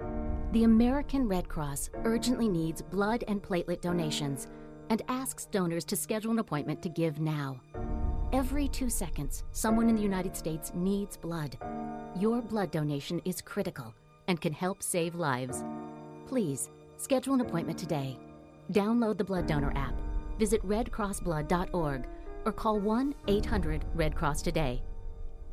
The 0.53 0.65
American 0.65 1.27
Red 1.27 1.49
Cross 1.49 1.91
urgently 2.05 2.49
needs 2.49 2.81
blood 2.83 3.25
and 3.27 3.43
platelet 3.43 3.81
donations 3.81 4.47
and 4.91 5.03
asks 5.09 5.47
donors 5.47 5.85
to 5.87 5.97
schedule 5.97 6.33
an 6.33 6.39
appointment 6.39 6.83
to 6.83 6.89
give 6.89 7.21
now. 7.21 7.61
Every 8.33 8.69
two 8.69 8.91
seconds, 8.91 9.45
someone 9.53 9.89
in 9.89 9.95
the 9.95 10.03
United 10.03 10.37
States 10.37 10.73
needs 10.75 11.17
blood. 11.17 11.57
Your 12.19 12.43
blood 12.43 12.71
donation 12.71 13.21
is 13.25 13.41
critical 13.41 13.95
and 14.29 14.41
can 14.41 14.53
help 14.53 14.83
save 14.83 15.15
lives. 15.15 15.65
Please 16.27 16.71
schedule 16.97 17.35
an 17.35 17.41
appointment 17.41 17.79
today. 17.79 18.19
Download 18.73 19.17
the 19.17 19.25
Blood 19.25 19.47
Donor 19.47 19.73
app, 19.77 19.95
visit 20.39 20.67
redcrossblood.org, 20.67 22.07
or 22.45 22.53
call 22.53 22.81
1 22.81 23.15
800 23.29 23.85
Red 23.95 24.15
Cross 24.15 24.43
today. 24.43 24.83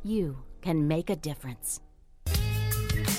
You 0.02 0.36
can 0.60 0.86
make 0.88 1.10
a 1.10 1.16
difference. 1.16 1.80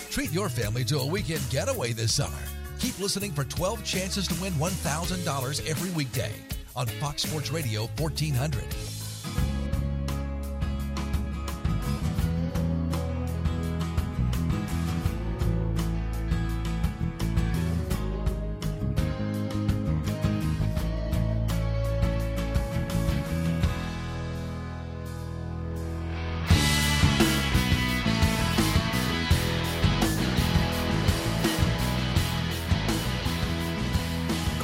Treat 0.09 0.32
your 0.32 0.49
family 0.49 0.84
to 0.86 0.99
a 0.99 1.05
weekend 1.05 1.41
getaway 1.49 1.91
this 1.93 2.14
summer. 2.14 2.38
Keep 2.84 3.00
listening 3.00 3.32
for 3.32 3.46
12 3.46 3.86
chances 3.86 4.28
to 4.28 4.34
win 4.42 4.52
$1,000 4.56 5.66
every 5.66 5.90
weekday 5.92 6.34
on 6.76 6.86
Fox 6.86 7.24
Sports 7.24 7.50
Radio 7.50 7.88
1400. 7.98 8.62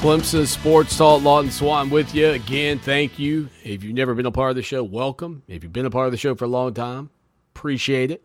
Clemson 0.00 0.46
Sports 0.46 0.96
Talk, 0.96 1.22
Lawton 1.22 1.50
Swan 1.50 1.90
with 1.90 2.14
you 2.14 2.30
again. 2.30 2.78
Thank 2.78 3.18
you. 3.18 3.50
If 3.62 3.84
you've 3.84 3.94
never 3.94 4.14
been 4.14 4.24
a 4.24 4.30
part 4.30 4.48
of 4.48 4.56
the 4.56 4.62
show, 4.62 4.82
welcome. 4.82 5.42
If 5.46 5.62
you've 5.62 5.74
been 5.74 5.84
a 5.84 5.90
part 5.90 6.06
of 6.06 6.12
the 6.12 6.16
show 6.16 6.34
for 6.34 6.46
a 6.46 6.48
long 6.48 6.72
time, 6.72 7.10
appreciate 7.54 8.10
it. 8.10 8.24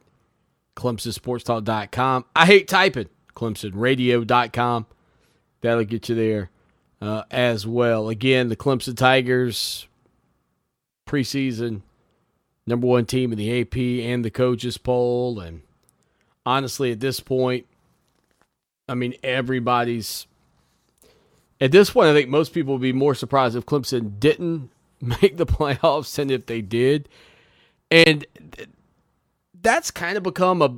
ClemsonSportsTalk.com. 0.78 2.23
I 2.34 2.45
hate 2.45 2.69
typing. 2.69 3.09
ClemsonRadio.com. 3.36 4.86
That'll 5.59 5.84
get 5.84 6.07
you 6.07 6.15
there 6.15 6.49
uh, 7.01 7.23
as 7.30 7.67
well. 7.67 8.07
Again, 8.07 8.47
the 8.47 8.55
Clemson 8.55 8.95
Tigers 8.95 9.89
preseason 11.05 11.82
number 12.65 12.88
one 12.88 13.05
team 13.05 13.34
in 13.34 13.38
the 13.38 13.59
AP 13.59 13.76
and 13.76 14.23
the 14.23 14.32
coaches 14.32 14.78
poll. 14.78 15.41
And 15.41 15.61
honestly, 16.45 16.93
at 16.93 17.01
this 17.01 17.19
point, 17.19 17.65
I 18.88 18.95
mean, 18.95 19.15
everybody's 19.21 20.26
at 21.62 21.72
this 21.72 21.89
point, 21.89 22.08
I 22.08 22.14
think 22.14 22.30
most 22.30 22.53
people 22.53 22.74
would 22.74 22.82
be 22.82 22.93
more 22.93 23.16
surprised 23.16 23.56
if 23.56 23.66
Clemson 23.66 24.20
didn't 24.20 24.70
make 25.01 25.38
the 25.38 25.45
playoffs 25.45 26.16
than 26.16 26.30
if 26.30 26.45
they 26.45 26.62
did. 26.62 27.08
And 27.91 28.26
that's 29.62 29.91
kind 29.91 30.18
of 30.18 30.24
become 30.24 30.62
a, 30.62 30.78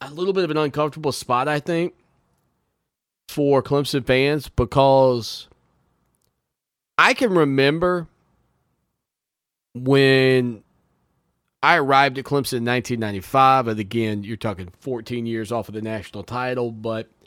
a 0.00 0.10
little 0.10 0.32
bit 0.32 0.44
of 0.44 0.50
an 0.50 0.56
uncomfortable 0.56 1.12
spot, 1.12 1.48
I 1.48 1.60
think, 1.60 1.94
for 3.28 3.62
Clemson 3.62 4.04
fans 4.04 4.48
because 4.48 5.48
I 6.96 7.14
can 7.14 7.32
remember 7.32 8.08
when 9.74 10.62
I 11.62 11.76
arrived 11.76 12.18
at 12.18 12.24
Clemson 12.24 12.58
in 12.58 12.64
1995. 12.64 13.68
And 13.68 13.78
again, 13.80 14.24
you're 14.24 14.36
talking 14.36 14.72
14 14.80 15.26
years 15.26 15.52
off 15.52 15.68
of 15.68 15.74
the 15.74 15.82
national 15.82 16.22
title, 16.22 16.72
but– 16.72 17.08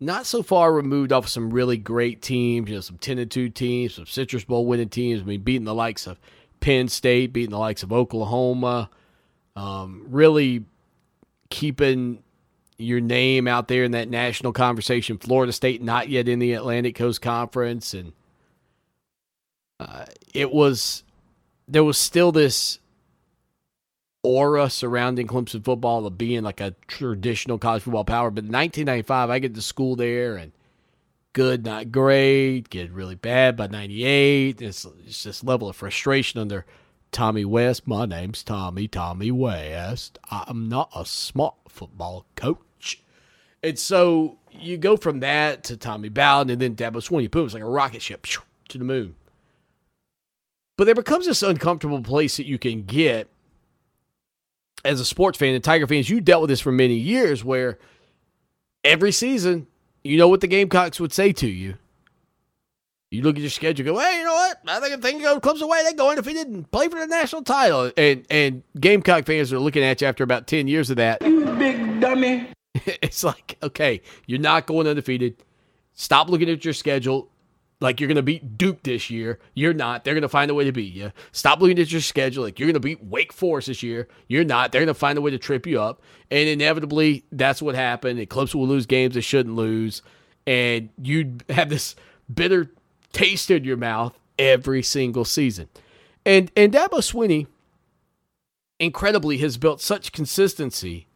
not 0.00 0.26
so 0.26 0.42
far 0.42 0.72
removed 0.72 1.12
off 1.12 1.28
some 1.28 1.50
really 1.50 1.76
great 1.76 2.20
teams, 2.20 2.68
you 2.68 2.74
know, 2.74 2.80
some 2.80 2.98
10 2.98 3.18
and 3.18 3.30
2 3.30 3.48
teams, 3.50 3.94
some 3.94 4.06
Citrus 4.06 4.44
Bowl 4.44 4.66
winning 4.66 4.88
teams. 4.88 5.22
I 5.22 5.24
mean, 5.24 5.42
beating 5.42 5.64
the 5.64 5.74
likes 5.74 6.06
of 6.06 6.18
Penn 6.60 6.88
State, 6.88 7.32
beating 7.32 7.50
the 7.50 7.58
likes 7.58 7.82
of 7.82 7.92
Oklahoma, 7.92 8.90
um, 9.56 10.06
really 10.08 10.64
keeping 11.50 12.22
your 12.78 13.00
name 13.00 13.46
out 13.46 13.68
there 13.68 13.84
in 13.84 13.92
that 13.92 14.08
national 14.08 14.52
conversation. 14.52 15.18
Florida 15.18 15.52
State 15.52 15.82
not 15.82 16.08
yet 16.08 16.28
in 16.28 16.38
the 16.38 16.54
Atlantic 16.54 16.96
Coast 16.96 17.22
Conference, 17.22 17.94
and 17.94 18.12
uh, 19.78 20.06
it 20.32 20.52
was 20.52 21.04
there 21.68 21.84
was 21.84 21.96
still 21.96 22.32
this 22.32 22.78
aura 24.24 24.70
surrounding 24.70 25.28
Clemson 25.28 25.62
football 25.62 26.06
of 26.06 26.18
being 26.18 26.42
like 26.42 26.60
a 26.60 26.74
traditional 26.88 27.58
college 27.58 27.82
football 27.82 28.04
power. 28.04 28.30
But 28.30 28.44
in 28.44 28.50
1995, 28.50 29.30
I 29.30 29.38
get 29.38 29.54
to 29.54 29.62
school 29.62 29.94
there 29.94 30.36
and 30.36 30.50
good, 31.34 31.64
not 31.64 31.92
great, 31.92 32.70
get 32.70 32.90
really 32.90 33.14
bad 33.14 33.56
by 33.56 33.68
98. 33.68 34.62
It's, 34.62 34.86
it's 35.06 35.22
this 35.22 35.44
level 35.44 35.68
of 35.68 35.76
frustration 35.76 36.40
under 36.40 36.64
Tommy 37.12 37.44
West. 37.44 37.86
My 37.86 38.06
name's 38.06 38.42
Tommy, 38.42 38.88
Tommy 38.88 39.30
West. 39.30 40.18
I'm 40.30 40.68
not 40.68 40.90
a 40.96 41.04
smart 41.04 41.54
football 41.68 42.24
coach. 42.34 43.02
And 43.62 43.78
so 43.78 44.38
you 44.50 44.78
go 44.78 44.96
from 44.96 45.20
that 45.20 45.64
to 45.64 45.76
Tommy 45.76 46.08
Bowden 46.08 46.50
and 46.50 46.60
then 46.60 46.76
Dabo 46.76 46.96
Swinney. 46.96 47.30
Boom, 47.30 47.44
it's 47.44 47.54
like 47.54 47.62
a 47.62 47.66
rocket 47.66 48.02
ship 48.02 48.26
to 48.68 48.78
the 48.78 48.84
moon. 48.84 49.14
But 50.76 50.84
there 50.84 50.94
becomes 50.94 51.26
this 51.26 51.42
uncomfortable 51.42 52.02
place 52.02 52.36
that 52.36 52.46
you 52.46 52.58
can 52.58 52.82
get 52.82 53.28
as 54.84 55.00
a 55.00 55.04
sports 55.04 55.38
fan 55.38 55.54
and 55.54 55.64
Tiger 55.64 55.86
fans. 55.86 56.08
You 56.08 56.20
dealt 56.20 56.42
with 56.42 56.50
this 56.50 56.60
for 56.60 56.72
many 56.72 56.94
years 56.94 57.44
where 57.44 57.78
every 58.82 59.12
season, 59.12 59.66
you 60.02 60.16
know 60.18 60.28
what 60.28 60.40
the 60.40 60.46
Gamecocks 60.46 61.00
would 61.00 61.12
say 61.12 61.32
to 61.32 61.48
you. 61.48 61.76
You 63.10 63.22
look 63.22 63.36
at 63.36 63.42
your 63.42 63.50
schedule, 63.50 63.84
go, 63.84 63.98
hey, 64.00 64.18
you 64.18 64.24
know 64.24 64.34
what? 64.34 64.58
I 64.66 64.80
think 64.80 64.94
if 64.94 65.00
things 65.00 65.22
go 65.22 65.38
Clemson 65.38 65.62
away, 65.62 65.84
they 65.84 65.92
go 65.92 66.10
undefeated 66.10 66.48
and 66.48 66.68
play 66.70 66.88
for 66.88 66.98
the 66.98 67.06
national 67.06 67.42
title. 67.42 67.92
And 67.96 68.26
and 68.28 68.64
Gamecock 68.78 69.24
fans 69.24 69.52
are 69.52 69.60
looking 69.60 69.84
at 69.84 70.00
you 70.00 70.08
after 70.08 70.24
about 70.24 70.48
ten 70.48 70.66
years 70.66 70.90
of 70.90 70.96
that. 70.96 71.22
You 71.22 71.44
big 71.56 72.00
dummy. 72.00 72.48
it's 72.74 73.22
like, 73.22 73.56
okay, 73.62 74.00
you're 74.26 74.40
not 74.40 74.66
going 74.66 74.88
undefeated. 74.88 75.36
Stop 75.92 76.28
looking 76.28 76.50
at 76.50 76.64
your 76.64 76.74
schedule 76.74 77.30
like 77.84 78.00
you're 78.00 78.08
to 78.16 78.22
beat 78.22 78.58
Duke 78.58 78.82
this 78.82 79.10
year. 79.10 79.38
You're 79.54 79.74
not. 79.74 80.04
They're 80.04 80.18
to 80.18 80.28
find 80.28 80.50
a 80.50 80.54
way 80.54 80.64
to 80.64 80.72
beat 80.72 80.92
you. 80.92 81.12
Stop 81.30 81.60
looking 81.60 81.78
at 81.78 81.92
your 81.92 82.00
schedule 82.00 82.42
like 82.42 82.58
you're 82.58 82.72
to 82.72 82.80
beat 82.80 83.04
Wake 83.04 83.32
Forest 83.32 83.68
this 83.68 83.82
year. 83.82 84.08
You're 84.26 84.44
not. 84.44 84.72
They're 84.72 84.86
to 84.86 84.94
find 84.94 85.16
a 85.18 85.20
way 85.20 85.30
to 85.30 85.38
trip 85.38 85.66
you 85.66 85.80
up. 85.80 86.02
And 86.30 86.48
inevitably, 86.48 87.24
that's 87.30 87.62
what 87.62 87.74
happened. 87.74 88.18
And 88.18 88.30
will 88.30 88.66
lose 88.66 88.86
games 88.86 89.14
they 89.14 89.20
shouldn't 89.20 89.54
lose. 89.54 90.02
And 90.46 90.88
you'd 91.00 91.44
have 91.48 91.68
this 91.68 91.94
bitter 92.32 92.72
taste 93.12 93.50
in 93.50 93.64
your 93.64 93.76
mouth 93.76 94.18
every 94.38 94.82
single 94.82 95.24
season. 95.24 95.68
And 96.26 96.50
and 96.56 96.72
Dabo 96.72 96.98
Swinney, 96.98 97.46
incredibly, 98.80 99.38
has 99.38 99.56
built 99.56 99.80
such 99.80 100.12
consistency 100.12 101.06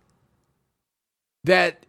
that 1.45 1.87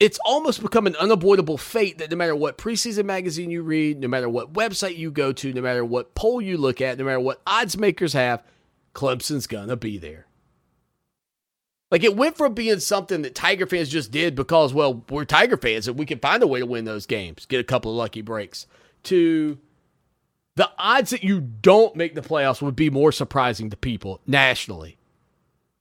it's 0.00 0.18
almost 0.24 0.62
become 0.62 0.86
an 0.86 0.96
unavoidable 0.96 1.58
fate 1.58 1.98
that 1.98 2.10
no 2.10 2.16
matter 2.16 2.36
what 2.36 2.58
preseason 2.58 3.04
magazine 3.04 3.50
you 3.50 3.62
read, 3.62 4.00
no 4.00 4.08
matter 4.08 4.28
what 4.28 4.52
website 4.52 4.96
you 4.96 5.10
go 5.10 5.32
to, 5.32 5.52
no 5.52 5.60
matter 5.60 5.84
what 5.84 6.14
poll 6.14 6.40
you 6.40 6.56
look 6.56 6.80
at, 6.80 6.98
no 6.98 7.04
matter 7.04 7.20
what 7.20 7.42
odds 7.46 7.76
makers 7.76 8.12
have, 8.12 8.42
Clemson's 8.94 9.46
gonna 9.46 9.76
be 9.76 9.98
there. 9.98 10.26
Like 11.90 12.04
it 12.04 12.16
went 12.16 12.36
from 12.36 12.54
being 12.54 12.80
something 12.80 13.22
that 13.22 13.34
Tiger 13.34 13.66
fans 13.66 13.88
just 13.88 14.10
did 14.10 14.34
because, 14.34 14.74
well, 14.74 15.04
we're 15.08 15.24
Tiger 15.24 15.56
fans 15.56 15.88
and 15.88 15.98
we 15.98 16.06
can 16.06 16.18
find 16.18 16.42
a 16.42 16.46
way 16.46 16.60
to 16.60 16.66
win 16.66 16.84
those 16.84 17.06
games, 17.06 17.46
get 17.46 17.60
a 17.60 17.64
couple 17.64 17.90
of 17.90 17.96
lucky 17.96 18.20
breaks, 18.20 18.66
to 19.04 19.58
the 20.54 20.70
odds 20.78 21.10
that 21.10 21.24
you 21.24 21.40
don't 21.40 21.96
make 21.96 22.14
the 22.14 22.20
playoffs 22.20 22.60
would 22.60 22.76
be 22.76 22.90
more 22.90 23.10
surprising 23.10 23.70
to 23.70 23.76
people 23.76 24.20
nationally. 24.26 24.98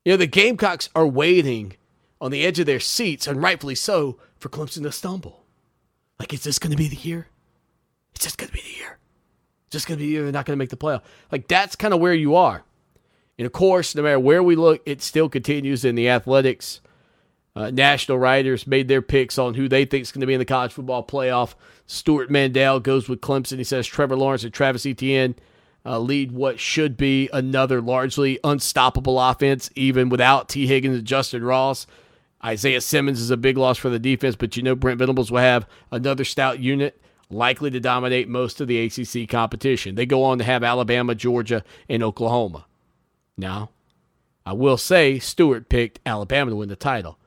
You 0.06 0.14
know, 0.14 0.18
the 0.18 0.28
Gamecocks 0.28 0.90
are 0.96 1.06
waiting 1.06 1.76
on 2.20 2.32
the 2.32 2.46
edge 2.46 2.60
of 2.60 2.66
their 2.66 2.80
seats, 2.80 3.28
and 3.28 3.42
rightfully 3.42 3.76
so, 3.76 4.18
for 4.40 4.50
Clemson 4.50 4.84
to 4.84 4.92
stumble. 4.92 5.44
Like, 6.20 6.34
is 6.34 6.44
this 6.44 6.60
going 6.60 6.72
to 6.72 6.78
be 6.78 6.88
the 6.88 6.96
year? 6.96 7.28
It's 8.16 8.24
just 8.24 8.38
going 8.38 8.48
to 8.48 8.54
be 8.54 8.62
the 8.62 8.80
year. 8.80 8.98
It's 9.66 9.74
just 9.74 9.88
going 9.88 10.00
to 10.00 10.06
be 10.06 10.12
you're 10.12 10.32
not 10.32 10.46
going 10.46 10.58
to 10.58 10.62
make 10.62 10.70
the 10.70 10.78
playoff. 10.78 11.04
Like, 11.32 11.48
that's 11.48 11.76
kind 11.76 11.94
of 11.94 12.00
where 12.00 12.14
you 12.14 12.36
are. 12.36 12.64
And 13.38 13.46
of 13.46 13.52
course, 13.52 13.94
no 13.94 14.02
matter 14.02 14.20
where 14.20 14.42
we 14.42 14.56
look, 14.56 14.82
it 14.86 15.02
still 15.02 15.30
continues 15.30 15.86
in 15.86 15.96
the 15.96 16.10
athletics. 16.10 16.82
Uh, 17.56 17.72
national 17.72 18.18
writers 18.18 18.68
made 18.68 18.88
their 18.88 19.02
picks 19.02 19.38
on 19.38 19.54
who 19.54 19.68
they 19.68 19.86
think 19.86 20.04
is 20.04 20.12
going 20.12 20.22
to 20.22 20.28
be 20.28 20.34
in 20.34 20.40
the 20.40 20.46
college 20.46 20.74
football 20.74 21.06
playoff. 21.06 21.54
Stewart 21.86 22.30
Mandel 22.30 22.80
goes 22.80 23.08
with 23.08 23.22
Clemson. 23.22 23.58
He 23.58 23.64
says 23.64 23.88
Trevor 23.88 24.16
Lawrence 24.16 24.44
and 24.44 24.54
Travis 24.54 24.86
Etienne 24.86 25.36
uh, 25.86 26.00
lead 26.00 26.32
what 26.32 26.60
should 26.60 26.98
be 26.98 27.30
another 27.32 27.82
largely 27.82 28.40
unstoppable 28.44 29.20
offense, 29.20 29.70
even 29.76 30.10
without 30.10 30.50
Tee 30.50 30.68
Higgins 30.68 30.98
and 30.98 31.08
Justin 31.08 31.44
Ross. 31.44 31.88
Isaiah 32.44 32.82
Simmons 32.82 33.20
is 33.20 33.32
a 33.32 33.38
big 33.38 33.58
loss 33.58 33.78
for 33.78 33.90
the 33.90 34.00
defense, 34.00 34.36
but 34.36 34.56
you 34.56 34.64
know 34.64 34.76
Brent 34.76 35.00
Venables 35.00 35.32
will 35.32 35.40
have 35.40 35.68
another 35.92 36.24
stout 36.24 36.60
unit 36.60 37.02
likely 37.30 37.70
to 37.72 37.80
dominate 37.80 38.28
most 38.28 38.62
of 38.62 38.68
the 38.68 38.80
ACC 38.80 39.28
competition. 39.30 39.96
They 39.96 40.06
go 40.06 40.24
on 40.24 40.38
to 40.38 40.44
have 40.44 40.64
Alabama, 40.64 41.16
Georgia, 41.16 41.64
and 41.90 42.04
Oklahoma. 42.04 42.66
Now, 43.38 43.72
I 44.46 44.54
will 44.54 44.78
say 44.78 45.20
Stewart 45.20 45.68
picked 45.68 46.00
Alabama 46.06 46.52
to 46.52 46.56
win 46.56 46.70
the 46.70 46.76
title. 46.76 47.18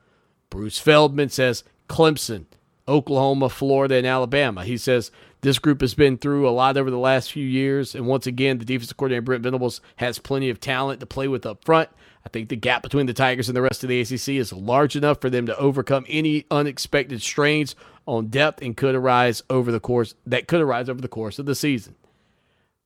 Bruce 0.48 0.78
Feldman 0.78 1.28
says 1.28 1.64
Clemson, 1.88 2.46
Oklahoma, 2.88 3.48
Florida, 3.48 3.96
and 3.96 4.06
Alabama. 4.06 4.64
He 4.64 4.76
says 4.76 5.11
this 5.42 5.58
group 5.58 5.80
has 5.80 5.94
been 5.94 6.18
through 6.18 6.48
a 6.48 6.50
lot 6.50 6.76
over 6.76 6.90
the 6.90 6.98
last 6.98 7.30
few 7.30 7.46
years, 7.46 7.94
and 7.94 8.06
once 8.06 8.26
again, 8.26 8.58
the 8.58 8.64
defensive 8.64 8.96
coordinator 8.96 9.22
Brent 9.22 9.42
Venables 9.42 9.80
has 9.96 10.18
plenty 10.18 10.50
of 10.50 10.61
talent 10.61 11.00
to 11.00 11.06
play 11.06 11.28
with 11.28 11.46
up 11.46 11.64
front. 11.64 11.88
I 12.24 12.28
think 12.28 12.48
the 12.48 12.56
gap 12.56 12.82
between 12.82 13.06
the 13.06 13.14
Tigers 13.14 13.48
and 13.48 13.56
the 13.56 13.62
rest 13.62 13.82
of 13.82 13.88
the 13.88 14.00
ACC 14.00 14.30
is 14.30 14.52
large 14.52 14.94
enough 14.94 15.20
for 15.20 15.30
them 15.30 15.46
to 15.46 15.56
overcome 15.56 16.04
any 16.08 16.44
unexpected 16.50 17.22
strains 17.22 17.74
on 18.06 18.26
depth 18.26 18.62
and 18.62 18.76
could 18.76 18.94
arise 18.94 19.42
over 19.48 19.72
the 19.72 19.80
course 19.80 20.14
that 20.26 20.46
could 20.46 20.60
arise 20.60 20.88
over 20.88 21.00
the 21.00 21.08
course 21.08 21.38
of 21.38 21.46
the 21.46 21.54
season. 21.54 21.94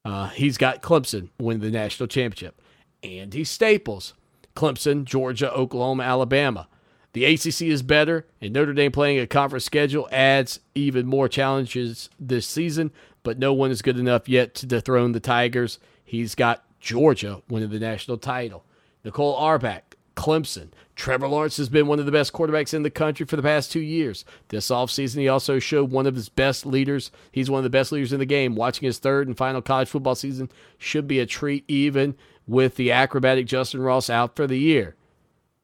Uh, 0.05 0.29
he's 0.29 0.59
got 0.59 0.83
Clemson 0.83 1.31
win 1.41 1.61
the 1.61 1.71
national 1.71 2.07
championship. 2.07 2.61
Andy 3.03 3.45
Staples, 3.45 4.15
Clemson, 4.55 5.05
Georgia, 5.05 5.53
Oklahoma, 5.53 6.03
Alabama. 6.05 6.69
The 7.13 7.25
ACC 7.25 7.63
is 7.63 7.83
better, 7.83 8.27
and 8.41 8.53
Notre 8.53 8.73
Dame 8.73 8.91
playing 8.91 9.21
a 9.21 9.27
conference 9.27 9.65
schedule 9.65 10.09
adds 10.11 10.61
even 10.75 11.07
more 11.07 11.29
challenges 11.29 12.11
this 12.19 12.47
season, 12.47 12.91
but 13.23 13.39
no 13.39 13.53
one 13.53 13.71
is 13.71 13.83
good 13.83 13.99
enough 13.99 14.29
yet 14.29 14.55
to 14.57 14.67
dethrone 14.67 15.13
the 15.13 15.21
Tigers. 15.21 15.79
He's 16.05 16.35
got 16.35 16.65
Georgia 16.81 17.41
winning 17.49 17.71
the 17.71 17.79
national 17.79 18.19
title. 18.19 18.65
Nicole 19.05 19.37
Auerbach, 19.37 19.97
Clemson. 20.17 20.69
Trevor 20.97 21.27
Lawrence 21.27 21.57
has 21.57 21.69
been 21.69 21.89
one 21.89 21.99
of 21.99 22.07
the 22.07 22.13
best 22.13 22.33
quarterbacks 22.33 22.73
in 22.73 22.85
the 22.85 22.91
country 22.91 23.27
for 23.27 23.37
the 23.37 23.43
past 23.43 23.73
two 23.73 23.81
years. 23.81 24.25
This 24.49 24.69
offseason, 24.69 25.19
he 25.19 25.29
also 25.29 25.59
showed 25.59 25.91
one 25.91 26.07
of 26.07 26.15
his 26.15 26.29
best 26.29 26.65
leaders. 26.65 27.11
He's 27.33 27.51
one 27.51 27.59
of 27.59 27.65
the 27.65 27.71
best 27.71 27.91
leaders 27.91 28.13
in 28.13 28.21
the 28.21 28.27
game. 28.27 28.55
Watching 28.55 28.87
his 28.87 28.99
third 28.99 29.27
and 29.27 29.37
final 29.37 29.61
college 29.61 29.89
football 29.89 30.15
season 30.15 30.51
should 30.79 31.09
be 31.09 31.19
a 31.19 31.27
treat, 31.27 31.65
even 31.67 32.17
with 32.47 32.77
the 32.77 32.93
acrobatic 32.93 33.47
Justin 33.47 33.81
Ross 33.81 34.09
out 34.09 34.37
for 34.37 34.47
the 34.47 34.59
year. 34.59 34.95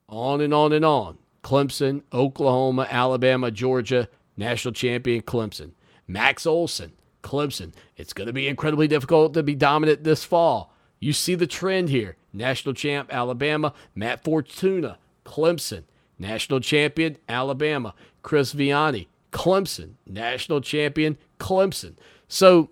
On 0.09 0.41
and 0.41 0.53
on 0.53 0.73
and 0.73 0.85
on. 0.85 1.19
Clemson, 1.45 2.03
Oklahoma, 2.13 2.87
Alabama, 2.91 3.51
Georgia, 3.51 4.09
national 4.37 4.75
champion 4.75 5.23
Clemson. 5.23 5.71
Max 6.09 6.45
Olson, 6.45 6.93
Clemson. 7.23 7.73
It's 7.97 8.13
going 8.13 8.27
to 8.27 8.33
be 8.33 8.49
incredibly 8.49 8.89
difficult 8.89 9.33
to 9.35 9.43
be 9.45 9.55
dominant 9.55 10.03
this 10.03 10.25
fall. 10.25 10.75
You 10.99 11.13
see 11.13 11.37
the 11.37 11.47
trend 11.47 11.89
here. 11.89 12.17
National 12.33 12.75
champ 12.75 13.13
Alabama, 13.13 13.73
Matt 13.95 14.25
Fortuna, 14.25 14.99
Clemson. 15.25 15.85
National 16.19 16.61
champion 16.61 17.17
Alabama, 17.29 17.95
Chris 18.23 18.55
Vannini, 18.55 19.07
Clemson. 19.33 19.95
National 20.07 20.61
champion 20.61 21.17
Clemson. 21.39 21.95
So 22.29 22.71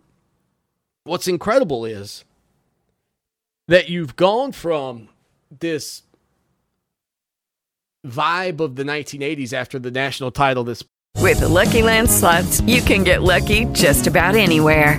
what's 1.05 1.27
incredible 1.27 1.85
is 1.85 2.25
that 3.69 3.89
you've 3.89 4.17
gone 4.17 4.53
from 4.53 5.09
this 5.51 6.03
vibe 8.07 8.61
of 8.61 8.77
the 8.77 8.85
1980s 8.85 9.53
after 9.53 9.79
the 9.79 9.91
national 9.91 10.31
title 10.31 10.65
this 10.65 10.85
with 11.17 11.41
the 11.41 11.49
lucky 11.49 11.83
land 11.83 12.09
slots 12.09 12.61
you 12.63 12.81
can 12.81 13.03
get 13.03 13.23
lucky 13.23 13.65
just 13.67 14.07
about 14.07 14.37
anywhere 14.37 14.99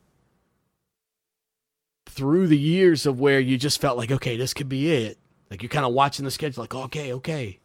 through 2.11 2.47
the 2.47 2.57
years 2.57 3.05
of 3.05 3.19
where 3.19 3.39
you 3.39 3.57
just 3.57 3.79
felt 3.79 3.97
like, 3.97 4.11
okay, 4.11 4.35
this 4.35 4.53
could 4.53 4.67
be 4.67 4.91
it. 4.91 5.17
Like 5.49 5.63
you're 5.63 5.69
kind 5.69 5.85
of 5.85 5.93
watching 5.93 6.25
the 6.25 6.31
schedule, 6.31 6.63
like, 6.63 6.75
okay, 6.75 7.13
okay. 7.13 7.59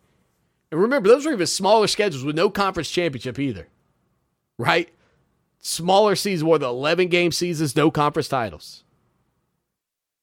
And 0.71 0.81
remember, 0.81 1.09
those 1.09 1.27
were 1.27 1.33
even 1.33 1.47
smaller 1.47 1.87
schedules 1.89 2.25
with 2.25 2.37
no 2.37 2.49
conference 2.49 2.91
championship 2.91 3.39
either, 3.39 3.69
right? 4.59 4.89
Smaller 5.59 6.15
seasons 6.15 6.45
were 6.45 6.59
the 6.59 6.69
11 6.69 7.09
game 7.09 7.33
seasons, 7.33 7.75
no 7.75 7.91
conference 7.91 8.29
titles. 8.29 8.85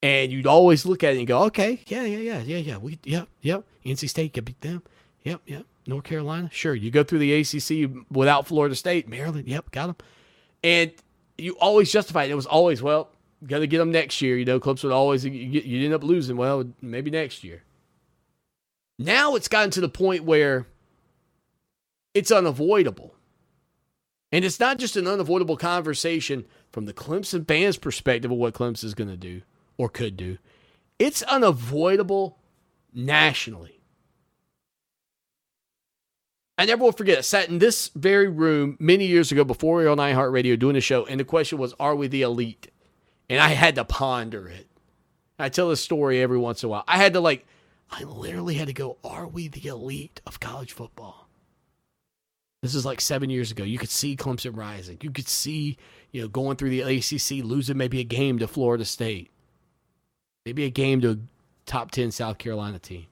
And 0.01 0.31
you'd 0.31 0.47
always 0.47 0.85
look 0.85 1.03
at 1.03 1.15
it 1.15 1.19
and 1.19 1.27
go, 1.27 1.43
okay, 1.43 1.81
yeah, 1.87 2.03
yeah, 2.03 2.17
yeah, 2.17 2.39
yeah, 2.39 2.57
yeah. 2.57 2.77
We, 2.77 2.99
yep, 3.03 3.27
yep. 3.41 3.65
NC 3.85 4.09
State 4.09 4.33
could 4.33 4.45
beat 4.45 4.61
them. 4.61 4.83
Yep, 5.23 5.41
yep. 5.45 5.65
North 5.85 6.03
Carolina, 6.05 6.49
sure. 6.51 6.75
You 6.75 6.91
go 6.91 7.03
through 7.03 7.19
the 7.19 7.33
ACC 7.33 7.89
without 8.09 8.47
Florida 8.47 8.75
State, 8.75 9.07
Maryland, 9.07 9.47
yep, 9.47 9.69
got 9.71 9.87
them. 9.87 9.95
And 10.63 10.91
you 11.37 11.53
always 11.59 11.91
justify 11.91 12.23
it. 12.23 12.31
It 12.31 12.35
was 12.35 12.45
always, 12.45 12.81
well, 12.81 13.12
got 13.47 13.59
to 13.59 13.67
get 13.67 13.77
them 13.77 13.91
next 13.91 14.21
year. 14.21 14.37
You 14.37 14.45
know, 14.45 14.59
Clemson 14.59 14.85
would 14.85 14.93
always, 14.93 15.25
you, 15.25 15.31
you 15.31 15.85
end 15.85 15.93
up 15.93 16.03
losing. 16.03 16.37
Well, 16.37 16.65
maybe 16.81 17.11
next 17.11 17.43
year. 17.43 17.63
Now 18.99 19.35
it's 19.35 19.47
gotten 19.47 19.71
to 19.71 19.81
the 19.81 19.89
point 19.89 20.23
where 20.23 20.67
it's 22.13 22.31
unavoidable. 22.31 23.15
And 24.31 24.43
it's 24.43 24.59
not 24.59 24.79
just 24.79 24.97
an 24.97 25.07
unavoidable 25.07 25.57
conversation 25.57 26.45
from 26.71 26.85
the 26.85 26.93
Clemson 26.93 27.47
fans' 27.47 27.77
perspective 27.77 28.31
of 28.31 28.37
what 28.37 28.55
Clemson 28.55 28.85
is 28.85 28.95
going 28.95 29.09
to 29.09 29.17
do 29.17 29.41
or 29.77 29.89
could 29.89 30.17
do. 30.17 30.37
It's 30.97 31.21
unavoidable 31.23 32.39
nationally. 32.93 33.79
I 36.57 36.65
never 36.65 36.83
will 36.83 36.91
forget. 36.91 37.17
I 37.17 37.21
sat 37.21 37.49
in 37.49 37.59
this 37.59 37.89
very 37.95 38.27
room 38.27 38.77
many 38.79 39.05
years 39.05 39.31
ago 39.31 39.43
before 39.43 39.77
we 39.77 39.83
were 39.83 39.89
on 39.89 39.97
iHeartRadio 39.97 40.57
doing 40.57 40.75
a 40.75 40.81
show, 40.81 41.05
and 41.05 41.19
the 41.19 41.25
question 41.25 41.57
was, 41.57 41.73
Are 41.79 41.95
we 41.95 42.07
the 42.07 42.21
elite? 42.21 42.69
And 43.33 43.41
I 43.41 43.49
had 43.49 43.73
to 43.75 43.83
ponder 43.83 44.47
it. 44.47 44.67
I 45.39 45.49
tell 45.49 45.69
this 45.69 45.81
story 45.81 46.21
every 46.21 46.37
once 46.37 46.61
in 46.61 46.67
a 46.67 46.69
while. 46.69 46.83
I 46.87 46.97
had 46.97 47.13
to, 47.13 47.19
like, 47.19 47.47
I 47.89 48.03
literally 48.03 48.53
had 48.53 48.67
to 48.67 48.73
go, 48.73 48.97
Are 49.03 49.25
we 49.25 49.47
the 49.47 49.67
elite 49.67 50.21
of 50.27 50.39
college 50.39 50.71
football? 50.71 51.27
This 52.61 52.75
is 52.75 52.85
like 52.85 53.01
seven 53.01 53.31
years 53.31 53.49
ago. 53.49 53.63
You 53.63 53.79
could 53.79 53.89
see 53.89 54.15
Clemson 54.15 54.55
rising. 54.55 54.99
You 55.01 55.09
could 55.09 55.27
see, 55.27 55.77
you 56.11 56.21
know, 56.21 56.27
going 56.27 56.57
through 56.57 56.69
the 56.69 56.81
ACC, 56.81 57.43
losing 57.43 57.75
maybe 57.75 57.99
a 57.99 58.03
game 58.03 58.37
to 58.37 58.47
Florida 58.47 58.85
State, 58.85 59.31
maybe 60.45 60.65
a 60.65 60.69
game 60.69 61.01
to 61.01 61.11
a 61.13 61.17
top 61.65 61.89
10 61.89 62.11
South 62.11 62.37
Carolina 62.37 62.77
team. 62.77 63.07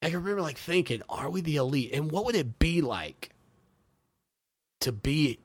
I 0.00 0.10
can 0.10 0.20
remember 0.20 0.42
like 0.42 0.58
thinking, 0.58 1.02
are 1.08 1.28
we 1.28 1.40
the 1.40 1.56
elite? 1.56 1.90
And 1.92 2.12
what 2.12 2.24
would 2.24 2.36
it 2.36 2.60
be 2.60 2.82
like 2.82 3.30
to 4.78 4.92
be 4.92 5.40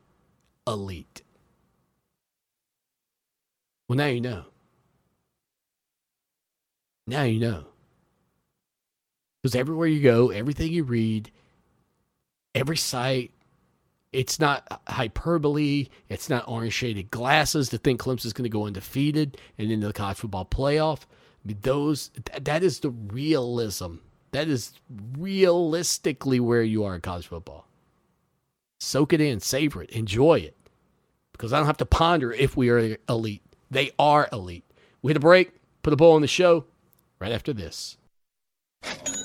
elite? 0.64 1.22
Well, 3.92 3.98
now 3.98 4.06
you 4.06 4.22
know. 4.22 4.44
Now 7.06 7.24
you 7.24 7.38
know. 7.38 7.64
Because 9.42 9.54
everywhere 9.54 9.86
you 9.86 10.00
go, 10.00 10.30
everything 10.30 10.72
you 10.72 10.82
read, 10.82 11.30
every 12.54 12.78
site, 12.78 13.32
it's 14.10 14.40
not 14.40 14.80
hyperbole. 14.88 15.88
It's 16.08 16.30
not 16.30 16.48
orange 16.48 16.72
shaded 16.72 17.10
glasses 17.10 17.68
to 17.68 17.76
think 17.76 18.00
Clemson's 18.00 18.32
going 18.32 18.44
to 18.44 18.48
go 18.48 18.64
undefeated 18.64 19.36
and 19.58 19.70
into 19.70 19.88
the 19.88 19.92
college 19.92 20.16
football 20.16 20.46
playoff. 20.46 21.00
I 21.44 21.48
mean, 21.48 21.58
those 21.60 22.12
that 22.40 22.62
is 22.62 22.80
the 22.80 22.88
realism 22.88 23.96
that 24.30 24.48
is 24.48 24.72
realistically 25.18 26.40
where 26.40 26.62
you 26.62 26.82
are 26.84 26.94
in 26.94 27.02
college 27.02 27.26
football. 27.26 27.68
Soak 28.80 29.12
it 29.12 29.20
in, 29.20 29.40
savor 29.40 29.82
it, 29.82 29.90
enjoy 29.90 30.38
it. 30.38 30.56
Because 31.32 31.52
I 31.52 31.58
don't 31.58 31.66
have 31.66 31.76
to 31.76 31.84
ponder 31.84 32.32
if 32.32 32.56
we 32.56 32.70
are 32.70 32.96
elite. 33.06 33.42
They 33.72 33.90
are 33.98 34.28
elite. 34.30 34.70
We 35.00 35.08
hit 35.10 35.16
a 35.16 35.20
break, 35.20 35.54
put 35.82 35.94
a 35.94 35.96
bow 35.96 36.12
on 36.12 36.20
the 36.20 36.28
show 36.28 36.66
right 37.18 37.32
after 37.32 37.54
this. 37.54 37.96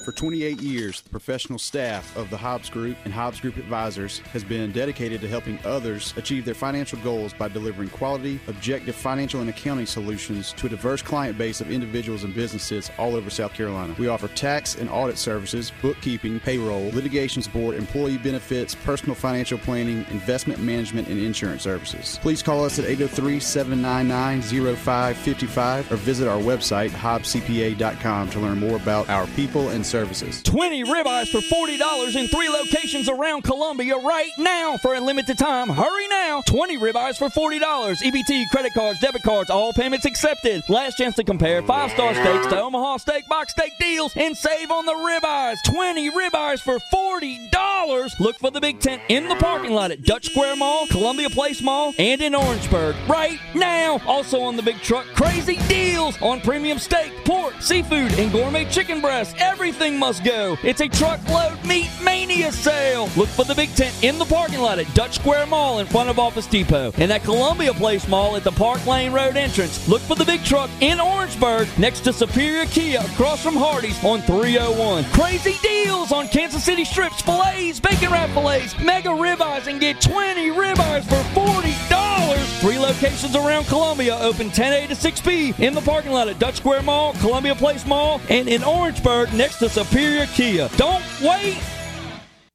For 0.08 0.14
28 0.14 0.62
years, 0.62 1.02
the 1.02 1.10
professional 1.10 1.60
staff 1.60 2.16
of 2.16 2.30
the 2.30 2.38
Hobbs 2.38 2.70
Group 2.70 2.96
and 3.04 3.14
Hobbs 3.14 3.42
Group 3.42 3.58
Advisors 3.58 4.20
has 4.32 4.42
been 4.42 4.72
dedicated 4.72 5.20
to 5.20 5.28
helping 5.28 5.60
others 5.66 6.14
achieve 6.16 6.46
their 6.46 6.54
financial 6.54 6.98
goals 7.00 7.34
by 7.34 7.50
delivering 7.50 7.90
quality, 7.90 8.40
objective 8.48 8.96
financial 8.96 9.42
and 9.42 9.50
accounting 9.50 9.86
solutions 9.86 10.54
to 10.54 10.68
a 10.68 10.70
diverse 10.70 11.02
client 11.02 11.38
base 11.38 11.60
of 11.60 11.70
individuals 11.70 12.24
and 12.24 12.34
businesses 12.34 12.90
all 12.98 13.16
over 13.16 13.30
South 13.30 13.54
Carolina. 13.54 13.94
We 14.00 14.08
offer 14.08 14.30
tax 14.30 14.76
and 14.76 14.90
audit 14.90 15.18
services, 15.18 15.74
bookkeeping, 15.82 16.40
payroll, 16.40 16.86
litigation 16.92 17.42
support, 17.42 17.76
employee 17.76 18.18
benefits, 18.18 18.76
personal 18.76 19.14
financial 19.14 19.58
planning, 19.58 20.06
investment 20.10 20.62
management, 20.62 21.10
and 21.10 21.20
insurance 21.20 21.64
services. 21.64 22.18
Please 22.22 22.42
call 22.42 22.64
us 22.64 22.80
at 22.80 22.86
803 22.86 23.42
799 23.42 24.42
0555 24.78 25.92
or 25.92 25.96
visit 25.98 26.30
our 26.30 26.40
website, 26.40 26.92
hobbscpa.com, 26.92 28.30
to 28.30 28.40
learn 28.40 28.58
more 28.58 28.78
about 28.78 29.10
our 29.10 29.28
people 29.36 29.68
and 29.68 29.86
services. 29.86 29.97
20 30.44 30.84
ribeyes 30.84 31.30
for 31.30 31.40
$40 31.40 32.16
in 32.16 32.28
three 32.28 32.50
locations 32.50 33.10
around 33.10 33.44
Columbia 33.44 33.98
right 33.98 34.32
now 34.38 34.78
for 34.78 34.96
a 34.96 35.00
limited 35.00 35.38
time. 35.38 35.70
Hurry 35.70 36.08
now. 36.08 36.42
20 36.46 36.78
ribeyes 36.78 37.18
for 37.18 37.30
$40. 37.30 37.60
EBT, 37.60 38.50
credit 38.52 38.74
cards, 38.74 39.00
debit 39.00 39.24
cards, 39.24 39.50
all 39.50 39.74
payments 39.74 40.06
accepted. 40.06 40.62
Last 40.70 40.98
chance 40.98 41.16
to 41.16 41.24
compare 41.24 41.62
five 41.64 41.92
star 41.92 42.14
steaks 42.14 42.48
to 42.48 42.62
Omaha 42.62 42.98
steak 42.98 43.28
box 43.28 43.54
steak 43.54 43.74
deals 43.80 44.14
and 44.16 44.38
save 44.38 44.70
on 44.70 44.86
the 44.86 44.94
ribeyes. 44.94 45.58
20 45.66 46.12
ribeyes 46.12 46.60
for 46.60 46.78
$40. 46.94 48.20
Look 48.20 48.38
for 48.38 48.52
the 48.52 48.62
big 48.62 48.80
tent 48.80 49.02
in 49.10 49.28
the 49.28 49.36
parking 49.36 49.72
lot 49.72 49.92
at 49.92 50.04
Dutch 50.04 50.28
Square 50.28 50.58
Mall, 50.58 50.88
Columbia 50.88 51.30
Place 51.30 51.62
Mall, 51.62 51.94
and 51.98 52.22
in 52.22 52.36
Orangeburg 52.36 52.96
right 53.08 53.40
now. 53.56 54.00
Also 54.06 54.42
on 54.42 54.56
the 54.56 54.64
big 54.64 54.78
truck, 54.78 55.06
crazy 55.16 55.58
deals 55.68 56.22
on 56.22 56.42
premium 56.42 56.78
steak, 56.78 57.12
pork, 57.26 57.54
seafood, 57.62 58.14
and 58.20 58.32
gourmet 58.32 58.66
chicken 58.66 59.02
breasts. 59.02 59.34
Everything 59.40 59.87
must 59.96 60.24
go. 60.24 60.58
It's 60.64 60.82
a 60.82 60.88
truckload 60.88 61.64
meat 61.66 61.92
mania 62.04 62.52
sale. 62.52 63.10
Look 63.16 63.30
for 63.30 63.46
the 63.46 63.54
big 63.54 63.74
tent 63.76 63.96
in 64.04 64.18
the 64.18 64.26
parking 64.26 64.60
lot 64.60 64.80
at 64.80 64.92
Dutch 64.96 65.16
Square 65.16 65.46
Mall 65.46 65.80
in 65.80 65.86
front 65.86 66.10
of 66.10 66.18
Office 66.18 66.48
Depot 66.48 66.92
and 66.98 67.14
at 67.14 67.24
Columbia 67.24 67.74
Place 67.74 68.08
Mall 68.08 68.36
at 68.36 68.44
the 68.44 68.52
Park 68.52 68.86
Lane 68.88 69.14
Road 69.14 69.38
entrance. 69.38 69.88
Look 69.88 70.02
for 70.02 70.16
the 70.16 70.26
big 70.26 70.44
truck 70.44 70.70
in 70.82 71.00
Orangeburg 71.00 71.68
next 71.78 72.02
to 72.02 72.14
Superior 72.14 72.66
Kia 72.66 73.02
across 73.02 73.44
from 73.44 73.56
Hardee's 73.56 74.04
on 74.04 74.22
301. 74.22 75.04
Crazy 75.12 75.56
deals 75.62 76.12
on 76.12 76.28
Kansas 76.28 76.64
City 76.64 76.84
strips, 76.84 77.22
fillets, 77.22 77.80
bacon 77.80 78.12
wrap 78.12 78.30
fillets, 78.32 78.78
mega 78.80 79.10
ribeyes, 79.10 79.68
and 79.68 79.80
get 79.80 80.02
20 80.02 80.50
ribeyes 80.50 81.04
for 81.04 81.40
$40. 81.40 82.62
Three 82.62 82.80
locations 82.80 83.36
around 83.36 83.66
Columbia 83.66 84.18
open 84.20 84.50
10A 84.50 84.88
to 84.88 84.96
6P 84.96 85.60
in 85.60 85.76
the 85.76 85.82
parking 85.82 86.12
lot 86.12 86.28
at 86.28 86.40
Dutch 86.40 86.56
Square 86.56 86.82
Mall, 86.84 87.14
Columbia 87.14 87.54
Place 87.54 87.86
Mall, 87.86 88.20
and 88.30 88.48
in 88.48 88.64
Orangeburg 88.64 89.32
next 89.34 89.60
to 89.60 89.70
Superior 89.78 90.26
Kia. 90.34 90.70
Don't 90.76 91.04
wait. 91.22 91.60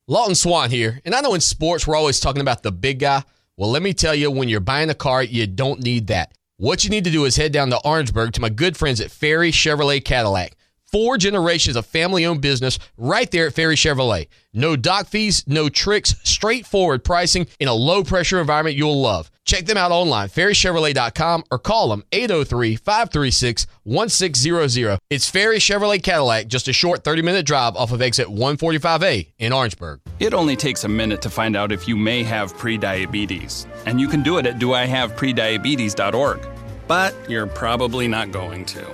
Lawton 0.08 0.34
Swan 0.34 0.70
here. 0.70 1.00
And 1.04 1.14
I 1.14 1.20
know 1.20 1.34
in 1.34 1.40
sports 1.40 1.86
we're 1.86 1.94
always 1.94 2.18
talking 2.18 2.42
about 2.42 2.64
the 2.64 2.72
big 2.72 2.98
guy. 2.98 3.22
Well, 3.56 3.70
let 3.70 3.80
me 3.80 3.94
tell 3.94 4.12
you, 4.12 4.28
when 4.28 4.48
you're 4.48 4.58
buying 4.58 4.90
a 4.90 4.94
car, 4.94 5.22
you 5.22 5.46
don't 5.46 5.84
need 5.84 6.08
that. 6.08 6.32
What 6.56 6.82
you 6.82 6.90
need 6.90 7.04
to 7.04 7.12
do 7.12 7.24
is 7.24 7.36
head 7.36 7.52
down 7.52 7.70
to 7.70 7.78
Orangeburg 7.84 8.32
to 8.32 8.40
my 8.40 8.48
good 8.48 8.76
friends 8.76 9.00
at 9.00 9.10
Fairey 9.10 9.52
Chevrolet 9.52 10.04
Cadillac. 10.04 10.56
Four 10.90 11.16
generations 11.16 11.76
of 11.76 11.86
family 11.86 12.26
owned 12.26 12.40
business 12.40 12.80
right 12.96 13.30
there 13.30 13.46
at 13.46 13.54
Fairey 13.54 13.76
Chevrolet. 13.76 14.26
No 14.52 14.74
dock 14.74 15.06
fees, 15.06 15.44
no 15.46 15.68
tricks, 15.68 16.16
straightforward 16.24 17.04
pricing 17.04 17.46
in 17.60 17.68
a 17.68 17.72
low 17.72 18.02
pressure 18.02 18.40
environment 18.40 18.74
you'll 18.74 19.00
love. 19.00 19.30
Check 19.44 19.66
them 19.66 19.76
out 19.76 19.90
online, 19.90 20.28
faireychevrolet.com, 20.28 21.44
or 21.50 21.58
call 21.58 21.88
them 21.90 22.04
803 22.12 22.76
536 22.76 23.66
1600. 23.82 24.98
It's 25.10 25.30
Fairey 25.30 25.56
Chevrolet 25.56 26.02
Cadillac, 26.02 26.46
just 26.46 26.68
a 26.68 26.72
short 26.72 27.02
30 27.02 27.22
minute 27.22 27.44
drive 27.44 27.74
off 27.76 27.92
of 27.92 28.00
exit 28.00 28.28
145A 28.28 29.32
in 29.38 29.52
Orangeburg. 29.52 30.00
It 30.20 30.32
only 30.32 30.54
takes 30.54 30.84
a 30.84 30.88
minute 30.88 31.20
to 31.22 31.30
find 31.30 31.56
out 31.56 31.72
if 31.72 31.88
you 31.88 31.96
may 31.96 32.22
have 32.22 32.54
prediabetes, 32.54 33.66
and 33.84 34.00
you 34.00 34.06
can 34.06 34.22
do 34.22 34.38
it 34.38 34.46
at 34.46 34.58
doihaveprediabetes.org. 34.58 36.46
But 36.86 37.14
you're 37.28 37.46
probably 37.46 38.06
not 38.08 38.30
going 38.30 38.64
to. 38.66 38.86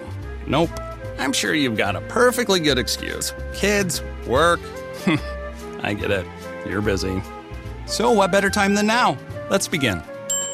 Nope. 0.47 0.71
I'm 1.19 1.33
sure 1.33 1.53
you've 1.55 1.77
got 1.77 1.97
a 1.97 2.01
perfectly 2.03 2.61
good 2.61 2.79
excuse. 2.79 3.35
Kids, 3.53 4.03
work. 4.27 4.61
I 5.83 5.95
get 5.95 6.11
it. 6.11 6.27
You're 6.67 6.81
busy. 6.81 7.21
So, 7.87 8.13
what 8.13 8.31
better 8.31 8.51
time 8.51 8.75
than 8.75 8.87
now? 8.87 9.19
Let's 9.51 9.67
begin. 9.67 10.03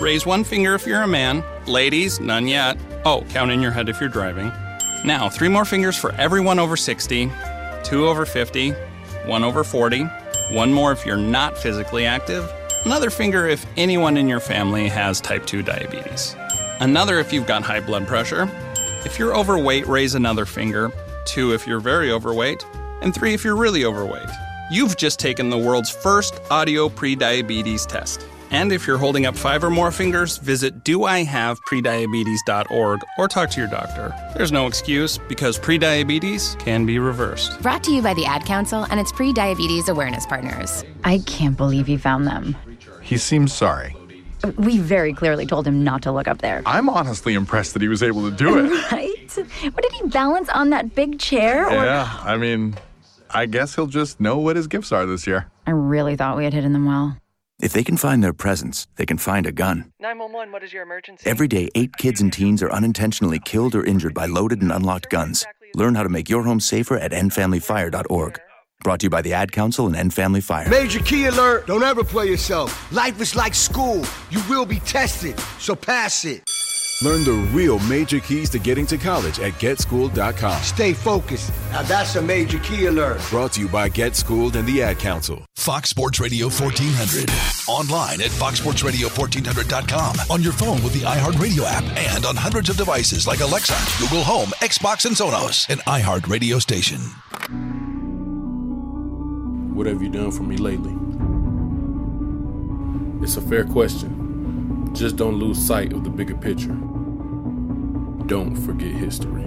Raise 0.01 0.27
one 0.27 0.43
finger 0.43 0.75
if 0.75 0.87
you're 0.87 1.03
a 1.03 1.07
man. 1.07 1.45
Ladies, 1.67 2.19
none 2.19 2.49
yet. 2.49 2.77
Oh, 3.05 3.25
count 3.31 3.53
in 3.53 3.63
your 3.63 3.71
head 3.71 3.89
if 3.89 4.01
you're 4.01 4.09
driving. 4.09 4.53
Now, 5.05 5.29
three 5.29 5.49
more 5.49 5.65
fingers 5.65 5.97
for 5.97 6.13
everyone 6.17 6.59
over 6.59 6.77
60, 6.77 7.31
two 7.85 8.09
over 8.09 8.27
50, 8.27 8.73
one 9.27 9.45
over 9.45 9.63
40, 9.63 10.05
one 10.51 10.73
more 10.73 10.91
if 10.91 11.07
you're 11.07 11.17
not 11.17 11.57
physically 11.57 12.07
active, 12.07 12.51
another 12.85 13.09
finger 13.09 13.47
if 13.47 13.65
anyone 13.77 14.17
in 14.17 14.29
your 14.29 14.41
family 14.41 14.89
has 14.89 15.21
type 15.21 15.47
2 15.47 15.63
diabetes, 15.63 16.35
another 16.81 17.21
if 17.21 17.33
you've 17.33 17.47
got 17.47 17.63
high 17.63 17.81
blood 17.81 18.07
pressure. 18.07 18.51
If 19.05 19.19
you're 19.19 19.37
overweight, 19.37 19.87
raise 19.87 20.15
another 20.15 20.47
finger, 20.47 20.91
two 21.27 21.53
if 21.53 21.67
you're 21.67 21.81
very 21.81 22.11
overweight, 22.11 22.67
and 23.03 23.15
three 23.15 23.35
if 23.35 23.45
you're 23.45 23.57
really 23.57 23.85
overweight. 23.85 24.29
You've 24.71 24.97
just 24.97 25.21
taken 25.21 25.51
the 25.51 25.59
world's 25.59 25.91
first 25.91 26.41
audio 26.51 26.89
prediabetes 26.89 27.87
test. 27.87 28.27
And 28.51 28.73
if 28.73 28.87
you're 28.87 28.99
holding 28.99 29.25
up 29.27 29.37
five 29.37 29.65
or 29.65 29.71
more 29.71 29.91
fingers, 29.91 30.37
visit 30.39 30.85
doihaveprediabetes.org 30.85 33.01
or 33.19 33.29
talk 33.29 33.51
to 33.51 33.61
your 33.61 33.69
doctor. 33.69 34.15
There's 34.37 34.53
no 34.53 34.67
excuse 34.67 35.19
because 35.19 35.59
prediabetes 35.59 36.59
can 36.59 36.87
be 36.87 36.99
reversed. 36.99 37.61
Brought 37.63 37.83
to 37.85 37.91
you 37.91 38.03
by 38.03 38.15
the 38.15 38.27
Ad 38.27 38.45
Council 38.45 38.87
and 38.91 39.01
its 39.01 39.13
pre 39.13 39.33
diabetes 39.33 39.89
awareness 39.89 40.27
partners. 40.27 40.85
I 41.05 41.19
can't 41.27 41.57
believe 41.57 41.89
you 41.89 41.99
found 41.99 42.27
them. 42.27 42.57
He 43.03 43.17
seems 43.19 43.53
sorry. 43.53 43.97
We 44.57 44.79
very 44.79 45.13
clearly 45.15 45.47
told 45.47 45.67
him 45.67 45.85
not 45.85 46.03
to 46.03 46.13
look 46.13 46.29
up 46.29 46.39
there. 46.39 46.63
I'm 46.67 46.89
honestly 46.89 47.35
impressed 47.35 47.73
that 47.73 47.83
he 47.83 47.89
was 47.89 48.03
able 48.03 48.31
to 48.31 48.37
do 48.37 48.59
it. 48.59 48.85
Right? 48.93 49.11
What 49.73 49.83
did 49.83 49.93
he 49.93 50.07
balance 50.09 50.49
on 50.51 50.71
that 50.71 50.95
big 50.95 51.19
chair? 51.19 51.67
Or... 51.67 51.73
Yeah, 51.73 52.21
I 52.23 52.37
mean, 52.37 52.77
I 53.31 53.47
guess 53.47 53.75
he'll 53.75 53.87
just 53.87 54.21
know 54.21 54.39
what 54.39 54.55
his 54.55 54.69
gifts 54.69 54.93
are 54.93 55.07
this 55.07 55.27
year. 55.27 55.47
I 55.67 55.73
really 55.73 56.15
thought 56.15 56.37
we 56.37 56.45
had 56.45 56.53
hidden 56.53 56.73
them 56.73 56.87
well. 56.87 57.17
If 57.65 57.73
they 57.73 57.83
can 57.83 57.97
find 57.97 58.23
their 58.23 58.35
presence, 58.35 58.87
they 58.97 59.07
can 59.07 59.17
find 59.17 59.47
a 59.47 59.51
gun. 59.51 59.91
911, 59.99 60.53
what 60.53 60.63
is 60.63 60.71
your 60.71 60.83
emergency? 60.83 61.23
Every 61.27 61.49
day, 61.49 61.71
eight 61.75 61.97
kids 61.97 62.21
and 62.21 62.31
teens 62.31 62.63
are 62.63 62.71
unintentionally 62.71 63.39
killed 63.39 63.75
or 63.75 63.83
injured 63.83 64.13
by 64.13 64.27
loaded 64.27 64.61
and 64.61 64.71
unlocked 64.71 65.09
guns. 65.09 65.47
Learn 65.75 65.95
how 65.95 66.03
to 66.03 66.11
make 66.11 66.29
your 66.29 66.43
home 66.43 66.61
safer 66.61 66.99
at 66.99 67.13
endfamilyfire.org. 67.13 68.39
Brought 68.83 69.01
to 69.01 69.07
you 69.07 69.11
by 69.11 69.23
the 69.23 69.33
Ad 69.33 69.51
Council 69.53 69.87
and 69.87 69.97
End 69.97 70.13
Family 70.13 70.43
Fire. 70.43 70.69
Major 70.69 71.01
key 71.01 71.25
alert! 71.25 71.67
Don't 71.67 71.83
ever 71.83 72.05
play 72.05 72.27
yourself. 72.27 72.93
Life 72.93 73.19
is 73.23 73.35
like 73.35 73.55
school. 73.55 74.05
You 74.29 74.43
will 74.51 74.67
be 74.67 74.81
tested, 74.81 75.41
so 75.59 75.75
pass 75.75 76.27
it. 76.27 76.43
Learn 77.05 77.23
the 77.23 77.33
real 77.53 77.79
major 77.81 78.19
keys 78.19 78.49
to 78.49 78.59
getting 78.59 78.87
to 78.87 78.97
college 78.97 79.39
at 79.39 79.53
getschooled.com. 79.55 80.63
Stay 80.63 80.95
focused. 80.95 81.53
Now 81.71 81.83
that's 81.83 82.17
a 82.17 82.23
major 82.23 82.59
key 82.61 82.87
alert. 82.87 83.21
Brought 83.29 83.53
to 83.53 83.61
you 83.61 83.69
by 83.69 83.91
Get 83.91 84.17
Schooled 84.17 84.57
and 84.57 84.67
the 84.67 84.83
Ad 84.83 84.99
Council. 84.99 85.45
Fox 85.55 85.91
Sports 85.91 86.19
Radio 86.19 86.47
1400. 86.47 87.29
Online 87.69 88.23
at 88.23 88.31
foxsportsradio1400.com. 88.31 90.17
On 90.31 90.43
your 90.43 90.55
phone 90.55 90.83
with 90.83 90.95
the 90.95 91.01
iHeartRadio 91.01 91.65
app 91.67 91.85
and 91.99 92.25
on 92.25 92.37
hundreds 92.37 92.71
of 92.71 92.79
devices 92.79 93.27
like 93.27 93.41
Alexa, 93.41 93.77
Google 94.01 94.25
Home, 94.25 94.49
Xbox, 94.63 95.05
and 95.05 95.15
Sonos. 95.15 95.69
An 95.69 95.81
iHeartRadio 95.81 96.59
station. 96.59 97.01
What 99.75 99.87
have 99.87 100.01
you 100.01 100.09
done 100.09 100.31
for 100.31 100.45
me 100.45 100.57
lately? 100.57 100.97
It's 103.23 103.37
a 103.37 103.43
fair 103.43 103.65
question. 103.65 104.91
Just 104.95 105.17
don't 105.17 105.35
lose 105.35 105.59
sight 105.59 105.93
of 105.93 106.05
the 106.05 106.11
bigger 106.11 106.37
picture. 106.37 106.79
Don't 108.27 108.57
forget 108.57 108.91
history. 108.91 109.45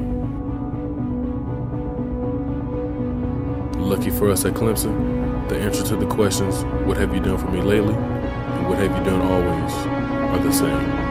Lucky 3.81 4.11
for 4.11 4.29
us 4.29 4.45
at 4.45 4.53
Clemson, 4.53 5.49
the 5.49 5.57
answer 5.57 5.83
to 5.83 5.95
the 5.95 6.05
questions, 6.05 6.63
What 6.85 6.97
have 6.97 7.11
you 7.11 7.19
done 7.19 7.39
for 7.39 7.49
me 7.49 7.61
lately? 7.61 7.95
and 7.95 8.67
What 8.69 8.77
have 8.77 8.95
you 8.95 9.03
done 9.03 9.21
always, 9.21 9.73
are 9.73 10.39
the 10.43 10.51
same. 10.51 11.07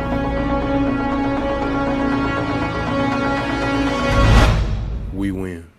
We 5.13 5.33
win. 5.33 5.76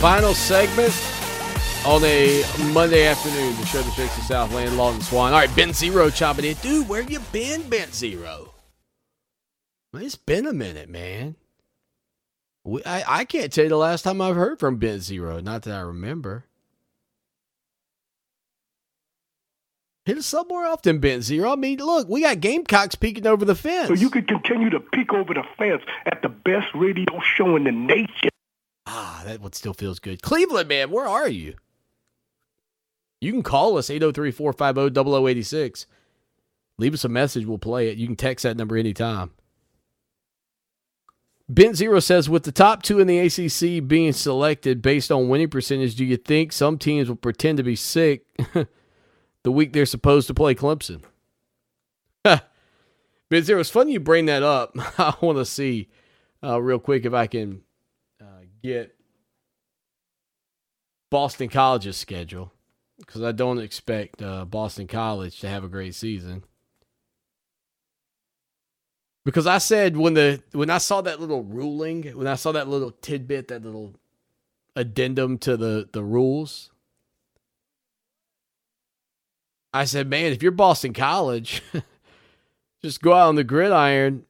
Final 0.00 0.32
segment 0.32 0.94
on 1.84 2.02
a 2.04 2.42
Monday 2.72 3.06
afternoon, 3.06 3.54
the 3.56 3.66
show 3.66 3.82
that 3.82 3.92
shakes 3.92 4.16
the 4.16 4.22
Southland, 4.22 4.78
Lawton 4.78 5.02
Swan. 5.02 5.34
All 5.34 5.40
right, 5.40 5.54
Ben 5.54 5.74
Zero 5.74 6.08
chopping 6.08 6.46
in. 6.46 6.54
Dude, 6.62 6.88
where 6.88 7.02
you 7.02 7.20
been, 7.32 7.68
Ben 7.68 7.92
Zero? 7.92 8.54
It's 9.92 10.16
been 10.16 10.46
a 10.46 10.54
minute, 10.54 10.88
man. 10.88 11.36
We, 12.64 12.82
I, 12.84 13.18
I 13.20 13.24
can't 13.26 13.52
tell 13.52 13.64
you 13.64 13.68
the 13.68 13.76
last 13.76 14.00
time 14.00 14.22
I've 14.22 14.36
heard 14.36 14.58
from 14.58 14.78
Ben 14.78 15.00
Zero. 15.00 15.38
Not 15.40 15.64
that 15.64 15.74
I 15.74 15.80
remember. 15.80 16.46
Hit 20.06 20.16
us 20.16 20.32
up 20.32 20.48
more 20.48 20.64
often, 20.64 20.98
Ben 20.98 21.20
Zero. 21.20 21.52
I 21.52 21.56
mean, 21.56 21.78
look, 21.78 22.08
we 22.08 22.22
got 22.22 22.40
Gamecocks 22.40 22.94
peeking 22.94 23.26
over 23.26 23.44
the 23.44 23.54
fence. 23.54 23.88
So 23.88 23.94
you 23.94 24.08
could 24.08 24.26
continue 24.26 24.70
to 24.70 24.80
peek 24.80 25.12
over 25.12 25.34
the 25.34 25.44
fence 25.58 25.82
at 26.06 26.22
the 26.22 26.30
best 26.30 26.68
radio 26.74 27.20
show 27.20 27.54
in 27.56 27.64
the 27.64 27.72
nation. 27.72 28.29
Ah, 28.92 29.22
that 29.24 29.40
one 29.40 29.52
still 29.52 29.72
feels 29.72 30.00
good. 30.00 30.20
Cleveland, 30.20 30.68
man, 30.68 30.90
where 30.90 31.06
are 31.06 31.28
you? 31.28 31.54
You 33.20 33.30
can 33.30 33.44
call 33.44 33.78
us 33.78 33.88
803 33.88 34.32
450 34.32 35.00
0086. 35.00 35.86
Leave 36.76 36.94
us 36.94 37.04
a 37.04 37.08
message, 37.08 37.46
we'll 37.46 37.58
play 37.58 37.88
it. 37.88 37.98
You 37.98 38.08
can 38.08 38.16
text 38.16 38.42
that 38.42 38.56
number 38.56 38.76
anytime. 38.76 39.30
Ben 41.48 41.74
Zero 41.74 42.00
says, 42.00 42.28
with 42.28 42.42
the 42.42 42.52
top 42.52 42.82
two 42.82 42.98
in 42.98 43.06
the 43.06 43.18
ACC 43.20 43.86
being 43.86 44.12
selected 44.12 44.82
based 44.82 45.12
on 45.12 45.28
winning 45.28 45.50
percentage, 45.50 45.94
do 45.94 46.04
you 46.04 46.16
think 46.16 46.52
some 46.52 46.76
teams 46.76 47.08
will 47.08 47.16
pretend 47.16 47.58
to 47.58 47.64
be 47.64 47.76
sick 47.76 48.24
the 49.42 49.52
week 49.52 49.72
they're 49.72 49.86
supposed 49.86 50.26
to 50.26 50.34
play 50.34 50.56
Clemson? 50.56 51.02
ben 52.24 53.42
Zero, 53.42 53.60
it's 53.60 53.70
funny 53.70 53.92
you 53.92 54.00
bring 54.00 54.26
that 54.26 54.42
up. 54.42 54.72
I 54.98 55.14
want 55.20 55.38
to 55.38 55.44
see 55.44 55.88
uh, 56.42 56.60
real 56.60 56.80
quick 56.80 57.04
if 57.04 57.14
I 57.14 57.28
can 57.28 57.62
get 58.62 58.94
Boston 61.10 61.48
College's 61.48 61.96
schedule 61.96 62.52
because 62.98 63.22
I 63.22 63.32
don't 63.32 63.58
expect 63.58 64.22
uh, 64.22 64.44
Boston 64.44 64.86
College 64.86 65.40
to 65.40 65.48
have 65.48 65.64
a 65.64 65.68
great 65.68 65.94
season. 65.94 66.44
Because 69.24 69.46
I 69.46 69.58
said 69.58 69.96
when 69.96 70.14
the 70.14 70.42
when 70.52 70.70
I 70.70 70.78
saw 70.78 71.00
that 71.02 71.20
little 71.20 71.42
ruling, 71.42 72.04
when 72.16 72.26
I 72.26 72.36
saw 72.36 72.52
that 72.52 72.68
little 72.68 72.90
tidbit, 72.90 73.48
that 73.48 73.62
little 73.62 73.94
addendum 74.76 75.36
to 75.38 75.56
the 75.56 75.88
the 75.92 76.02
rules, 76.02 76.70
I 79.74 79.84
said, 79.84 80.08
man, 80.08 80.32
if 80.32 80.42
you're 80.42 80.52
Boston 80.52 80.94
College, 80.94 81.62
just 82.82 83.02
go 83.02 83.12
out 83.12 83.28
on 83.28 83.34
the 83.34 83.44
gridiron 83.44 84.24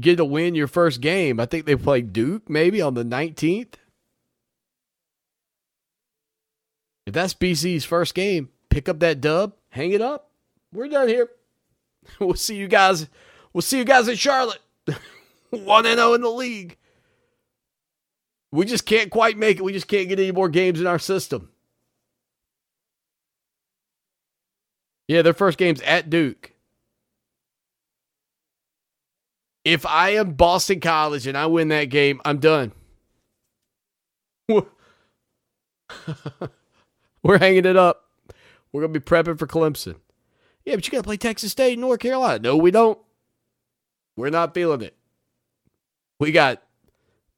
get 0.00 0.16
to 0.16 0.24
win 0.24 0.54
your 0.54 0.66
first 0.66 1.00
game. 1.00 1.38
I 1.38 1.46
think 1.46 1.66
they 1.66 1.76
play 1.76 2.00
Duke 2.02 2.48
maybe 2.48 2.80
on 2.80 2.94
the 2.94 3.04
19th. 3.04 3.74
If 7.06 7.12
that's 7.12 7.34
BC's 7.34 7.84
first 7.84 8.14
game, 8.14 8.48
pick 8.70 8.88
up 8.88 9.00
that 9.00 9.20
dub, 9.20 9.54
hang 9.68 9.92
it 9.92 10.00
up. 10.00 10.30
We're 10.72 10.88
done 10.88 11.08
here. 11.08 11.28
We'll 12.20 12.34
see 12.34 12.56
you 12.56 12.68
guys. 12.68 13.08
We'll 13.54 13.62
see 13.62 13.78
you 13.78 13.84
guys 13.84 14.08
in 14.08 14.16
Charlotte. 14.16 14.60
1 15.50 15.84
0 15.84 16.12
in 16.12 16.20
the 16.20 16.28
league. 16.28 16.76
We 18.52 18.66
just 18.66 18.84
can't 18.84 19.10
quite 19.10 19.38
make 19.38 19.56
it. 19.56 19.64
We 19.64 19.72
just 19.72 19.88
can't 19.88 20.08
get 20.08 20.18
any 20.20 20.30
more 20.30 20.50
games 20.50 20.80
in 20.80 20.86
our 20.86 20.98
system. 20.98 21.48
Yeah, 25.08 25.22
their 25.22 25.32
first 25.32 25.58
game's 25.58 25.80
at 25.82 26.10
Duke. 26.10 26.53
If 29.64 29.86
I 29.86 30.10
am 30.10 30.32
Boston 30.34 30.80
College 30.80 31.26
and 31.26 31.38
I 31.38 31.46
win 31.46 31.68
that 31.68 31.84
game, 31.84 32.20
I'm 32.24 32.38
done. 32.38 32.72
We're 37.22 37.38
hanging 37.38 37.64
it 37.64 37.76
up. 37.76 38.04
We're 38.72 38.82
going 38.82 38.92
to 38.92 39.00
be 39.00 39.04
prepping 39.04 39.38
for 39.38 39.46
Clemson. 39.46 39.96
Yeah, 40.64 40.74
but 40.74 40.86
you 40.86 40.90
got 40.90 40.98
to 40.98 41.04
play 41.04 41.16
Texas 41.16 41.52
State 41.52 41.78
North 41.78 42.00
Carolina. 42.00 42.40
No, 42.40 42.56
we 42.56 42.70
don't. 42.70 42.98
We're 44.16 44.30
not 44.30 44.54
feeling 44.54 44.82
it. 44.82 44.96
We 46.20 46.32
got 46.32 46.62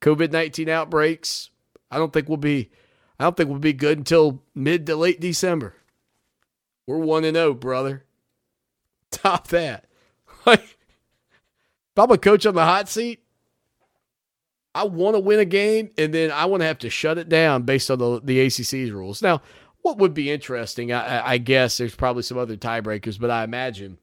COVID 0.01 0.33
19 0.33 0.69
outbreaks. 0.69 1.51
I 1.91 1.99
don't 1.99 2.13
think 2.13 2.29
we'll 2.29 2.37
be 2.37 2.71
I 3.19 3.25
don't 3.25 3.37
think 3.37 3.49
we'll 3.49 3.59
be 3.59 3.73
good 3.73 3.99
until 3.99 4.43
mid 4.55 4.87
to 4.87 4.97
late 4.97 5.21
December. 5.21 5.75
We're 6.87 6.99
1 6.99 7.25
and 7.25 7.37
0, 7.37 7.55
brother. 7.55 8.05
Top 9.11 9.49
that. 9.49 9.87
Like 10.45 10.76
if 11.97 12.03
I'm 12.03 12.11
a 12.11 12.19
coach 12.19 12.45
on 12.45 12.55
the 12.55 12.65
hot 12.65 12.91
seat, 12.91 13.23
I 14.75 14.85
want 14.85 15.15
to 15.15 15.21
win 15.21 15.39
a 15.39 15.47
game, 15.47 15.91
and 15.97 16.13
then 16.13 16.31
I 16.31 16.45
want 16.45 16.61
to 16.61 16.67
have 16.67 16.81
to 16.81 16.91
shut 16.91 17.17
it 17.17 17.31
down 17.31 17.63
based 17.63 17.91
on 17.91 17.99
the, 17.99 18.21
the 18.23 18.39
ACC's 18.45 18.91
rules. 18.91 19.23
Now, 19.23 19.41
what 19.81 19.97
would 19.97 20.13
be 20.13 20.31
interesting, 20.31 20.93
I, 20.93 21.27
I 21.27 21.39
guess 21.39 21.79
there's 21.79 21.95
probably 21.95 22.23
some 22.23 22.37
other 22.37 22.55
tiebreakers, 22.59 23.19
but 23.19 23.31
I 23.31 23.45
imagine 23.45 23.97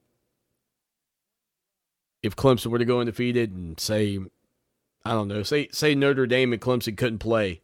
if 2.24 2.36
Clemson 2.36 2.68
were 2.68 2.80
to 2.80 2.86
go 2.86 3.00
undefeated 3.00 3.52
and 3.52 3.80
say, 3.80 4.18
I 5.06 5.12
don't 5.12 5.28
know, 5.28 5.44
say 5.44 5.68
say 5.72 5.94
Notre 5.94 6.26
Dame 6.26 6.54
and 6.54 6.62
Clemson 6.62 6.98
couldn't 6.98 7.20
play 7.20 7.62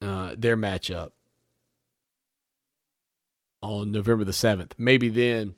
uh, 0.00 0.34
their 0.36 0.56
matchup 0.56 1.12
on 3.60 3.92
November 3.92 4.24
the 4.24 4.32
7th, 4.32 4.72
maybe 4.76 5.08
then 5.08 5.54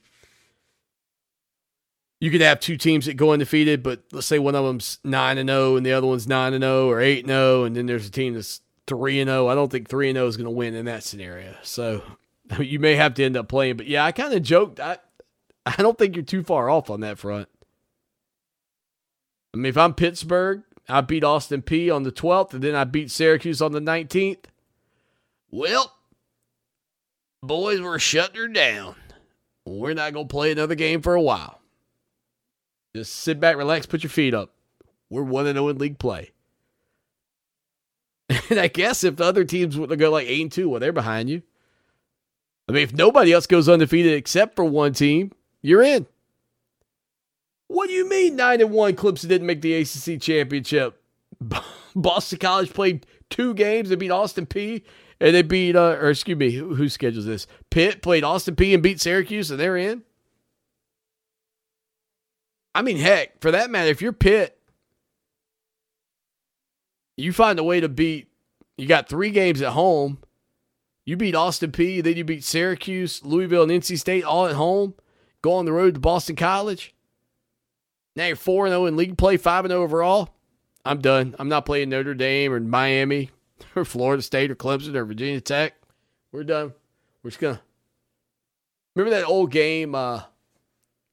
you 2.21 2.31
could 2.31 2.41
have 2.41 2.61
two 2.61 2.77
teams 2.77 3.07
that 3.07 3.17
go 3.17 3.33
undefeated, 3.33 3.83
but 3.83 4.03
let's 4.12 4.27
say 4.27 4.39
one 4.39 4.55
of 4.55 4.65
them's 4.65 4.99
nine 5.05 5.39
and 5.39 5.49
zero, 5.49 5.77
and 5.77 5.85
the 5.85 5.93
other 5.93 6.07
one's 6.07 6.27
nine 6.27 6.55
and 6.55 6.62
zero 6.62 6.89
or 6.89 7.01
eight 7.01 7.21
and 7.21 7.29
zero, 7.29 7.65
and 7.65 7.77
then 7.77 7.87
there's 7.87 8.07
a 8.07 8.11
team 8.11 8.35
that's 8.35 8.61
three 8.87 9.21
and 9.21 9.29
zero. 9.29 9.49
I 9.49 9.55
don't 9.55 9.71
think 9.71 9.89
three 9.89 10.09
and 10.09 10.17
zero 10.17 10.27
is 10.27 10.37
going 10.37 10.45
to 10.45 10.51
win 10.51 10.75
in 10.75 10.87
that 10.87 11.05
scenario. 11.05 11.55
So 11.62 12.03
you 12.59 12.79
may 12.79 12.95
have 12.97 13.15
to 13.15 13.25
end 13.25 13.37
up 13.37 13.49
playing. 13.49 13.77
But 13.77 13.87
yeah, 13.87 14.05
I 14.05 14.12
kind 14.12 14.33
of 14.33 14.43
joked. 14.43 14.81
I 14.81 14.99
I 15.67 15.77
don't 15.77 15.99
think 15.99 16.15
you're 16.15 16.25
too 16.25 16.43
far 16.43 16.69
off 16.71 16.91
on 16.91 17.01
that 17.01 17.19
front. 17.19 17.49
I 19.53 19.57
mean, 19.57 19.67
if 19.67 19.79
I'm 19.79 19.95
Pittsburgh, 19.95 20.62
I 20.89 21.01
beat 21.01 21.25
Austin 21.25 21.62
Peay 21.62 21.95
on 21.95 22.03
the 22.03 22.12
12th, 22.12 22.55
and 22.55 22.62
then 22.62 22.75
I 22.75 22.85
beat 22.85 23.11
Syracuse 23.11 23.62
on 23.62 23.73
the 23.73 23.81
19th. 23.81 24.45
Well, 25.51 25.95
boys, 27.43 27.81
we're 27.81 27.99
shutting 27.99 28.41
her 28.41 28.49
down. 28.49 28.97
We're 29.65 29.95
not 29.95 30.12
going 30.12 30.27
to 30.29 30.33
play 30.33 30.53
another 30.53 30.75
game 30.75 31.01
for 31.01 31.15
a 31.15 31.23
while. 31.23 31.61
Just 32.95 33.16
sit 33.16 33.40
back, 33.40 33.57
relax, 33.57 33.86
put 33.86 34.03
your 34.03 34.11
feet 34.11 34.34
up. 34.34 34.51
We're 35.11 35.22
1 35.22 35.53
0 35.53 35.68
in 35.68 35.78
league 35.78 35.99
play. 35.99 36.30
And 38.51 38.59
I 38.59 38.68
guess 38.68 39.05
if 39.05 39.16
the 39.16 39.24
other 39.24 39.45
teams 39.45 39.76
would 39.76 39.99
go 39.99 40.11
like 40.11 40.26
8 40.26 40.42
and 40.42 40.53
2, 40.53 40.68
well, 40.68 40.80
they're 40.80 40.92
behind 40.92 41.28
you. 41.28 41.42
I 42.68 42.72
mean, 42.72 42.82
if 42.82 42.95
nobody 42.95 43.32
else 43.32 43.47
goes 43.47 43.68
undefeated 43.68 44.14
except 44.14 44.57
for 44.57 44.64
one 44.64 44.92
team, 44.92 45.32
you're 45.61 45.82
in. 45.82 46.07
What 47.68 47.88
do 47.88 47.92
you 47.92 48.09
mean 48.09 48.36
9 48.36 48.61
and 48.61 48.70
1 48.70 48.95
Clemson 48.95 49.28
didn't 49.28 49.47
make 49.47 49.61
the 49.61 49.74
ACC 49.74 50.20
championship? 50.20 51.01
Boston 51.97 52.38
College 52.38 52.72
played 52.72 53.07
two 53.30 53.55
games. 53.55 53.88
They 53.88 53.97
beat 53.97 54.11
Austin 54.11 54.47
Peay. 54.47 54.82
and 55.20 55.34
they 55.34 55.42
beat, 55.42 55.76
uh, 55.76 55.97
or 56.01 56.11
excuse 56.11 56.38
me, 56.38 56.51
who, 56.51 56.74
who 56.74 56.88
schedules 56.88 57.26
this? 57.26 57.47
Pitt 57.70 58.03
played 58.03 58.24
Austin 58.24 58.57
Peay. 58.57 58.74
and 58.74 58.82
beat 58.82 59.01
Syracuse 59.01 59.51
and 59.51 59.61
they're 59.61 59.76
in. 59.76 60.03
I 62.75 62.83
mean, 62.83 62.97
heck, 62.97 63.41
for 63.41 63.51
that 63.51 63.70
matter, 63.70 63.91
if 63.91 64.03
you're 64.03 64.12
Pitt, 64.12 64.59
you 67.16 67.33
find 67.33 67.59
a 67.59 67.64
way 67.64 67.81
to 67.81 67.89
beat, 67.89 68.29
you 68.77 68.87
got 68.87 69.09
three 69.09 69.31
games 69.31 69.62
at 69.62 69.72
home. 69.72 70.18
You 71.05 71.16
beat 71.16 71.35
Austin 71.35 71.70
Peay, 71.70 72.03
then 72.03 72.16
you 72.16 72.25
beat 72.25 72.43
Syracuse, 72.43 73.22
Louisville, 73.25 73.62
and 73.62 73.70
NC 73.70 73.99
State 73.99 74.25
all 74.25 74.47
at 74.47 74.55
home. 74.55 74.95
Go 75.43 75.53
on 75.53 75.66
the 75.66 75.72
road 75.72 75.95
to 75.95 76.01
Boston 76.01 76.35
College. 76.35 76.95
Now 78.16 78.27
you're 78.27 78.37
4 78.37 78.68
0 78.68 78.87
in 78.87 78.97
league 78.97 79.18
play, 79.18 79.37
5 79.37 79.66
0 79.66 79.83
overall. 79.83 80.31
I'm 80.85 81.01
done. 81.01 81.35
I'm 81.39 81.49
not 81.49 81.66
playing 81.66 81.91
Notre 81.91 82.14
Dame 82.14 82.53
or 82.53 82.61
Miami 82.61 83.31
or 83.77 83.85
Florida 83.85 84.22
State 84.22 84.51
or 84.51 84.55
Clemson 84.55 84.95
or 84.95 85.05
Virginia 85.05 85.41
Tech. 85.41 85.75
We're 86.33 86.45
done. 86.45 86.75
We're 87.22 87.31
just 87.31 87.41
going 87.41 87.57
to. 87.57 87.62
Remember 88.95 89.16
that 89.18 89.27
old 89.27 89.51
game, 89.51 89.95
uh, 89.95 90.22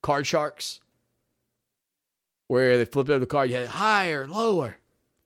Card 0.04 0.28
Sharks? 0.28 0.81
Where 2.52 2.78
they 2.78 2.84
flipped 2.84 3.10
over 3.10 3.20
the 3.20 3.26
card, 3.26 3.50
you 3.50 3.56
had 3.56 3.70
higher, 3.70 4.28
lower, 4.28 4.76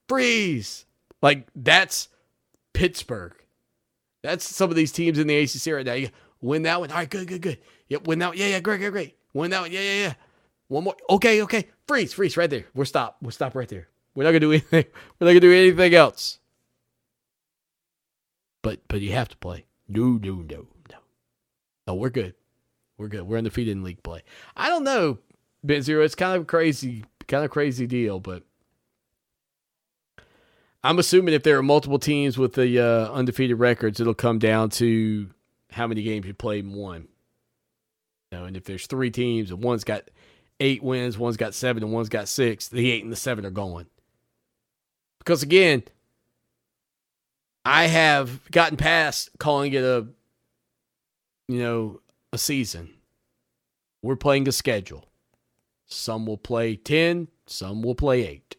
freeze. 0.08 0.86
Like 1.24 1.48
that's 1.56 2.10
Pittsburgh. 2.72 3.34
That's 4.22 4.46
some 4.46 4.70
of 4.70 4.76
these 4.76 4.92
teams 4.92 5.18
in 5.18 5.26
the 5.26 5.36
ACC 5.36 5.74
right 5.74 5.84
now. 5.84 5.94
You 5.94 6.10
win 6.40 6.62
that 6.62 6.80
one. 6.80 6.92
All 6.92 6.98
right, 6.98 7.10
good, 7.10 7.28
good, 7.28 7.42
good. 7.42 7.58
Yep, 7.90 8.06
win 8.06 8.20
that 8.20 8.28
one. 8.28 8.38
Yeah, 8.38 8.50
yeah, 8.50 8.60
great, 8.60 8.78
great, 8.80 8.92
great. 8.92 9.18
Win 9.34 9.50
that 9.50 9.62
one. 9.62 9.72
Yeah, 9.72 9.80
yeah, 9.80 10.02
yeah. 10.04 10.14
One 10.68 10.84
more. 10.84 10.96
Okay, 11.10 11.42
okay. 11.42 11.68
Freeze, 11.88 12.14
freeze, 12.14 12.38
right 12.38 12.48
there. 12.48 12.66
We're 12.76 12.86
stop. 12.86 13.18
We'll 13.24 13.32
stop 13.32 13.56
right 13.56 13.68
there. 13.68 13.88
We're 14.14 14.26
not 14.26 14.30
gonna 14.30 14.42
do 14.42 14.52
anything. 14.52 14.86
We're 15.20 15.26
not 15.26 15.32
gonna 15.32 15.40
do 15.40 15.52
anything 15.52 15.96
else. 15.96 16.38
But 18.62 18.82
but 18.88 19.02
you 19.02 19.14
have 19.14 19.30
to 19.30 19.38
play. 19.38 19.66
No, 19.88 20.20
no, 20.22 20.36
no, 20.48 20.68
no. 20.92 20.98
No, 21.88 21.96
we're 21.96 22.12
good. 22.12 22.36
We're 23.00 23.08
good. 23.08 23.24
We're 23.24 23.40
undefeated 23.40 23.72
in 23.72 23.84
league 23.84 24.04
play. 24.04 24.22
I 24.56 24.70
don't 24.70 24.84
know, 24.84 25.18
Ben 25.64 25.82
Zero. 25.82 26.06
It's 26.06 26.14
kind 26.14 26.40
of 26.40 26.46
crazy, 26.46 27.04
kind 27.28 27.46
of 27.46 27.52
crazy 27.52 27.88
deal, 27.88 28.20
but 28.20 28.44
I'm 30.84 31.00
assuming 31.00 31.34
if 31.34 31.44
there 31.44 31.58
are 31.58 31.64
multiple 31.64 31.98
teams 31.98 32.38
with 32.38 32.54
the 32.54 32.80
uh, 32.80 33.12
undefeated 33.12 33.58
records, 33.60 34.00
it'll 34.00 34.14
come 34.14 34.38
down 34.38 34.70
to 34.72 35.30
how 35.72 35.88
many 35.88 36.04
games 36.04 36.28
you 36.28 36.34
played 36.36 36.64
in 36.64 36.74
one. 36.74 37.08
You 38.32 38.38
know, 38.38 38.46
and 38.46 38.56
if 38.56 38.66
there's 38.66 38.86
three 38.86 39.10
teams 39.10 39.50
and 39.50 39.64
one's 39.64 39.84
got 39.84 40.10
eight 40.60 40.84
wins, 40.84 41.18
one's 41.18 41.38
got 41.38 41.54
seven, 41.54 41.82
and 41.84 41.92
one's 41.92 42.10
got 42.10 42.28
six, 42.28 42.68
the 42.68 42.92
eight 42.92 43.04
and 43.04 43.12
the 43.12 43.18
seven 43.18 43.46
are 43.46 43.52
going. 43.52 43.88
Because 45.20 45.42
again, 45.42 45.84
I 47.66 47.88
have 47.88 48.50
gotten 48.52 48.78
past 48.78 49.32
calling 49.40 49.74
it 49.74 49.84
a, 49.84 50.06
you 51.48 51.60
know, 51.60 52.00
a 52.32 52.38
season. 52.38 52.92
We're 54.04 54.16
playing 54.16 54.48
a 54.48 54.52
schedule. 54.52 55.08
Some 55.88 56.26
will 56.26 56.38
play 56.38 56.76
10, 56.76 57.28
some 57.46 57.82
will 57.82 57.96
play 57.96 58.28
8. 58.28 58.56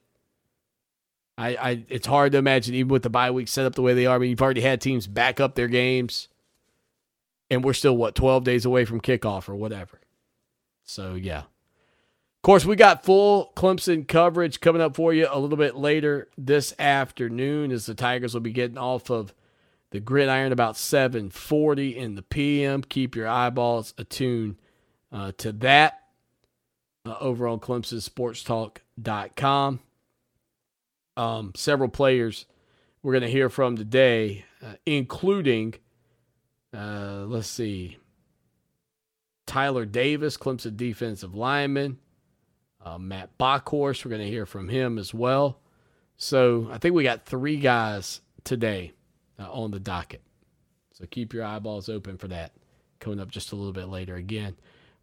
I, 1.39 1.49
I 1.49 1.85
it's 1.89 2.07
hard 2.07 2.33
to 2.33 2.39
imagine 2.39 2.74
even 2.74 2.89
with 2.89 3.03
the 3.03 3.11
bye 3.11 3.31
week 3.31 3.49
set 3.49 3.66
up 3.66 3.74
the 3.74 3.83
way 3.83 3.95
they 3.95 4.07
are. 4.07 4.16
I 4.16 4.18
mean, 4.18 4.31
you've 4.31 4.43
already 4.43 4.62
had 4.62 4.81
teams 4.81 5.07
back 5.07 5.39
up 5.39 5.55
their 5.55 5.68
games, 5.68 6.29
and 7.51 7.62
we're 7.62 7.74
still 7.74 7.97
what 7.97 8.14
12 8.14 8.45
days 8.45 8.64
away 8.64 8.85
from 8.85 9.01
kickoff 9.01 9.49
or 9.49 9.55
whatever. 9.55 10.01
So 10.85 11.14
yeah. 11.14 11.41
Of 11.41 12.43
course, 12.43 12.64
we 12.64 12.77
got 12.77 13.05
full 13.05 13.53
Clemson 13.57 14.07
coverage 14.07 14.61
coming 14.61 14.81
up 14.81 14.95
for 14.95 15.12
you 15.12 15.27
a 15.29 15.39
little 15.39 15.57
bit 15.57 15.74
later 15.74 16.29
this 16.39 16.72
afternoon 16.79 17.72
as 17.72 17.87
the 17.87 17.95
Tigers 17.95 18.35
will 18.35 18.41
be 18.41 18.53
getting 18.53 18.79
off 18.79 19.11
of 19.11 19.35
the 19.91 19.99
gridiron 20.01 20.53
about 20.53 20.77
7:40 20.77 21.97
in 21.97 22.14
the 22.14 22.22
PM. 22.22 22.83
Keep 22.83 23.16
your 23.16 23.29
eyeballs 23.29 23.95
attuned 23.99 24.57
uh, 25.12 25.33
to 25.39 25.53
that 25.53 26.06
uh, 27.07 27.17
over 27.21 27.47
on 27.47 27.61
ClemsonSportsTalk.com. 27.61 29.81
Um, 31.17 31.53
several 31.57 31.89
players 31.89 32.45
we're 33.03 33.13
going 33.13 33.23
to 33.23 33.31
hear 33.31 33.49
from 33.49 33.77
today, 33.77 34.45
uh, 34.63 34.75
including, 34.85 35.75
uh, 36.77 37.25
let's 37.27 37.49
see, 37.49 37.97
Tyler 39.47 39.87
Davis, 39.87 40.37
Clemson 40.37 40.77
defensive 40.77 41.35
lineman. 41.35 41.99
Uh, 42.85 42.99
Matt 42.99 43.39
Bockhorst, 43.39 44.05
we're 44.05 44.11
going 44.11 44.23
to 44.23 44.29
hear 44.29 44.47
from 44.47 44.69
him 44.69 44.99
as 44.99 45.15
well. 45.15 45.61
So 46.17 46.69
I 46.71 46.79
think 46.79 46.95
we 46.95 47.05
got 47.05 47.27
three 47.27 47.59
guys 47.59 48.21
today 48.45 48.93
uh, 49.39 49.51
on 49.51 49.71
the 49.71 49.81
docket. 49.81 50.23
So 50.93 51.07
keep 51.07 51.33
your 51.33 51.45
eyeballs 51.45 51.89
open 51.89 52.17
for 52.17 52.29
that 52.29 52.53
coming 53.01 53.21
up 53.21 53.31
just 53.31 53.53
a 53.53 53.57
little 53.57 53.73
bit 53.73 53.89
later. 53.89 54.17
Again, 54.17 54.57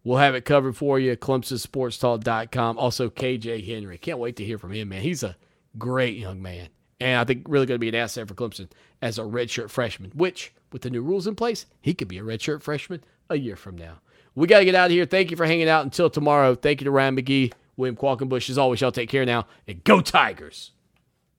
we'll 0.04 0.18
have 0.18 0.34
it 0.34 0.44
covered 0.44 0.76
for 0.76 0.98
you. 0.98 1.16
ClemsonSportsTalk.com. 1.16 2.78
Also, 2.78 3.10
KJ 3.10 3.66
Henry. 3.66 3.98
Can't 3.98 4.18
wait 4.18 4.36
to 4.36 4.44
hear 4.44 4.58
from 4.58 4.72
him, 4.72 4.90
man. 4.90 5.02
He's 5.02 5.22
a 5.22 5.36
great 5.76 6.16
young 6.16 6.40
man. 6.40 6.68
And 7.00 7.18
I 7.18 7.24
think 7.24 7.46
really 7.48 7.66
going 7.66 7.76
to 7.76 7.80
be 7.80 7.88
an 7.88 7.94
asset 7.94 8.28
for 8.28 8.34
Clemson 8.34 8.68
as 9.02 9.18
a 9.18 9.22
redshirt 9.22 9.70
freshman, 9.70 10.12
which, 10.14 10.52
with 10.72 10.82
the 10.82 10.90
new 10.90 11.02
rules 11.02 11.26
in 11.26 11.34
place, 11.34 11.66
he 11.80 11.92
could 11.92 12.08
be 12.08 12.18
a 12.18 12.22
redshirt 12.22 12.62
freshman 12.62 13.02
a 13.28 13.36
year 13.36 13.56
from 13.56 13.76
now. 13.76 14.00
We 14.34 14.46
got 14.46 14.60
to 14.60 14.64
get 14.64 14.74
out 14.74 14.86
of 14.86 14.92
here. 14.92 15.06
Thank 15.06 15.30
you 15.30 15.36
for 15.36 15.46
hanging 15.46 15.68
out 15.68 15.84
until 15.84 16.10
tomorrow. 16.10 16.54
Thank 16.54 16.80
you 16.80 16.84
to 16.86 16.90
Ryan 16.90 17.16
McGee, 17.16 17.52
William 17.76 17.96
Qualkinbush. 17.96 18.50
As 18.50 18.58
always, 18.58 18.80
y'all 18.80 18.92
take 18.92 19.08
care 19.08 19.24
now 19.24 19.46
and 19.66 19.82
go 19.84 20.00
Tigers. 20.00 20.72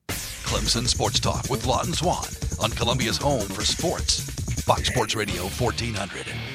Clemson 0.07 0.87
Sports 0.87 1.19
Talk 1.19 1.49
with 1.49 1.65
Lawton 1.65 1.93
Swan 1.93 2.27
on 2.61 2.71
Columbia's 2.71 3.17
home 3.17 3.47
for 3.47 3.65
sports. 3.65 4.19
Fox 4.63 4.87
Sports 4.87 5.15
Radio 5.15 5.43
1400. 5.43 6.54